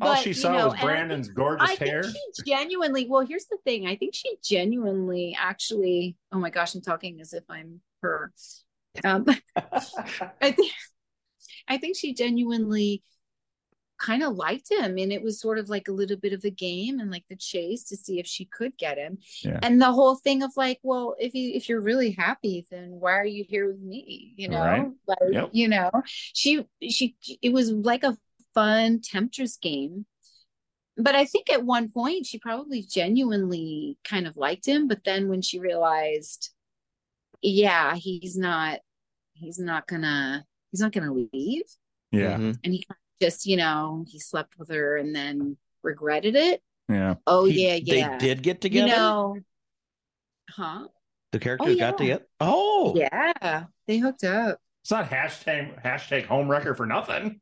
[0.00, 2.02] All But, she you saw know, was and I Brandon's gorgeous I hair.
[2.02, 3.86] think she genuinely, well, here's the thing.
[3.86, 8.32] I think she genuinely actually, oh my gosh, I'm talking as if I'm her.
[9.04, 9.26] Um,
[10.40, 10.72] I think,
[11.68, 13.02] I think she genuinely
[13.98, 14.98] kind of liked him.
[14.98, 17.36] And it was sort of like a little bit of a game and like the
[17.36, 19.18] chase to see if she could get him.
[19.42, 19.60] Yeah.
[19.62, 23.12] And the whole thing of like, well, if you, if you're really happy, then why
[23.12, 24.34] are you here with me?
[24.36, 24.90] You know, Right.
[25.06, 25.50] like, Yep.
[25.52, 28.16] you know, she, she, it was like a
[28.54, 30.04] fun temptress game
[30.98, 35.28] but I think at one point she probably genuinely kind of liked him, but then
[35.28, 36.50] when she realized,
[37.42, 38.80] yeah, he's not,
[39.34, 41.64] he's not gonna, he's not gonna leave,
[42.10, 42.58] Yeah, Mhm.
[42.64, 42.86] and he
[43.20, 46.62] just, you know, he slept with her and then regretted it.
[46.88, 47.14] yeah.
[47.26, 48.18] Oh He- yeah, yeah.
[48.18, 48.86] They did get together.
[48.88, 49.36] You know,
[50.50, 50.88] huh?
[51.32, 51.96] the characters got yeah.
[51.96, 52.26] together.
[52.40, 54.58] Oh, Yeah, they hooked up.
[54.82, 57.40] It's not hashtag hashtag home wrecker for nothing.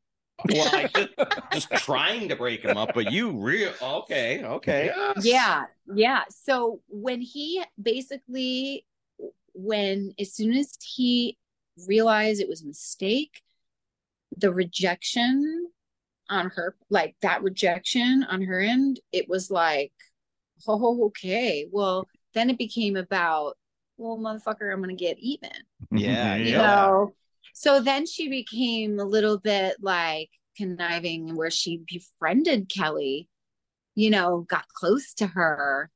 [0.51, 4.91] Well, I just, just trying to break them up, but you real okay, okay.
[4.95, 5.25] Yes.
[5.25, 5.65] Yeah,
[5.95, 6.23] yeah.
[6.31, 8.87] So when he basically,
[9.55, 11.37] when as soon as he
[11.87, 13.43] realized it was a mistake,
[14.37, 15.69] the rejection
[16.29, 19.93] on her, like that rejection on her end, it was like,
[20.69, 21.67] oh, okay.
[21.71, 23.57] Well, then it became about,
[23.97, 25.51] well, motherfucker, I'm gonna get even
[25.91, 26.59] Yeah, you Yeah.
[26.59, 27.15] know
[27.53, 33.29] so then she became a little bit like conniving where she befriended kelly
[33.95, 35.91] you know got close to her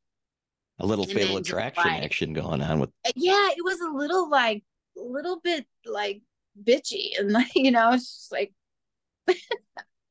[0.80, 3.90] A little And fatal attraction like- action going on with Uh, yeah it was a
[3.96, 4.64] little like
[4.98, 6.22] a little bit like
[6.62, 8.52] bitchy and like you know it's just like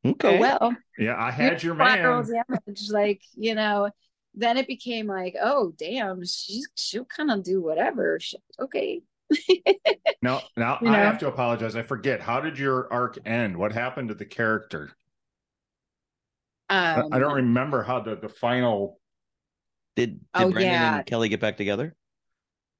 [0.06, 0.38] okay.
[0.38, 2.44] oh well Yeah, I had your collateral man.
[2.50, 3.90] damage like you know
[4.36, 9.02] then it became like oh damn she's she'll kind of do whatever She- okay
[10.22, 11.04] No, now You I know?
[11.04, 11.76] have to apologize.
[11.76, 12.22] I forget.
[12.22, 13.58] How did your arc end?
[13.58, 14.92] What happened to the character?
[16.70, 19.00] I- Um, I don't remember how the, the final.
[19.96, 20.98] Did, did Oh, Brandon yeah.
[20.98, 21.96] and Kelly get back together?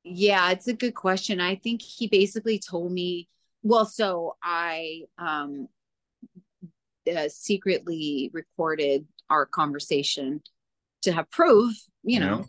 [0.04, 1.40] Yeah, it's a good question.
[1.40, 3.30] I think he basically told me,
[3.62, 5.68] well, so I um
[7.10, 10.42] uh, secretly recorded our conversation
[11.04, 12.46] to have proof, you know, Yeah.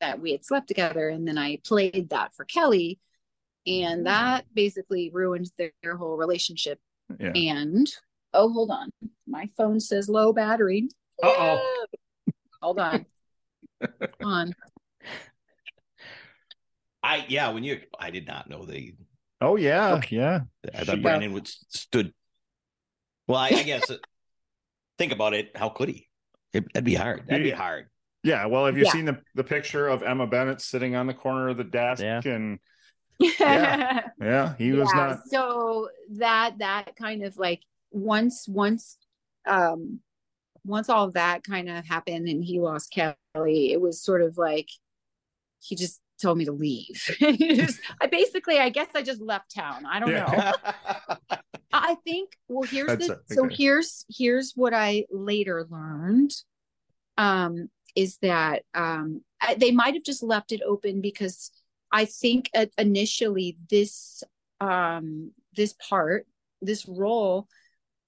[0.00, 2.98] that we had slept together, and then I played that for Kelly,
[3.66, 6.78] and that basically ruined their, their whole relationship.
[7.18, 7.32] Yeah.
[7.34, 7.90] And
[8.34, 8.90] oh, hold on,
[9.26, 10.88] my phone says low battery.
[11.22, 11.86] Uh-oh.
[12.62, 13.06] Hold on,
[14.22, 14.54] on.
[17.02, 18.94] I yeah, when you I did not know they
[19.40, 20.40] Oh yeah, yeah.
[20.74, 22.12] I thought She- Brandon would stood.
[23.28, 23.96] Well, I, I guess uh,
[24.98, 25.50] think about it.
[25.54, 26.08] How could he?
[26.52, 27.24] It, that'd be hard.
[27.26, 27.88] That'd be hard.
[28.22, 28.46] Yeah.
[28.46, 28.90] Well, have you Yeah.
[28.92, 32.02] seen the, the picture of Emma Bennett sitting on the corner of the desk?
[32.02, 32.20] Yeah.
[32.24, 32.58] And
[33.18, 34.00] Yeah.
[34.20, 35.18] yeah, he was yeah, not.
[35.30, 38.98] so that that kind of like once once
[39.46, 40.00] um
[40.64, 44.38] once all of that kind of happened and he lost Kelly, it was sort of
[44.38, 44.68] like
[45.60, 47.16] he just told me to leave.
[47.20, 49.84] Just- I basically I guess I just left town.
[49.86, 50.52] I don't know.
[51.72, 53.54] I think well here's That's the it, so okay.
[53.56, 56.32] here's here's what I later learned
[57.18, 61.50] um is that um I, they might have just left it open because
[61.90, 64.22] I think uh, initially this
[64.60, 66.26] um this part
[66.62, 67.48] this role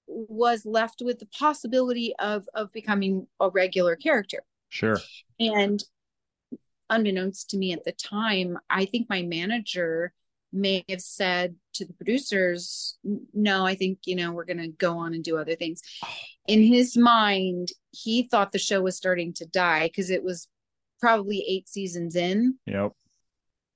[0.07, 4.97] was left with the possibility of of becoming a regular character Sure.
[5.39, 5.83] and
[6.89, 10.13] unbeknownst to me at the time, I think my manager
[10.53, 12.97] may have said to the producers,
[13.33, 15.81] no, I think, you know, we're going to go on and do other things.
[16.03, 16.07] Oh.
[16.47, 20.47] In his mind, he thought the show was starting to die because it was
[21.01, 22.57] probably eight seasons in.
[22.65, 22.93] Yep.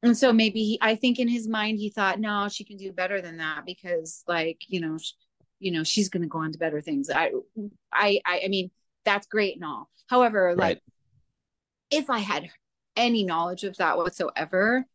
[0.04, 2.92] And so maybe he, I think in his mind, he thought, no, she can do
[2.92, 4.98] better than that because like, you know,
[5.62, 7.10] you know, she's going to go on to better things.
[7.10, 7.32] I,
[7.94, 8.72] I, I, I mean,
[9.06, 9.90] that's great and all.
[10.08, 10.82] However, like,
[11.90, 12.50] if I had
[12.96, 14.86] any knowledge of that whatsoever,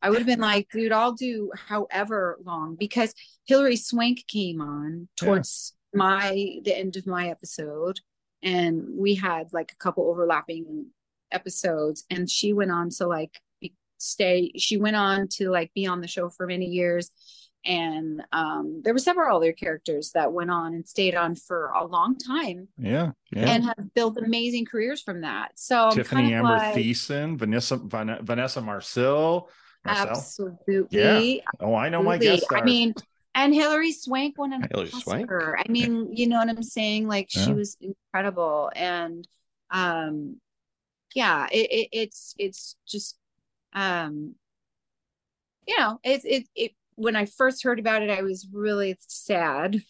[0.00, 5.08] I would have been like, dude, I'll do however long because Hilary Swank came on
[5.16, 8.00] towards my the end of my episode
[8.42, 10.86] and we had like a couple overlapping
[11.30, 13.40] episodes and she went on to like
[13.98, 17.10] stay she went on to like be on the show for many years
[17.64, 21.84] and um there were several other characters that went on and stayed on for a
[21.86, 23.12] long time Yeah.
[23.30, 23.50] Yeah.
[23.50, 27.76] and have built amazing careers from that so Tiffani kind of Amber like, Thiessen, Vanessa
[27.76, 29.48] Van, Vanessa Marcil.
[29.84, 30.08] Marcil.
[30.10, 31.42] Absolutely.
[31.60, 32.18] Oh, I know my absolutely.
[32.18, 32.62] guest stars.
[32.62, 32.94] I mean,
[33.34, 35.24] and Hilary Swank won an Hilary Swank?
[35.24, 35.58] Oscar.
[35.58, 37.08] I mean, you know what I'm saying?
[37.08, 37.54] Like she Yeah.
[37.54, 39.26] was incredible, and
[39.70, 40.40] um,
[41.14, 43.18] yeah, it, it it's it's just
[43.74, 44.34] um,
[45.66, 46.72] you know, it's it it.
[46.96, 49.80] When I first heard about it, I was really sad,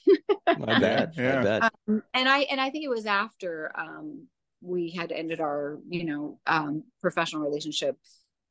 [0.59, 1.13] My bad.
[1.17, 1.69] Yeah.
[1.89, 4.27] Um, and I and I think it was after um
[4.61, 7.97] we had ended our you know um professional relationship.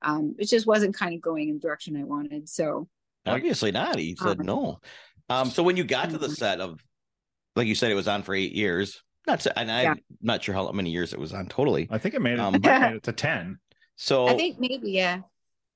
[0.01, 2.49] Um, it just wasn't kind of going in the direction I wanted.
[2.49, 2.87] So
[3.25, 3.97] Obviously not.
[3.99, 4.79] He said Um, no.
[5.29, 6.35] Um, so when you got to the Mhm.
[6.35, 6.83] set of,
[7.55, 9.01] like you said, it was on for eight years.
[9.27, 11.87] Not, to, and I'm not sure how many years it was on totally.
[11.91, 13.59] I think it made it, Um, it made it to 10.
[13.95, 15.21] So, I think maybe yeah.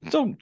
[0.09, 0.35] so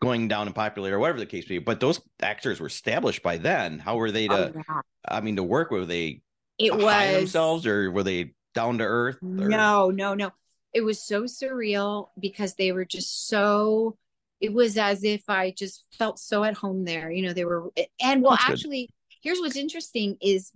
[0.00, 1.64] going down in popularity or whatever the case may be.
[1.64, 3.78] But those actors were established by then.
[3.78, 4.52] How were they to?
[4.54, 4.80] Oh, yeah.
[5.08, 6.20] I mean, to work were they
[6.58, 9.16] It was themselves or were they down to earth?
[9.22, 10.32] or- no, no, no.
[10.74, 13.96] It was so surreal because they were just so.
[14.40, 17.10] It was as if I just felt so at home there.
[17.10, 17.70] You know, they were,
[18.02, 18.52] and well, That's good.
[18.52, 18.90] actually,
[19.22, 20.52] here's what's interesting is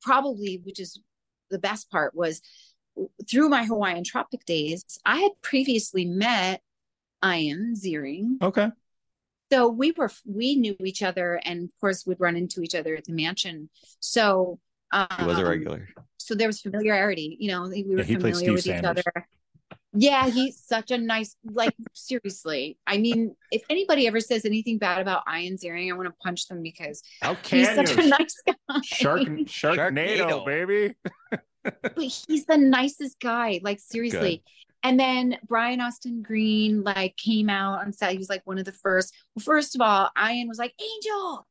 [0.00, 1.00] probably, which is
[1.50, 2.40] the best part, was
[3.28, 6.62] through my Hawaiian Tropic days, I had previously met
[7.24, 8.40] Ian Ziering.
[8.40, 8.70] Okay.
[9.52, 12.96] So we were we knew each other and of course we'd run into each other
[12.96, 13.68] at the mansion
[14.00, 14.58] so
[14.92, 15.88] um, He was a regular.
[16.18, 18.98] so there was familiarity you know we were Yeah, he familiar with Sanders.
[18.98, 19.26] each other
[19.96, 25.00] yeah he's such a nice like seriously i mean if anybody ever says anything bad
[25.00, 28.02] about ian ziering i want to punch them because How he's such you?
[28.04, 30.46] a nice guy Shark, Sharknado, Sharknado.
[30.46, 30.94] baby.
[31.62, 34.42] but he's the nicest guy like seriously
[34.84, 38.12] and then brian austin green like came out on set.
[38.12, 39.12] He was like one of the first.
[39.34, 41.46] Well first of all ian was like angel!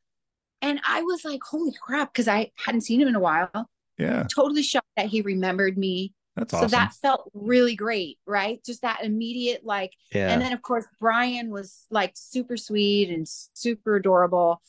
[0.61, 3.69] And i was like holy crap because i hadn't seen him in a while.
[3.97, 6.13] Yeah, totally shocked that he remembered me.
[6.35, 6.69] That's awesome.
[6.69, 8.59] so that felt really great right?
[8.65, 10.29] Just that immediate like Yeah.
[10.31, 14.61] and then of course brian was like super sweet and super adorable.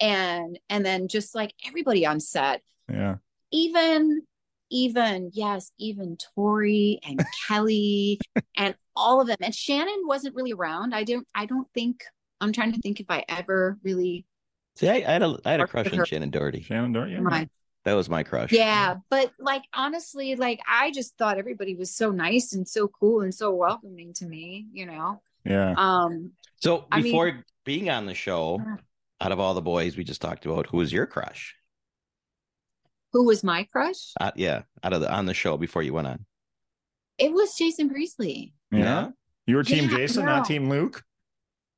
[0.00, 2.62] And and then just like everybody on set.
[2.90, 3.16] Yeah.
[3.50, 4.22] even
[4.70, 8.18] even yes even tori and kelly
[8.56, 12.04] and all of them and shannen wasn't really around i don't i don't think
[12.40, 14.24] i'm trying to think if i ever really
[14.76, 16.04] See, I, I had a I had a crush on her.
[16.04, 16.60] Shannen Doherty.
[16.60, 17.12] Shannen Doherty.
[17.12, 17.20] Yeah.
[17.20, 17.48] my
[17.84, 18.52] That was my crush.
[18.52, 23.22] Yeah, but like honestly, like I just thought everybody was so nice and so cool
[23.22, 25.22] and so welcoming to me, you know.
[25.46, 25.74] Yeah.
[25.78, 28.60] Um So I mean- before being on the show,
[29.20, 31.56] out of all the boys we just talked about, who was your crush?
[33.16, 34.12] Who was my crush?
[34.20, 36.26] Uh, yeah, out of the on the show before you went on.
[37.16, 38.52] It was Jason Priestley.
[38.70, 39.08] yeah.
[39.46, 40.36] You were team Yeah, Jason, no.
[40.36, 41.02] not team Luke.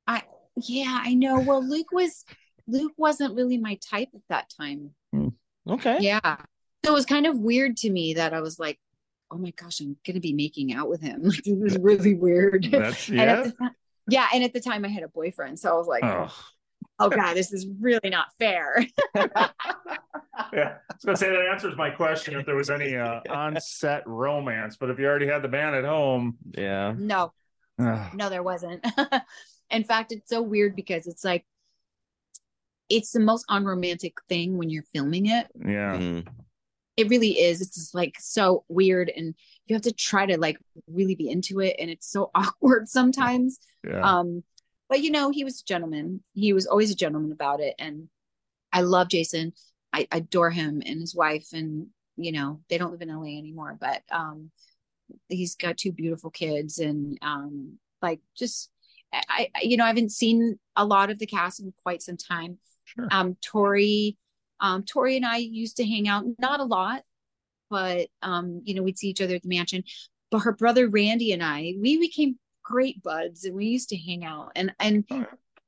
[0.05, 0.23] I
[0.57, 1.39] yeah, I know.
[1.39, 2.25] Well, Luke was
[2.67, 4.89] Luke wasn't really my type at that time.
[5.69, 5.97] Okay.
[6.01, 6.37] Yeah.
[6.83, 8.79] So it was kind of weird to me that I was like,
[9.31, 11.21] oh my gosh, I'm gonna be making out with him.
[11.23, 12.67] Like this is really weird.
[12.69, 13.43] That's And at yeah.
[13.43, 13.71] the time,
[14.09, 16.33] yeah, and at the time I had a boyfriend, so I was like, Oh.
[16.99, 18.85] Oh god, this is really not fair.
[20.53, 24.07] Yeah, I was gonna say that answers my question if there was any uh, on-set
[24.07, 26.95] romance, but if you already had the band at home, Yeah.
[26.97, 27.33] no,
[27.77, 28.83] no, there wasn't.
[29.69, 31.45] In fact, it's so weird because it's like
[32.89, 35.47] it's the most unromantic thing when you're filming it.
[35.59, 36.27] yeah, Mhm.
[36.97, 37.61] It really is.
[37.61, 39.35] It's just like so weird, and
[39.67, 40.57] you have to try to like
[40.87, 43.59] really be into it, and it's so awkward sometimes.
[43.85, 44.43] yeah, Um,
[44.89, 46.21] but you know, he was a gentleman.
[46.33, 48.09] He was always a gentleman about it, and
[48.73, 49.53] I love Jason.
[49.93, 51.87] I adore him and his wife, and
[52.17, 54.51] you know, they don't live in LA anymore, but um,
[55.29, 58.71] he's got two beautiful kids, and um, like just
[59.13, 62.17] I, I you know, I haven't seen a lot of the cast in quite some
[62.17, 62.57] time.
[62.85, 63.07] Sure.
[63.11, 64.17] Um, Tori,
[64.59, 67.03] um, Tori and I used to hang out, not a lot,
[67.69, 69.83] but um, you know, we'd see each other at the mansion.
[70.31, 72.37] But her brother Randy and I, we became
[72.69, 75.25] great buds and we used to hang out and and Oh, yeah.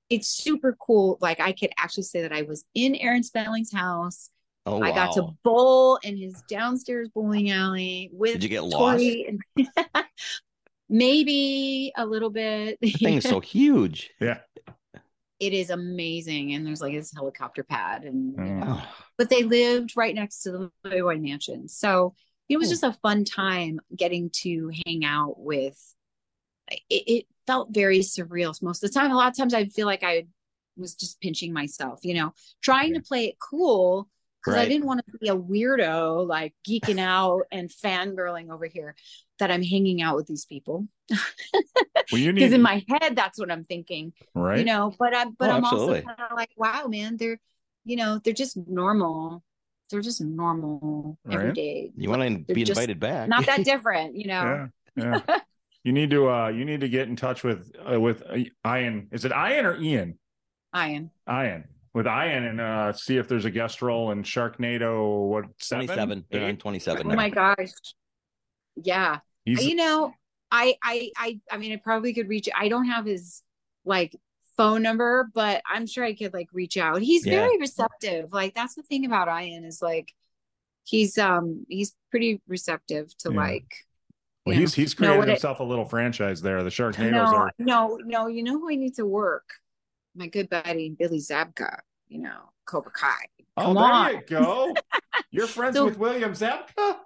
[0.09, 4.29] it's super cool like i could actually say that i was in aaron spelling's house
[4.67, 8.99] Oh, i got to bowl in his downstairs bowling alley with Did you get lost?
[8.99, 9.67] Tori and
[10.89, 14.11] maybe a little bit The thing is so huge.
[14.19, 14.39] yeah.
[15.39, 18.59] it is amazing and there's like this helicopter pad and you Mm.
[18.59, 18.87] know, Oh,
[19.17, 21.67] but they lived right next to the Playboy Mansion.
[21.67, 22.13] So
[22.49, 25.79] it was just a fun time getting to hang out with.
[26.89, 29.11] It, it felt very surreal most of the time.
[29.11, 30.27] A lot of times I feel like I
[30.77, 34.07] was just pinching myself, you know, trying to play it cool
[34.43, 38.95] because I didn't want to be a weirdo, like geeking out and fangirling over here
[39.39, 40.87] that I'm hanging out with these people.
[41.09, 41.19] Well,
[42.09, 44.59] Because need in my head, that's what I'm thinking right.
[44.59, 47.39] you know but i'm but Oh, i'm also kind of like wow man they're
[47.85, 49.43] you know they're just normal
[49.89, 51.35] they're just normal Right.
[51.35, 53.29] every day you want to be invited back?
[53.29, 55.37] not that different you know yeah, yeah.
[55.83, 58.37] You need to uh, you need to get in touch with uh, with uh,
[58.67, 59.07] Ian.
[59.11, 60.17] Is it Ian or Ian?
[60.75, 65.27] ian Ian with Ian and uh, see if there's a guest role in Sharknado.
[65.27, 65.87] What seven?
[65.87, 66.25] Twenty-seven.
[66.31, 66.59] They're Eight?
[66.59, 67.11] twenty-seven.
[67.11, 67.69] oh my gosh
[68.83, 70.13] yeah He's you know
[70.49, 73.43] I, I i i mean i probably could reach i don't have his
[73.83, 74.15] like
[74.55, 77.41] phone number but i'm sure i could like reach out he's Yeah.
[77.41, 80.13] very receptive like that's the thing about ian is like
[80.85, 83.37] he's um he's pretty receptive to Yeah.
[83.37, 83.75] like
[84.45, 86.63] well, you he's he's know created what it- himself a little franchise there.
[86.63, 88.27] The Sharknadoes no, are no, no.
[88.27, 89.49] You know who I need to work?
[90.15, 91.79] My good buddy Billy Zabka.
[92.07, 93.25] You know, Cobra Kai.
[93.57, 94.13] Oh, there on.
[94.15, 94.73] you go.
[95.31, 96.97] You're friends So- with William Zabka.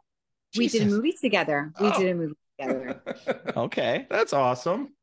[0.58, 1.74] We did a movie together.
[1.82, 2.00] We Oh.
[2.00, 3.02] did a movie together.
[3.58, 4.08] Okay.
[4.10, 4.94] That's awesome.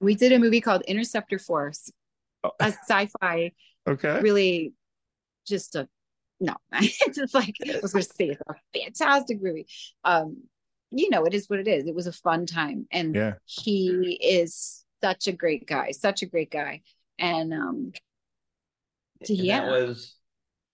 [0.00, 1.90] We did a movie called Interceptor Force,
[2.44, 2.50] Oh.
[2.60, 3.52] a sci-fi,
[3.88, 4.20] Okay.
[4.20, 4.74] really
[5.46, 5.88] just a
[6.40, 6.54] no.
[6.74, 9.66] it's just like I was going to say it's a fantastic movie.
[10.04, 10.42] Um,
[10.90, 11.86] you know, it is what it is.
[11.86, 13.34] It was a fun time, and Yeah.
[13.44, 16.82] he is such a great guy, such a great guy,
[17.18, 17.92] and um,
[19.20, 19.60] And Yeah.
[19.62, 20.14] That was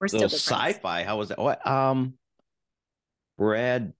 [0.00, 0.74] we're still so good friends.
[0.76, 1.04] sci-fi.
[1.04, 1.38] How was that?
[1.38, 1.66] What?
[1.66, 2.14] Um,
[3.38, 3.94] Brad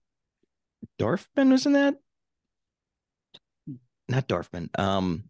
[0.99, 1.95] Dorfman was in that.
[4.07, 4.69] Not Dorfman.
[4.79, 5.25] Um,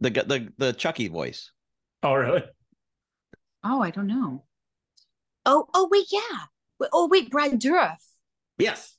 [0.00, 1.52] the the the Chucky voice.
[2.02, 2.42] Oh, really?
[3.62, 4.44] Oh, I don't know.
[5.44, 6.46] Oh, oh wait, yeah.
[6.92, 7.96] Oh wait, Brad Dourif.
[8.58, 8.95] Yes,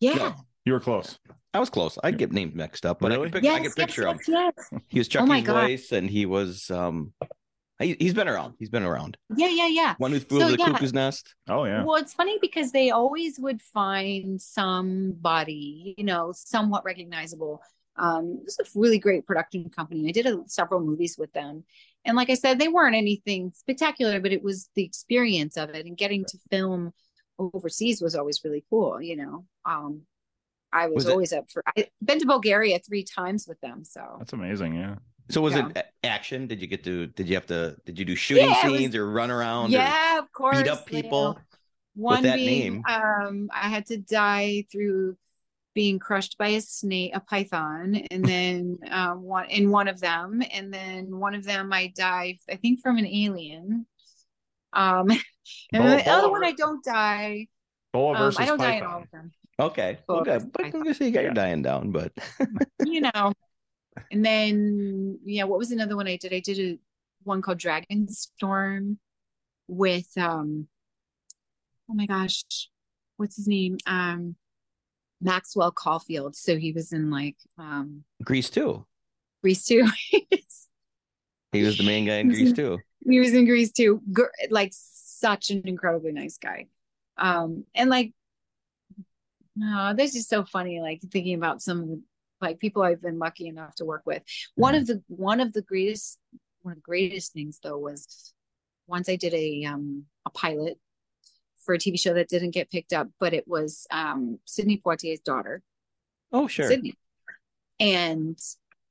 [0.00, 0.14] Yeah.
[0.14, 0.34] No.
[0.64, 1.18] You were close.
[1.52, 1.98] I was close.
[2.04, 3.26] I get names mixed up, but I Really?
[3.30, 4.18] could, pic- Yes, I could yes, picture him.
[4.28, 4.82] yes, yes.
[4.88, 5.62] He was Oh my Chucky's God.
[5.66, 7.12] voice, and he was um,
[7.80, 8.54] he, he's been around.
[8.58, 9.16] He's been around.
[9.36, 9.94] Yeah, yeah, yeah.
[9.98, 10.66] One who flew So, the yeah.
[10.66, 11.34] cuckoo's nest.
[11.48, 11.82] Oh, yeah.
[11.82, 17.62] Well, it's funny because they always would find somebody, you know, somewhat recognizable.
[17.96, 20.08] Um, it was a really great production company.
[20.08, 21.64] I did a, several movies with them.
[22.04, 25.86] And like I said, they weren't anything spectacular, but it was the experience of it
[25.86, 26.92] and getting to film
[27.54, 29.44] overseas was always really cool, you know.
[29.64, 30.02] Um,
[30.72, 33.84] I was, Was it- always up for I've been to Bulgaria three times with them.
[33.84, 34.74] So That's amazing.
[34.74, 34.96] Yeah.
[35.30, 35.68] So was Yeah.
[35.74, 36.46] it action?
[36.46, 37.06] Did you get to?
[37.08, 37.76] Did you have to?
[37.86, 39.70] Did you do shooting Yeah, it was- scenes or run around?
[39.72, 40.58] yeah, of course.
[40.62, 41.02] beat up you know.
[41.02, 41.38] people.
[41.94, 42.82] One that being, name.
[42.86, 45.16] um, I had to die through
[45.74, 50.40] being crushed by a snake, a python, and then um, one in one of them,
[50.52, 53.86] and then one of them I died, I think, from an alien.
[54.72, 55.08] Um,
[55.72, 57.48] and Boa- the other Boa one, I don't die.
[57.92, 59.98] Boa Um, versus I don't die in all of them, Okay.
[60.08, 60.38] Well, okay.
[60.52, 60.72] But fine.
[60.74, 62.12] I'm gonna say you got your dying down, but
[62.84, 63.32] you know.
[64.12, 66.32] And then, yeah, what was another one I did?
[66.32, 66.78] I did a
[67.24, 68.98] one called Dragon Storm
[69.66, 70.68] with um,
[71.90, 72.44] oh my gosh,
[73.16, 73.76] what's his name?
[73.86, 74.36] Um,
[75.20, 76.36] Maxwell Caulfield.
[76.36, 78.86] So he was in like um Grease too.
[79.42, 79.86] Grease too.
[81.52, 82.78] He was the main guy in He was Grease in- too.
[83.08, 84.00] he was in Grease too.
[84.50, 84.72] Like
[85.20, 86.66] such an incredibly nice guy.
[87.16, 88.12] Um, and like,
[89.56, 90.80] no, this is so funny.
[90.80, 92.02] Like thinking about some of the
[92.40, 94.22] like people I've been lucky enough to work with.
[94.54, 96.18] One of the one of the greatest
[96.62, 98.32] one of the greatest things though was
[98.86, 100.78] once I did a um a pilot
[101.64, 105.20] for a TV show that didn't get picked up, but it was um Sidney Poitier's
[105.20, 105.62] daughter.
[106.32, 106.66] Oh sure.
[106.66, 106.94] Sydney.
[107.78, 108.38] And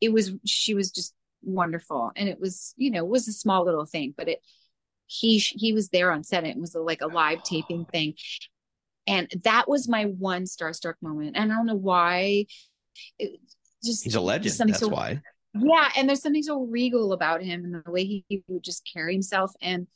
[0.02, 2.12] it was she was just wonderful.
[2.16, 4.42] And it was, you know, it was a small little thing, but it
[5.12, 6.46] he he was there on set.
[6.46, 8.14] It was like a live taping thing.
[9.08, 11.36] And that was my one starstruck moment.
[11.36, 12.46] And I don't know why.
[13.18, 13.40] It
[13.84, 14.54] just He's a legend.
[14.56, 15.20] That's so- why.
[15.56, 18.88] yeah, and there's something so regal about him and the way he, he would just
[18.94, 19.88] carry himself and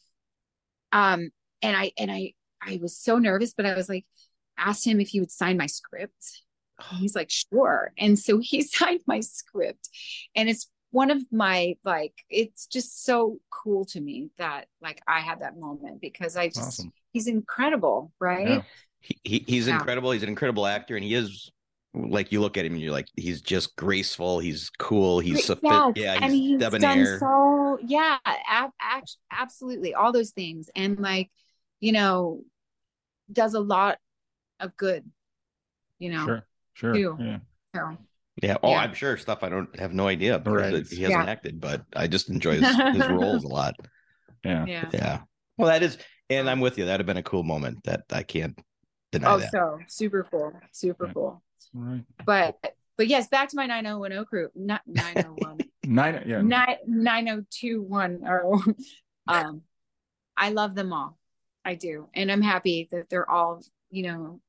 [0.92, 1.30] um
[1.62, 4.06] and I and I I was so nervous, but I was like
[4.58, 6.42] asked him if he would sign my script.
[6.98, 7.92] He's like, sure.
[8.00, 9.90] And so he signed my script.
[10.36, 15.22] And it's one of my like it's just so cool to me that like I
[15.22, 16.94] had that moment because I just Awesome.
[17.14, 18.48] he's incredible, right?
[18.48, 18.62] Yeah.
[19.02, 19.76] He, he he's Yeah.
[19.76, 20.12] incredible.
[20.12, 21.52] He's an incredible actor, and he is
[21.96, 24.40] like you look at him and you're like he's just graceful.
[24.40, 25.20] He's cool.
[25.20, 26.20] He's Yes, sophi- yeah.
[26.22, 27.20] and He's he's debonair.
[27.20, 31.32] done so yeah, ab- act- absolutely all those things, and like
[31.82, 32.42] you know,
[33.32, 34.00] does a lot
[34.60, 35.10] of good,
[36.00, 36.26] you know.
[36.26, 36.46] Sure.
[36.74, 36.94] Sure.
[36.94, 37.18] Too.
[37.20, 37.40] Yeah.
[37.76, 37.98] So
[38.42, 38.58] Yeah.
[38.64, 38.78] Oh, Yeah.
[38.80, 40.74] I'm sure stuff I don't have no idea because Right.
[40.74, 41.32] it- he hasn't Yeah.
[41.32, 43.76] acted, but I just enjoy his, his roles a lot.
[44.44, 44.66] Yeah.
[44.66, 44.90] yeah.
[44.92, 45.22] Yeah.
[45.58, 45.98] Well, that is,
[46.30, 46.86] and I'm with you.
[46.86, 47.84] That'd have been a cool moment.
[47.84, 48.58] That I can't
[49.12, 49.52] deny Oh, that.
[49.52, 51.14] so super cool, super Yeah.
[51.14, 51.44] cool.
[51.74, 52.04] Right.
[52.26, 52.58] But
[52.98, 55.58] but yes, back to my 9010 crew, not 901.
[55.86, 56.24] Nine.
[56.26, 56.42] Yeah.
[56.42, 58.64] nine nine oh two one oh
[59.28, 59.64] um
[60.38, 61.18] i love them all
[61.66, 63.62] i do and i'm happy that they're all
[63.92, 64.40] you know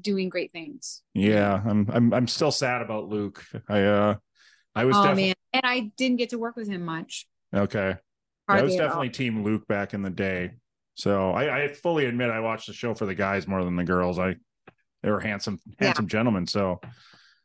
[0.00, 1.60] doing great things Yeah.
[1.64, 1.88] I'm.
[1.92, 2.14] I'm.
[2.14, 3.44] I'm still sad about Luke.
[3.68, 3.82] I.
[3.82, 4.14] Uh.
[4.74, 7.96] I was oh definitely man and i didn't get to work with him much okay.
[8.46, 10.52] I was definitely Team Luke back in the day.
[10.94, 13.84] So I, I fully admit I watched the show for the guys more than the
[13.84, 14.18] girls.
[14.18, 14.36] I
[15.02, 15.86] they were handsome, Yeah.
[15.88, 16.46] handsome gentlemen.
[16.46, 16.80] So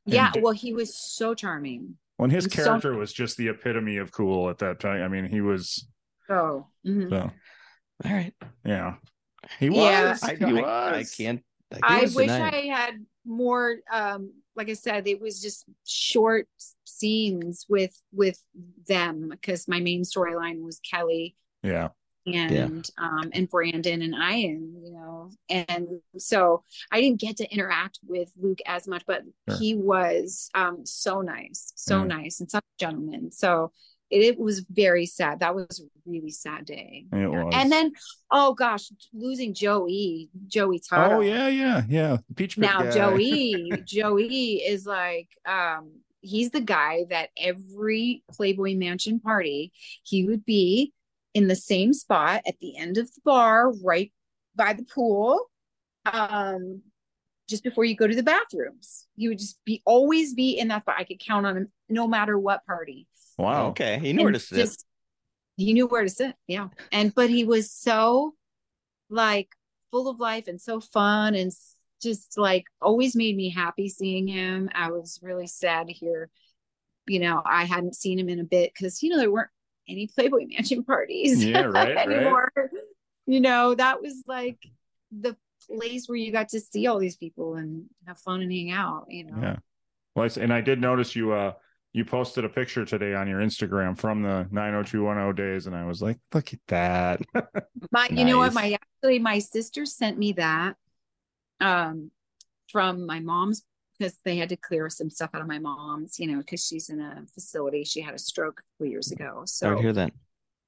[0.05, 3.97] yeah well he was so charming when his And so- character was just the epitome
[3.97, 5.01] of cool at that time.
[5.01, 5.87] I mean, he was
[6.27, 7.09] so mhm.
[7.09, 7.31] so
[8.05, 8.33] All right.
[8.63, 8.95] yeah.
[9.59, 9.77] He was.
[9.79, 10.17] Yeah.
[10.23, 10.63] I, he I, was.
[10.63, 11.43] I can't.
[11.81, 12.53] I, i wish deny it.
[12.53, 16.47] i had more um like i said it was just short
[16.83, 18.39] scenes with with
[18.87, 21.89] them because my main storyline was kelly Yeah.
[22.25, 25.87] and um and Brandon and Ian, you know, and
[26.17, 29.57] so I didn't get to interact with Luke as much, but Sure.
[29.57, 32.07] he was um so nice, so Yeah.
[32.17, 33.31] nice and such a gentleman.
[33.31, 33.73] So
[34.13, 35.39] it, it was very sad.
[35.39, 37.05] That was a really sad day.
[37.11, 37.53] It was.
[37.55, 37.91] And then,
[38.29, 41.15] oh gosh, losing Joey, Joey Tata.
[41.15, 42.17] Oh yeah, yeah, yeah.
[42.35, 42.91] Peach Pit Now guy.
[42.91, 45.91] Joey, Joey is like um
[46.21, 49.71] he's the guy that every Playboy Mansion party
[50.03, 50.93] he would be
[51.33, 54.11] in the same spot at the end of the bar right
[54.55, 55.49] by the pool
[56.05, 56.81] um
[57.49, 59.07] just before you go to the bathrooms.
[59.15, 60.95] He would just be always be in that spot.
[60.97, 63.07] I could count on him no matter what party.
[63.37, 63.67] Wow.
[63.69, 63.99] Okay.
[63.99, 64.55] He knew where to sit.
[64.57, 64.85] just-
[65.55, 66.35] he knew where to sit.
[66.47, 66.69] Yeah.
[66.91, 68.33] And but he was so
[69.09, 69.49] like
[69.91, 71.51] full of life and so fun and
[72.01, 74.69] just like always made me happy seeing him.
[74.73, 76.29] I was really sad to hear,
[77.07, 79.51] you know, I hadn't seen him in a bit because you know there weren't
[79.87, 82.09] any Playboy Mansion parties Yeah, right, right.
[82.09, 82.51] anymore.
[83.27, 84.57] You know, that was like
[85.11, 85.37] the
[85.67, 89.05] place where you got to see all these people and have fun and hang out,
[89.09, 89.37] you know.
[89.39, 89.55] Yeah.
[90.15, 91.53] Well, and I did notice you uh
[91.93, 96.01] you posted a picture today on your Instagram from the 90210 days and I was
[96.01, 97.21] like, look at that.
[97.91, 98.53] My, you know what?
[98.53, 100.75] My actually, my sister sent me that
[101.59, 102.11] um
[102.71, 103.63] from my mom's
[103.99, 106.89] because they had to clear some stuff out of my mom's, you know, because she's
[106.89, 107.83] in a facility.
[107.83, 109.43] She had a stroke a couple years ago.
[109.45, 110.13] Sorry to So, hear that.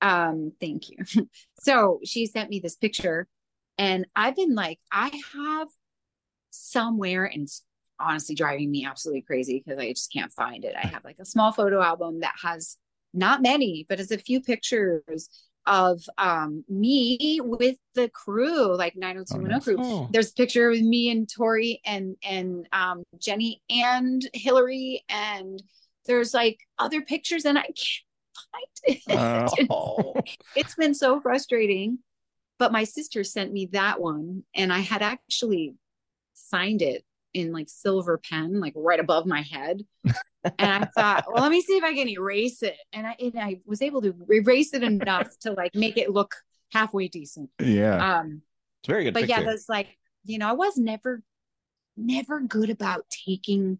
[0.01, 0.97] um, thank you.
[1.59, 3.27] so she sent me this picture,
[3.77, 5.69] and I've been like, I have
[6.51, 7.63] somewhere, and it's
[7.99, 10.75] honestly driving me absolutely crazy because I just can't find it.
[10.75, 12.77] I have like a small photo album that has
[13.13, 15.29] not many, but it's a few pictures
[15.67, 19.75] of um me with the crew, like 90210 crew.
[19.79, 20.07] Oh.
[20.11, 25.61] There's a picture of me and Tori and and um Jennie and Hilary and
[26.05, 28.05] there's like other pictures and I can't
[28.51, 29.67] find it.
[29.71, 30.13] Oh.
[30.55, 31.99] it's been so frustrating
[32.57, 35.75] but my sister sent me that one and I had actually
[36.33, 37.03] signed it
[37.35, 39.83] in like silver pen, like right above my head.
[40.05, 40.13] and
[40.83, 42.77] I thought, well, let me see if I can erase it.
[42.93, 46.33] And I and I was able to erase it enough to like make it look
[46.71, 47.49] halfway decent.
[47.59, 48.19] Yeah.
[48.19, 48.41] Um,
[48.81, 49.41] It's very good but picture.
[49.41, 49.87] yeah, that's like,
[50.23, 51.21] you know, I was never
[51.97, 53.79] never good about taking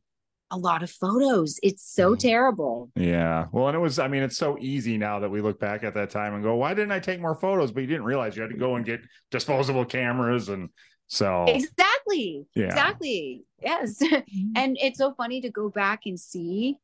[0.51, 1.59] a lot of photos.
[1.63, 2.19] It's so Mhm.
[2.19, 2.91] terrible.
[2.95, 3.47] Yeah.
[3.51, 5.95] Well, and it was, I mean, it's so easy now that we look back at
[5.95, 7.71] that time and go, why didn't I take more photos?
[7.71, 9.01] But you didn't realize you had to go and get
[9.31, 10.47] disposable cameras.
[10.49, 10.69] And
[11.07, 12.47] so, Exactly.
[12.55, 12.65] Yeah.
[12.65, 13.45] Exactly.
[13.61, 14.01] Yes.
[14.55, 16.77] and it's so funny to go back and see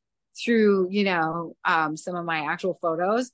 [0.43, 3.31] through, you know, um, some of my actual photos.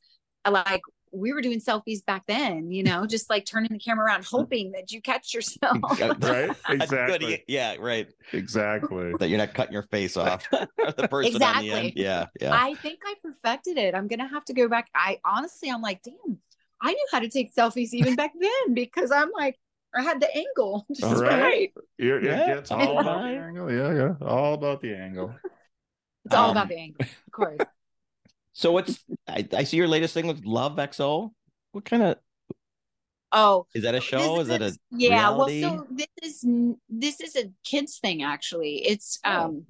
[0.50, 0.82] Like
[1.12, 4.72] we were doing selfies back then, you know, just like turning the camera around, hoping
[4.72, 5.78] that you catch yourself.
[6.00, 6.56] Yeah, Right?
[6.70, 7.44] Exactly.
[7.48, 8.08] Yeah, right.
[8.32, 9.14] exactly.
[9.20, 10.50] That you're not cutting your face off.
[10.50, 11.88] the person on the end.
[11.88, 11.94] Exactly.
[11.96, 12.54] Yeah, yeah.
[12.54, 13.94] I think I perfected it.
[13.94, 14.90] I'm gonna have to go back.
[14.96, 16.40] I honestly, I'm like, damn,
[16.82, 19.58] I knew how to take selfies even back then because I'm like,
[19.98, 21.41] I had the angle just All right.
[21.41, 21.74] right.
[21.98, 23.72] Yeah, Yeah, it's all about the angle.
[23.72, 24.15] Yeah, yeah.
[24.28, 25.36] All about the angle.
[26.26, 27.65] It's all Um, about the angle, of course.
[28.53, 31.34] so what's I, I see your latest thing with Love XO.
[31.72, 32.18] What kind of
[33.32, 34.40] Oh, is that a show?
[34.40, 35.64] Is that a yeah reality?
[35.65, 36.45] well so this is
[36.90, 39.53] this is a kids thing actually it's Oh.
[39.53, 39.65] um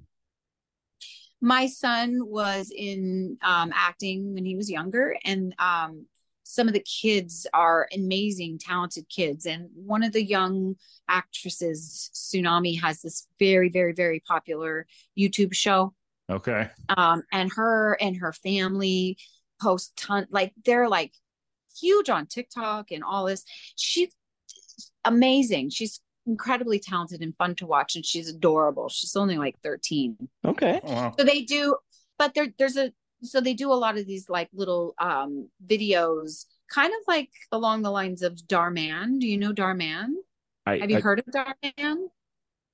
[1.42, 6.06] my son was in um acting when he was younger and um
[6.50, 10.76] some of the kids are amazing talented kids and one of the young
[11.10, 14.86] actresses tsunami has this very very very popular
[15.18, 15.94] youtube show
[16.30, 16.70] Okay.
[16.90, 19.18] um and her and her family
[19.62, 21.14] post ton like they're like
[21.80, 23.44] huge on tiktok and all this
[23.76, 24.10] she's
[25.06, 30.18] amazing she's incredibly talented and fun to watch and she's adorable she's only like 13
[30.46, 30.80] okay.
[30.84, 31.14] Oh, wow.
[31.18, 31.76] so they do
[32.18, 32.92] but there there's a
[33.24, 37.82] so they do a lot of these like little um videos kind of like along
[37.82, 40.16] the lines of Dhar Mann do you know Dhar Mann
[40.66, 42.10] I, have you I- heard of Dhar Mann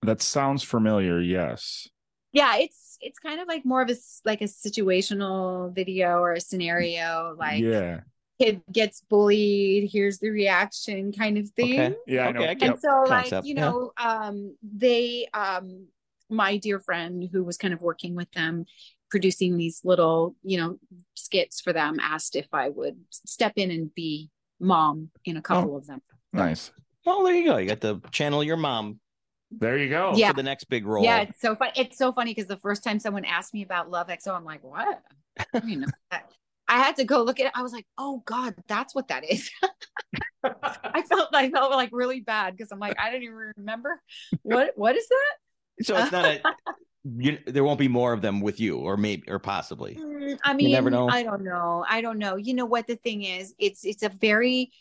[0.01, 1.21] that sounds familiar.
[1.21, 1.87] Yes.
[2.33, 3.95] yeah it's it's kind of like more of a
[4.25, 8.01] like a situational video or a scenario like yeah.
[8.41, 11.95] kid gets bullied here's the reaction kind of thing Okay.
[12.07, 12.29] Yeah.
[12.29, 13.61] Okay, I get and so like Concept, you yeah.
[13.61, 15.87] know um they um
[16.29, 18.65] my dear friend who was kind of working with them
[19.13, 20.79] producing these little you know
[21.13, 24.27] skits for them asked if i would step in and be
[24.59, 25.77] mom in a couple oh.
[25.77, 26.01] of them
[26.33, 26.71] Nice.
[27.05, 27.57] Well, there you go.
[27.57, 28.99] You got to channel your mom
[29.51, 30.13] There you go.
[30.15, 30.29] Yeah.
[30.29, 31.03] for the next big role.
[31.03, 33.91] yeah it's so fun it's so funny because the first time someone asked me about
[33.91, 35.03] love xo i'm like what
[35.63, 38.95] you know i had to go look at it i was like oh god that's
[38.95, 39.47] what that is
[40.43, 44.01] i felt i felt like really bad because i'm like i didn't even remember
[44.41, 46.41] what what is that So it's not a.
[47.05, 49.95] You, there won't be more of them with you, or maybe, or possibly.
[49.95, 51.09] Mm, I mean, never know.
[51.09, 51.85] I don't know.
[51.87, 52.37] I don't know.
[52.37, 53.53] You know what the thing is?
[53.59, 54.71] It's it's a very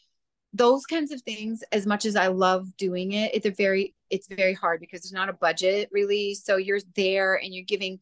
[0.55, 1.65] those kinds of things.
[1.73, 5.12] As much as I love doing it, it's a very it's very hard because there's
[5.12, 6.35] not a budget really.
[6.35, 7.99] So you're there and you're giving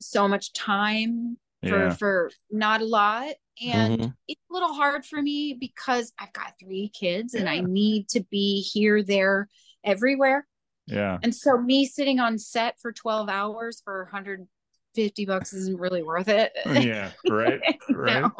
[0.00, 1.36] so much time
[1.68, 1.94] for Yeah.
[1.94, 4.14] for not a lot, and Mhm.
[4.28, 8.20] it's a little hard for me because I've got three kids and I need to
[8.20, 9.48] be here, there,
[9.82, 10.46] everywhere.
[10.92, 11.18] Yeah.
[11.22, 16.28] And so me sitting on set for 12 hours for 150 bucks isn't really worth
[16.28, 16.52] it.
[16.66, 17.12] Yeah.
[17.28, 17.60] Right.
[17.88, 18.22] Right.
[18.22, 18.32] know?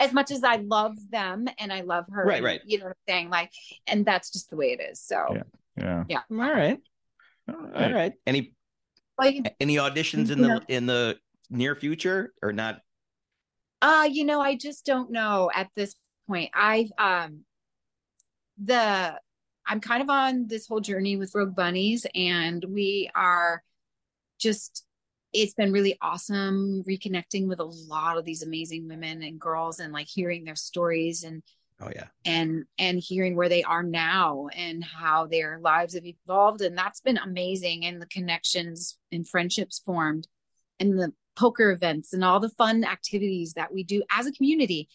[0.00, 2.24] As much as I love them and I love her.
[2.24, 2.60] Right, right.
[2.64, 3.30] You know what I'm saying?
[3.30, 3.52] Like,
[3.86, 5.00] and that's just the way it is.
[5.00, 5.36] So
[5.76, 6.04] Yeah.
[6.08, 6.20] yeah.
[6.30, 6.78] All right.
[7.48, 7.94] All All right.
[7.94, 8.12] right.
[8.26, 8.54] Any
[9.18, 11.18] Like any auditions in the in the
[11.50, 12.80] near future or not?
[13.80, 15.94] uh, you know, I just don't know at this
[16.28, 16.50] point.
[16.54, 17.40] I've um
[18.62, 19.18] the
[19.68, 23.62] I'm kind of on this whole journey with Rogue Bunnies and we are
[24.38, 24.84] just
[25.34, 29.92] it's been really awesome reconnecting with a lot of these amazing women and girls and
[29.92, 31.42] like hearing their stories and
[31.80, 32.06] Oh yeah.
[32.24, 37.00] and and hearing where they are now and how their lives have evolved and that's
[37.00, 40.26] been amazing and the connections and friendships formed
[40.80, 44.88] and the poker events and all the fun activities that we do as a community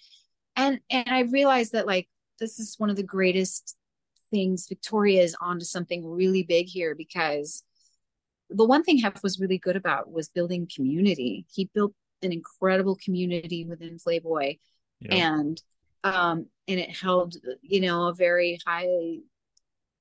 [0.58, 2.10] and and i realized that like
[2.40, 3.78] this is one of the greatest
[4.34, 7.64] things victoria is onto something really big here because
[8.50, 11.94] the one thing hef was really good about was building community he built
[12.24, 14.56] an incredible community within playboy
[15.02, 15.12] Yep.
[15.12, 15.56] and
[16.04, 16.38] um
[16.70, 18.88] and it held you know a very high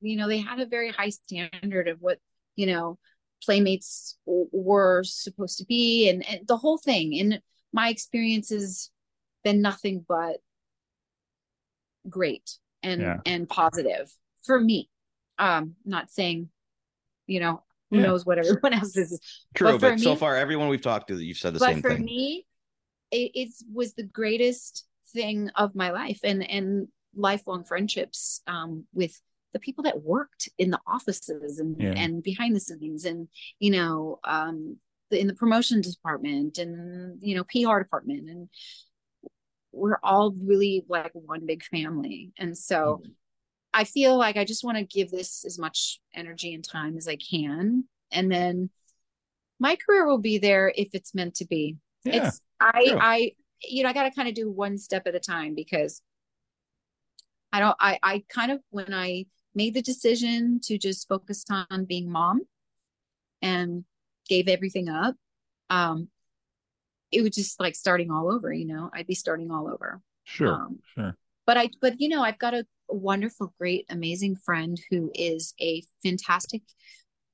[0.00, 2.18] you know they had a very high standard of what
[2.56, 2.98] you know
[3.44, 7.40] playmates w- were supposed to be and, and the whole thing and
[7.72, 8.90] my experience has
[9.44, 10.36] been nothing but
[12.08, 13.20] great and Yeah.
[13.26, 14.12] and positive
[14.44, 14.88] for me
[15.38, 16.48] um not saying
[17.26, 18.04] you know who Yeah.
[18.06, 19.20] knows what everyone else is
[19.54, 21.74] True, But but, for so me- far everyone we've talked to, you've said the same
[21.74, 21.82] thing.
[21.82, 22.46] but for me
[23.10, 29.20] it it's was the greatest thing of my life and and lifelong friendships um, with
[29.52, 31.92] the people that worked in the offices and Yeah.
[31.96, 33.28] and behind the scenes and
[33.60, 34.78] you know um
[35.10, 38.48] the, in the promotion department and you know PR department and
[39.72, 43.02] we're all really like one big family and so
[43.74, 47.08] I feel like I just want to give this as much energy and time as
[47.08, 48.70] I can and then
[49.58, 52.26] my career will be there if it's meant to be Yeah.
[52.26, 52.98] it's I true.
[53.00, 53.32] I
[53.62, 56.02] you know I got to kind of do one step at a time because
[57.52, 61.84] I don't I I kind of when I made the decision to just focus on
[61.84, 62.42] being mom
[63.40, 63.84] and
[64.28, 65.16] gave everything up
[65.70, 66.08] um
[67.10, 70.48] it was just like starting all over you know I'd be starting all over Sure.
[70.54, 71.16] um sure.
[71.46, 75.82] but I but you know I've got a wonderful great amazing friend who is a
[76.02, 76.62] fantastic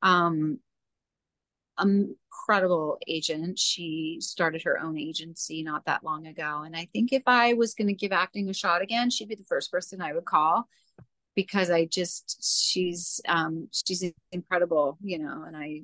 [0.03, 0.59] um
[1.81, 7.23] incredible agent she started her own agency not that long ago and I think if
[7.27, 10.13] I was going to give acting a shot again she'd be the first person I
[10.13, 10.69] would call
[11.37, 15.83] because I just she's um she's incredible you know and I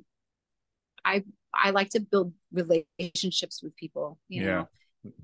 [1.05, 1.23] I
[1.53, 4.51] I like to build relationships with people you Yeah.
[4.51, 4.69] know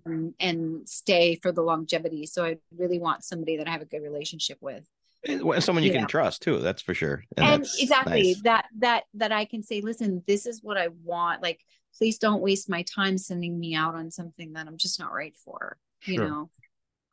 [0.06, 2.26] and, and stay for the longevity.
[2.26, 4.86] So I really want somebody that I have a good relationship with.
[5.28, 6.00] And someone you Yeah.
[6.00, 6.60] can trust too.
[6.60, 7.24] That's for sure.
[7.38, 8.42] And, that's exactly nice.
[8.42, 11.44] that that that I can say, listen, this is what I want.
[11.44, 11.60] Like,
[11.98, 15.36] please don't waste my time sending me out on something that I'm just not right
[15.46, 15.78] for.
[16.06, 16.28] You Sure.
[16.28, 16.50] know.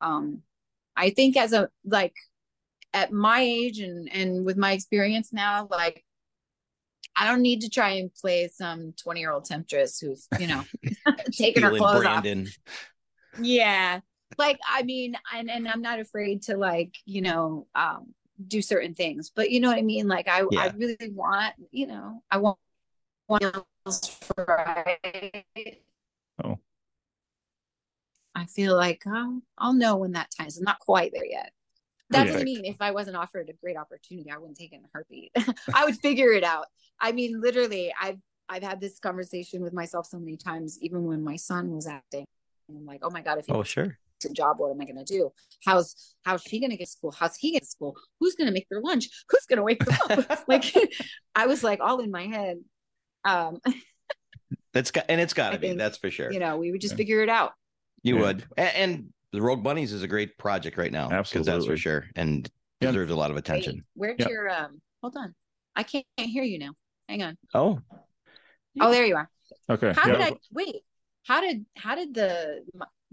[0.01, 0.43] Um
[0.97, 2.15] I think as a like
[2.95, 6.03] at my age and and with my experience now, like
[7.19, 10.65] I don't need to try and play some 20 year old temptress who's, you know,
[11.33, 12.25] taking her Stealing clothes off.
[13.41, 14.01] Yeah.
[14.37, 18.15] Like i mean and, and i'm not afraid to like you know um
[18.47, 20.07] do certain things but you know what i mean?
[20.07, 22.59] Like i i really want you know i want
[23.27, 23.43] want
[24.37, 25.77] right
[26.45, 26.59] Oh.
[28.35, 30.59] i feel like um, i'll know when that time is.
[30.59, 31.51] I'm not quite there yet.
[32.11, 34.85] That doesn't mean if i wasn't offered a great opportunity i wouldn't take it in
[34.85, 35.33] a heartbeat.
[35.75, 36.67] I would figure it out
[37.01, 38.19] i mean literally i've
[38.49, 42.25] i've had this conversation with myself so many times even when my son was acting
[42.69, 43.99] and i'm like oh my god if he Oh, gets sure.
[44.29, 45.31] a job what am i going to do
[45.65, 48.47] how's how's she going to get to school how's he get to school who's going
[48.49, 50.65] to make their lunch who's going to wake them up like
[51.35, 52.59] i was like all in my head
[53.25, 53.59] um
[54.75, 55.67] That's got and it's got I to be.
[55.69, 56.31] think, That's for sure.
[56.33, 56.99] you know we would just Yeah.
[56.99, 57.53] figure it out
[58.03, 58.21] You Yeah.
[58.23, 58.45] would.
[58.57, 61.09] And, and the Rogue Bunnies is a great project right now.
[61.23, 62.05] Because that's for sure.
[62.17, 62.49] And
[62.81, 62.89] Yeah.
[62.91, 63.85] deserves a lot of Wait, attention.
[63.95, 64.29] where's Yep.
[64.29, 65.35] your um hold on
[65.75, 66.73] i can't, can't hear you now
[67.09, 67.81] hang on Oh,
[68.81, 69.31] oh there you are
[69.71, 69.93] Okay.
[69.95, 70.17] how yeah.
[70.17, 70.77] did i wait
[71.27, 72.65] how did how did the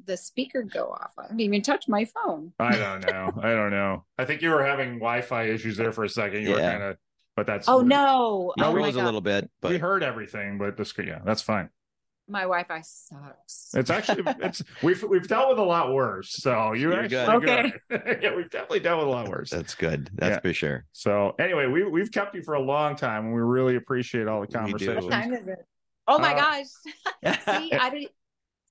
[0.05, 3.31] the speaker go off i didn't even touch my phone I don't know.
[3.41, 4.03] I don't know.
[4.17, 6.43] I think you were having Wi-Fi issues there for a second.
[6.43, 6.97] You were kind of,
[7.35, 10.03] but that's oh no No, oh we my froze a little bit, we but heard
[10.03, 11.69] everything, but the screen, yeah, that's fine.
[12.27, 16.31] My wi-fi sucks It's actually it's we've we've dealt with a lot worse.
[16.31, 17.73] So you You're actually good.
[17.89, 18.19] good.
[18.23, 19.49] yeah, we've definitely dealt with a lot worse.
[19.51, 20.09] that's good.
[20.15, 20.39] That's Yeah.
[20.39, 20.85] for sure.
[20.91, 24.41] So anyway, we we've kept you for a long time, and we really appreciate all
[24.41, 25.05] the We conversations.
[25.05, 25.59] what time is it
[26.07, 26.65] oh my Uh, gosh
[27.45, 28.11] see i didn't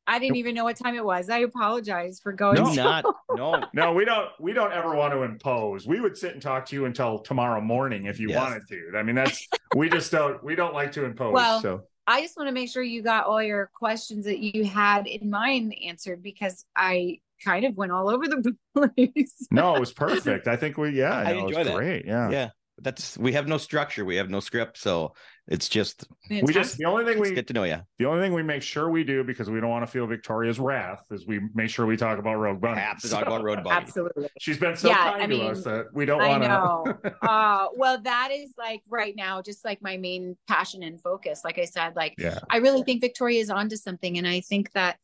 [0.07, 3.05] i didn't even know what time it was i apologize for going No, so- not
[3.37, 3.65] no.
[3.73, 4.29] No, we don't.
[4.39, 5.85] We don't ever want to impose.
[5.89, 8.39] We would sit and talk to you until tomorrow morning if you Yes.
[8.39, 8.97] wanted to.
[8.97, 10.43] I mean, that's we just don't.
[10.45, 11.33] We don't like to impose.
[11.35, 14.65] Well, so I just want to make sure you got all your questions that you
[14.65, 19.47] had in mind answered because I kind of went all over the place.
[19.51, 20.49] no, it was perfect.
[20.49, 20.91] I think we.
[20.91, 21.77] Yeah, I no, it was enjoy that.
[21.77, 22.07] Great.
[22.07, 22.31] Yeah.
[22.31, 22.51] Yeah.
[22.79, 24.05] That's we have no structure.
[24.05, 24.79] We have no script.
[24.79, 25.15] So
[25.47, 27.79] it's just We just the only thing we get to know you.
[27.99, 30.59] the only thing we make sure we do because we don't want to feel Victoria's
[30.59, 32.81] wrath is we make sure we talk about Rogue Bunny.
[32.81, 33.77] Have to talk about Rogue Bunny.
[33.77, 34.29] Absolutely.
[34.41, 36.49] She's been so Yeah, kind I to us that we don't I want to.
[36.49, 37.11] know.
[37.29, 41.43] uh, well, that is like right now, just like my main passion and focus.
[41.45, 42.39] Like I said, like Yeah.
[42.49, 44.17] I really think Victoria is onto something.
[44.17, 44.97] And I think that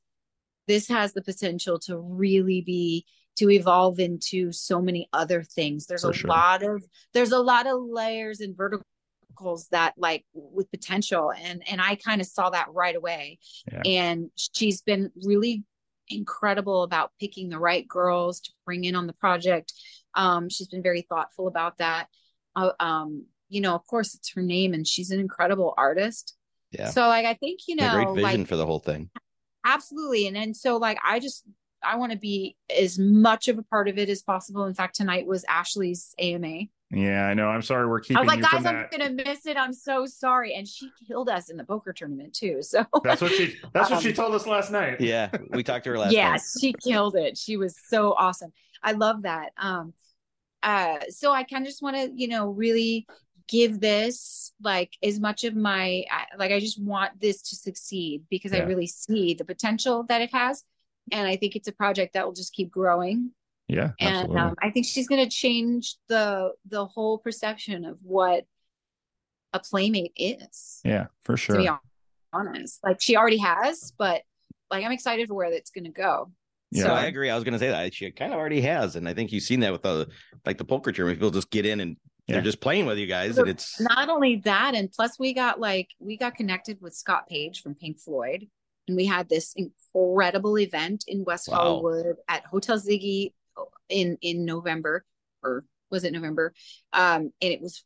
[0.68, 3.04] this has the potential to really be
[3.36, 5.86] to evolve into so many other things.
[5.86, 6.28] There's For a sure.
[6.28, 6.82] lot of
[7.14, 8.56] there's a lot of layers and
[9.70, 11.32] that like with potential.
[11.32, 13.38] And and I kind of saw that right away.
[13.70, 13.82] Yeah.
[13.84, 15.64] And she's been really
[16.08, 19.72] incredible about picking the right girls to bring in on the project.
[20.14, 22.08] Um, she's been very thoughtful about that.
[22.56, 26.36] Uh, um, you know, of course, it's her name, and she's an incredible artist.
[26.72, 26.90] Yeah.
[26.90, 29.10] So, like, I think you a know, great vision like, for the whole thing.
[29.64, 31.44] absolutely, and and so, like, I just
[31.82, 34.64] I want to be as much of a part of it as possible.
[34.64, 36.62] In fact, tonight was Ashley's AMA.
[36.92, 37.46] Yeah, I know.
[37.48, 38.90] I'm sorry we're keeping I was like, you guys, I'm that.
[38.90, 39.56] gonna miss it.
[39.56, 40.54] I'm so sorry.
[40.54, 42.62] And she killed us in the poker tournament too.
[42.62, 43.56] So That's what she.
[43.72, 45.00] That's what she Um, told us last night.
[45.00, 45.30] Yeah.
[45.50, 46.42] We talked to her last yeah night.
[46.60, 48.52] she killed it she was so awesome
[48.82, 49.92] i love that um
[50.62, 53.06] uh so i kind of just want to you know really
[53.48, 56.04] give this like as much of my
[56.38, 60.32] like i just want this to succeed because i really see the potential that it
[60.32, 60.64] has
[61.12, 63.30] and i think it's a project that will just keep growing
[63.72, 68.44] Yeah, and um, I think she's going to change the the whole perception of what
[69.52, 70.80] a playmate is.
[70.84, 71.56] yeah, for sure.
[71.56, 71.80] To be sure.
[72.32, 74.22] honest, like she already has, but
[74.70, 76.32] like I'm excited for where it's going to go.
[76.72, 76.84] Yeah.
[76.84, 77.30] So I agree.
[77.30, 79.42] I was going to say that she kind of already has, and I think you've
[79.42, 80.08] seen that with the
[80.46, 81.18] like the poker tournament.
[81.20, 82.34] People just get in and Yeah.
[82.36, 85.32] they're just playing with you guys, So and it's Not only that, and plus we
[85.34, 88.48] got like we got connected with Scott Page from Pink Floyd,
[88.88, 91.56] and we had this incredible event in West Wow.
[91.56, 93.32] Hollywood at Hotel Ziggy
[93.90, 95.04] in in November,
[95.42, 96.54] or was it November?
[96.92, 97.84] Um, and it was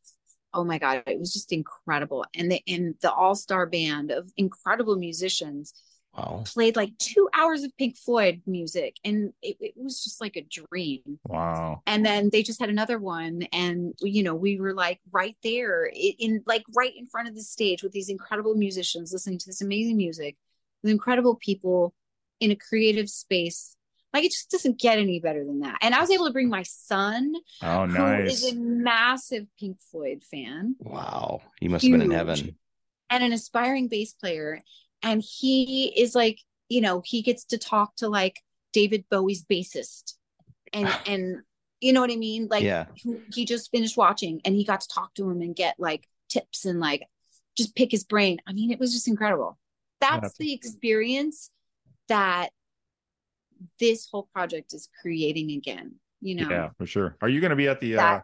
[0.53, 4.31] oh my god, it was just incredible, and the and the all star band of
[4.37, 5.75] incredible musicians
[6.17, 6.45] wow.
[6.47, 10.43] played like two hours of Pink Floyd music, and it, it was just like a
[10.43, 11.83] dream Wow.
[11.87, 15.91] and then they just had another one and you know we were like right there
[15.93, 19.63] in like right in front of the stage with these incredible musicians listening to this
[19.63, 20.37] amazing music
[20.83, 21.95] with incredible people
[22.41, 23.77] in a creative space
[24.15, 25.77] like it just doesn't get any better than that.
[25.83, 28.45] And i was able to bring my son Oh, who nice.
[28.45, 30.77] is a massive pink floyd fan.
[30.79, 31.43] Wow.
[31.61, 32.57] You must have been in heaven.
[33.11, 34.63] and an aspiring bass player.
[35.03, 36.39] And he is like
[36.69, 38.41] you know he gets to talk to like
[38.73, 40.15] david bowie's bassist.
[40.73, 41.43] And and
[41.81, 42.49] you know what i mean?
[42.51, 42.87] Like yeah.
[43.35, 46.65] he just finished watching and he got to talk to him and get like tips
[46.65, 47.03] and like
[47.57, 48.39] just pick his brain.
[48.47, 49.59] I mean it was just incredible.
[50.01, 51.51] That's That's- the experience
[52.09, 52.51] that
[53.79, 57.17] this whole project is creating again you know Yeah, for sure.
[57.21, 58.21] Are you going to be at the uh,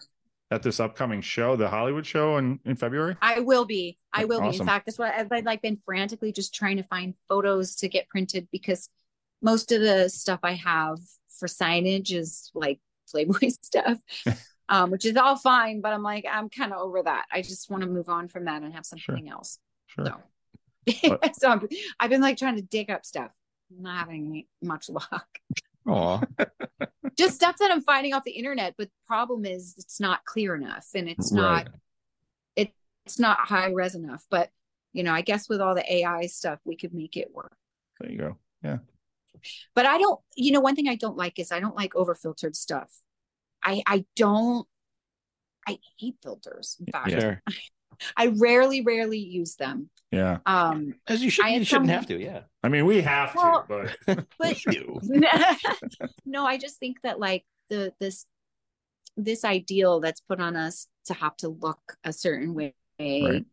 [0.51, 3.17] at this upcoming show, the Hollywood show in in February?
[3.23, 3.99] I will be.
[4.12, 4.57] I will be.
[4.57, 8.09] In fact, that's what I've, like been frantically just trying to find photos to get
[8.09, 8.89] printed because
[9.43, 10.99] most of the stuff I have
[11.39, 12.81] for signage is like
[13.11, 13.99] Playboy stuff,
[14.69, 15.83] um, which is all fine.
[15.83, 17.27] But I'm like, I'm kind of over that.
[17.31, 19.59] I just want to move on from that and have something else.
[19.87, 20.07] Sure.
[20.07, 21.69] So, so I'm,
[22.01, 23.31] I've been like trying to dig up stuff.
[23.78, 25.28] Not having much luck.
[25.86, 26.20] Oh,
[27.16, 28.74] Just stuff that I'm finding off the internet.
[28.76, 31.66] But the problem is, it's not clear enough, and it's Right.
[31.66, 31.68] not
[32.56, 34.24] it's not high res enough.
[34.30, 34.51] But
[34.92, 37.56] you know, I guess with all the AI stuff, we could make it work.
[38.01, 38.36] There you go.
[38.62, 38.78] Yeah.
[39.74, 42.14] But I don't, you know, one thing I don't like is I don't like over
[42.14, 42.90] filtered stuff.
[43.62, 44.66] I I don't.
[45.66, 46.76] I hate filters.
[46.80, 47.36] In fact, Yeah.
[48.01, 48.12] Sure.
[48.16, 49.90] I rarely, rarely use them.
[50.10, 50.39] Yeah.
[50.47, 52.18] Um, As you should, you shouldn't some- have to.
[52.20, 52.40] Yeah.
[52.62, 53.97] I mean, we have to, but
[54.39, 55.01] but We do.
[56.27, 58.27] no, I just think that like the this
[59.16, 63.44] this ideal that's put on us to have to look a certain way Right.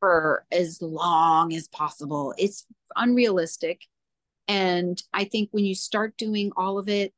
[0.00, 2.34] for as long as possible.
[2.38, 2.66] It's
[2.96, 3.82] unrealistic.
[4.48, 7.12] And I think when you start doing all of it,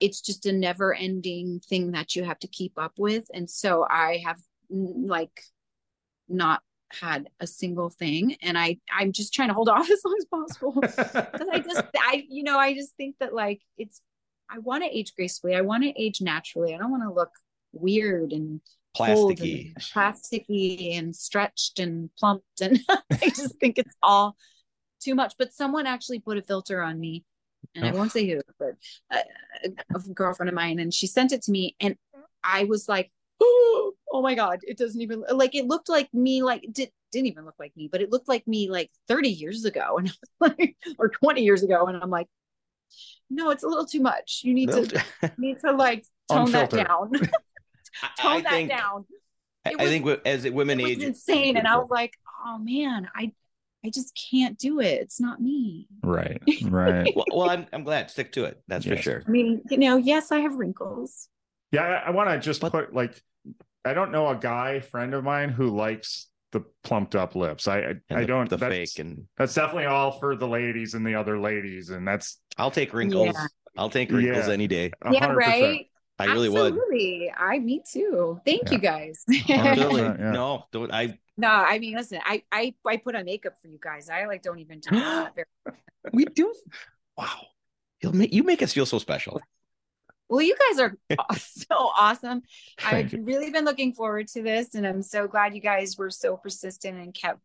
[0.00, 3.24] it's just a never ending thing that you have to keep up with.
[3.32, 4.40] And so I have
[4.72, 5.42] like
[6.28, 6.62] not
[6.92, 10.26] had a single thing and I I'm just trying to hold off as long as
[10.26, 14.00] possible because I just I you know I just think that like it's
[14.52, 15.54] I want to age gracefully.
[15.54, 16.74] I want to age naturally.
[16.74, 17.30] I don't want to look
[17.72, 18.60] weird and
[18.94, 19.72] Plasticky.
[19.74, 22.78] and plasticky and stretched and plumped and
[23.10, 24.36] I just think it's all
[25.02, 25.34] too much.
[25.38, 27.24] But someone actually put a filter on me,
[27.74, 28.74] and I won't say who, but
[29.10, 29.20] a,
[29.94, 31.96] a girlfriend of mine, and she sent it to me, and
[32.44, 33.10] I was like,
[33.44, 37.26] oh, my god, it doesn't even like it looked like me, like it did didn't
[37.26, 40.12] even look like me, but it looked like me like 30 years ago, and I
[40.40, 42.26] was like, or 20 years ago, and I'm like,
[43.30, 44.40] no, it's a little too much.
[44.44, 45.04] You need to
[45.38, 46.86] need to like tone that Unfiltered.
[46.86, 47.10] down,
[48.02, 48.70] I tone that think.
[48.70, 49.04] down.
[49.64, 51.90] I It I was- think as it- women it was age, insane, and I was
[51.90, 52.14] like,
[52.46, 53.32] oh man, I
[53.84, 55.00] I just can't do it.
[55.02, 55.88] It's not me.
[56.04, 56.40] right.
[56.64, 57.12] Right.
[57.16, 58.10] well, well, I'm I'm glad.
[58.10, 58.62] Stick to it.
[58.68, 59.22] That's for sure.
[59.26, 61.28] I mean, you know, yes, I have wrinkles.
[61.72, 63.20] Yeah, I, I want to just But- put like
[63.84, 67.66] I don't know a guy friend of mine who likes the plumped up lips.
[67.66, 70.94] I I, I the, don't the that's, fake, and that's definitely all for the ladies
[70.94, 73.26] and the other ladies, and that's I'll take wrinkles.
[73.34, 73.46] Yeah.
[73.76, 74.52] I'll take wrinkles Yeah.
[74.52, 74.92] any day.
[75.02, 75.62] a yeah, hundred percent.
[75.62, 75.86] right.
[76.18, 76.72] I really would.
[76.74, 77.32] Absolutely.
[77.36, 78.38] I me too.
[78.44, 78.72] Thank Yeah.
[78.72, 79.24] you guys.
[79.46, 80.00] Hundred Really?
[80.02, 80.30] percent, yeah.
[80.32, 80.92] No, don't.
[80.92, 84.10] I no, I mean, listen, I I I put on makeup for you guys.
[84.10, 85.34] I like don't even do that.
[85.34, 85.46] very-
[86.12, 86.52] we do.
[87.16, 87.46] Wow,
[88.02, 89.40] you'll make you make us feel so special.
[90.32, 90.96] Well, you guys are
[91.36, 92.40] so awesome.
[92.80, 93.22] Thank I've you.
[93.22, 96.96] really been looking forward to this, and I'm so glad you guys were so persistent
[96.96, 97.40] and kept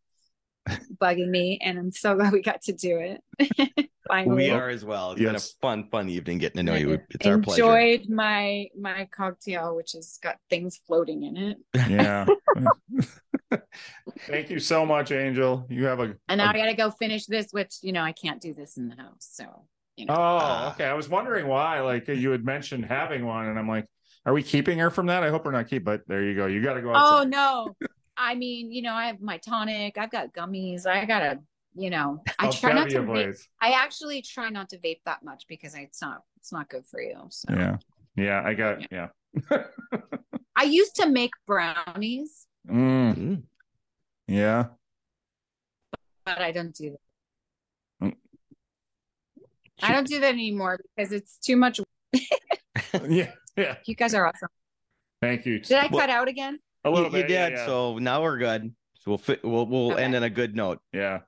[0.97, 1.59] bugging me.
[1.61, 3.89] And I'm so glad we got to do it.
[4.07, 5.11] Finally, We are as well.
[5.11, 5.27] It's Yes.
[5.27, 6.97] been a fun, fun evening getting to know you.
[7.09, 7.61] It's our pleasure.
[7.63, 11.57] enjoyed my my cocktail, which has got things floating in it.
[11.89, 12.25] Yeah.
[14.27, 15.65] Thank you so much, Angel.
[15.69, 18.01] You have a And now a- I got to go finish this, which you know
[18.01, 19.27] I can't do this in the house.
[19.29, 19.65] So
[19.97, 20.73] you know, Oh, Ah.
[20.73, 20.85] okay.
[20.85, 21.81] I was wondering why.
[21.81, 23.85] Like you had mentioned having one, and I'm like,
[24.25, 25.23] are we keeping her from that?
[25.23, 25.83] I hope we're not keep.
[25.83, 26.45] But there you go.
[26.45, 26.93] You got to go.
[26.95, 27.75] oh no,
[28.15, 31.39] I mean, you know, I have my tonic, I've got gummies, I got a
[31.79, 33.05] you know, I try not to vape.
[33.05, 33.47] Blaze.
[33.61, 36.99] I actually try not to vape that much because it's not it's not good for
[37.01, 37.17] you.
[37.29, 37.77] So Yeah.
[38.15, 38.41] Yeah.
[38.43, 39.09] I got, yeah.
[40.55, 43.43] I used to make brownies, Mm, Mm.
[44.27, 44.65] yeah.
[46.25, 46.99] but I don't do that.
[49.81, 51.79] I don't do that anymore because it's too much.
[53.07, 53.31] Yeah.
[53.57, 53.75] Yeah.
[53.85, 54.49] You guys are awesome.
[55.21, 55.59] Thank you.
[55.59, 56.59] Did I Well- cut out again?
[56.85, 57.29] A little you, bit.
[57.29, 57.57] you yeah, did.
[57.57, 57.65] yeah.
[57.65, 58.73] So now we're good.
[58.99, 60.03] So we'll fit, we'll we'll Okay.
[60.03, 60.79] end on a good note.
[60.93, 61.19] yeah.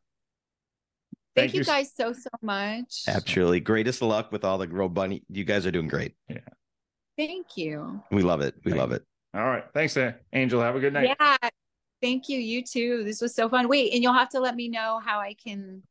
[1.36, 1.66] Thank, Thank you you.
[1.66, 3.04] guys so so much.
[3.08, 3.60] Absolutely.
[3.60, 5.24] Greatest of luck with all the Rogue Bunny.
[5.30, 6.14] You guys are doing great.
[6.30, 6.38] Yeah.
[7.18, 8.02] Thank you.
[8.12, 8.56] We love it.
[8.64, 9.04] We Thank love it.
[9.34, 9.64] All right.
[9.74, 9.98] Thanks,
[10.34, 10.62] Angel.
[10.62, 11.16] Have a good night.
[11.20, 11.38] Yeah.
[12.02, 12.40] Thank you.
[12.40, 13.04] You too.
[13.04, 13.68] This was so fun.
[13.68, 15.84] Wait, and you'll have to let me know how I can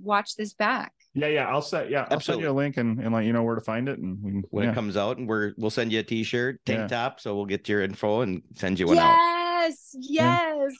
[0.00, 0.92] watch this back.
[1.16, 1.26] Yeah.
[1.28, 1.48] Yeah.
[1.48, 2.06] I'll set, yeah.
[2.10, 3.98] I'll send you a link and, and let you know where to find it.
[3.98, 4.70] And we can, When yeah.
[4.70, 6.86] it comes out, and we're we'll send you a t-shirt, tank Yeah.
[6.88, 7.20] top.
[7.20, 9.16] So we'll get your info and send you one out.
[9.16, 9.96] Yes.
[9.98, 10.72] Yes.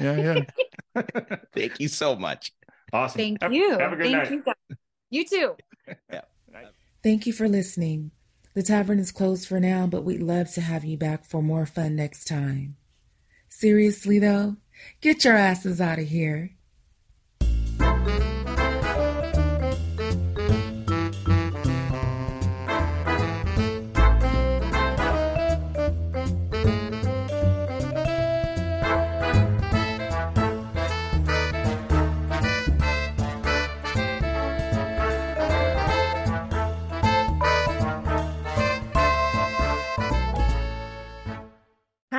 [0.00, 0.42] yeah.
[0.96, 1.02] Yeah.
[1.54, 2.52] Thank you so much.
[2.92, 3.18] awesome.
[3.18, 3.78] Thank Have- you.
[3.78, 4.30] Have a good Thank night.
[4.30, 4.78] you guys.
[5.10, 5.56] You too.
[7.02, 8.10] Thank you for listening.
[8.54, 11.66] The tavern is closed for now, but we'd love to have you back for more
[11.66, 12.76] fun next time.
[13.48, 14.56] Seriously, though,
[15.00, 16.50] get your asses out of here.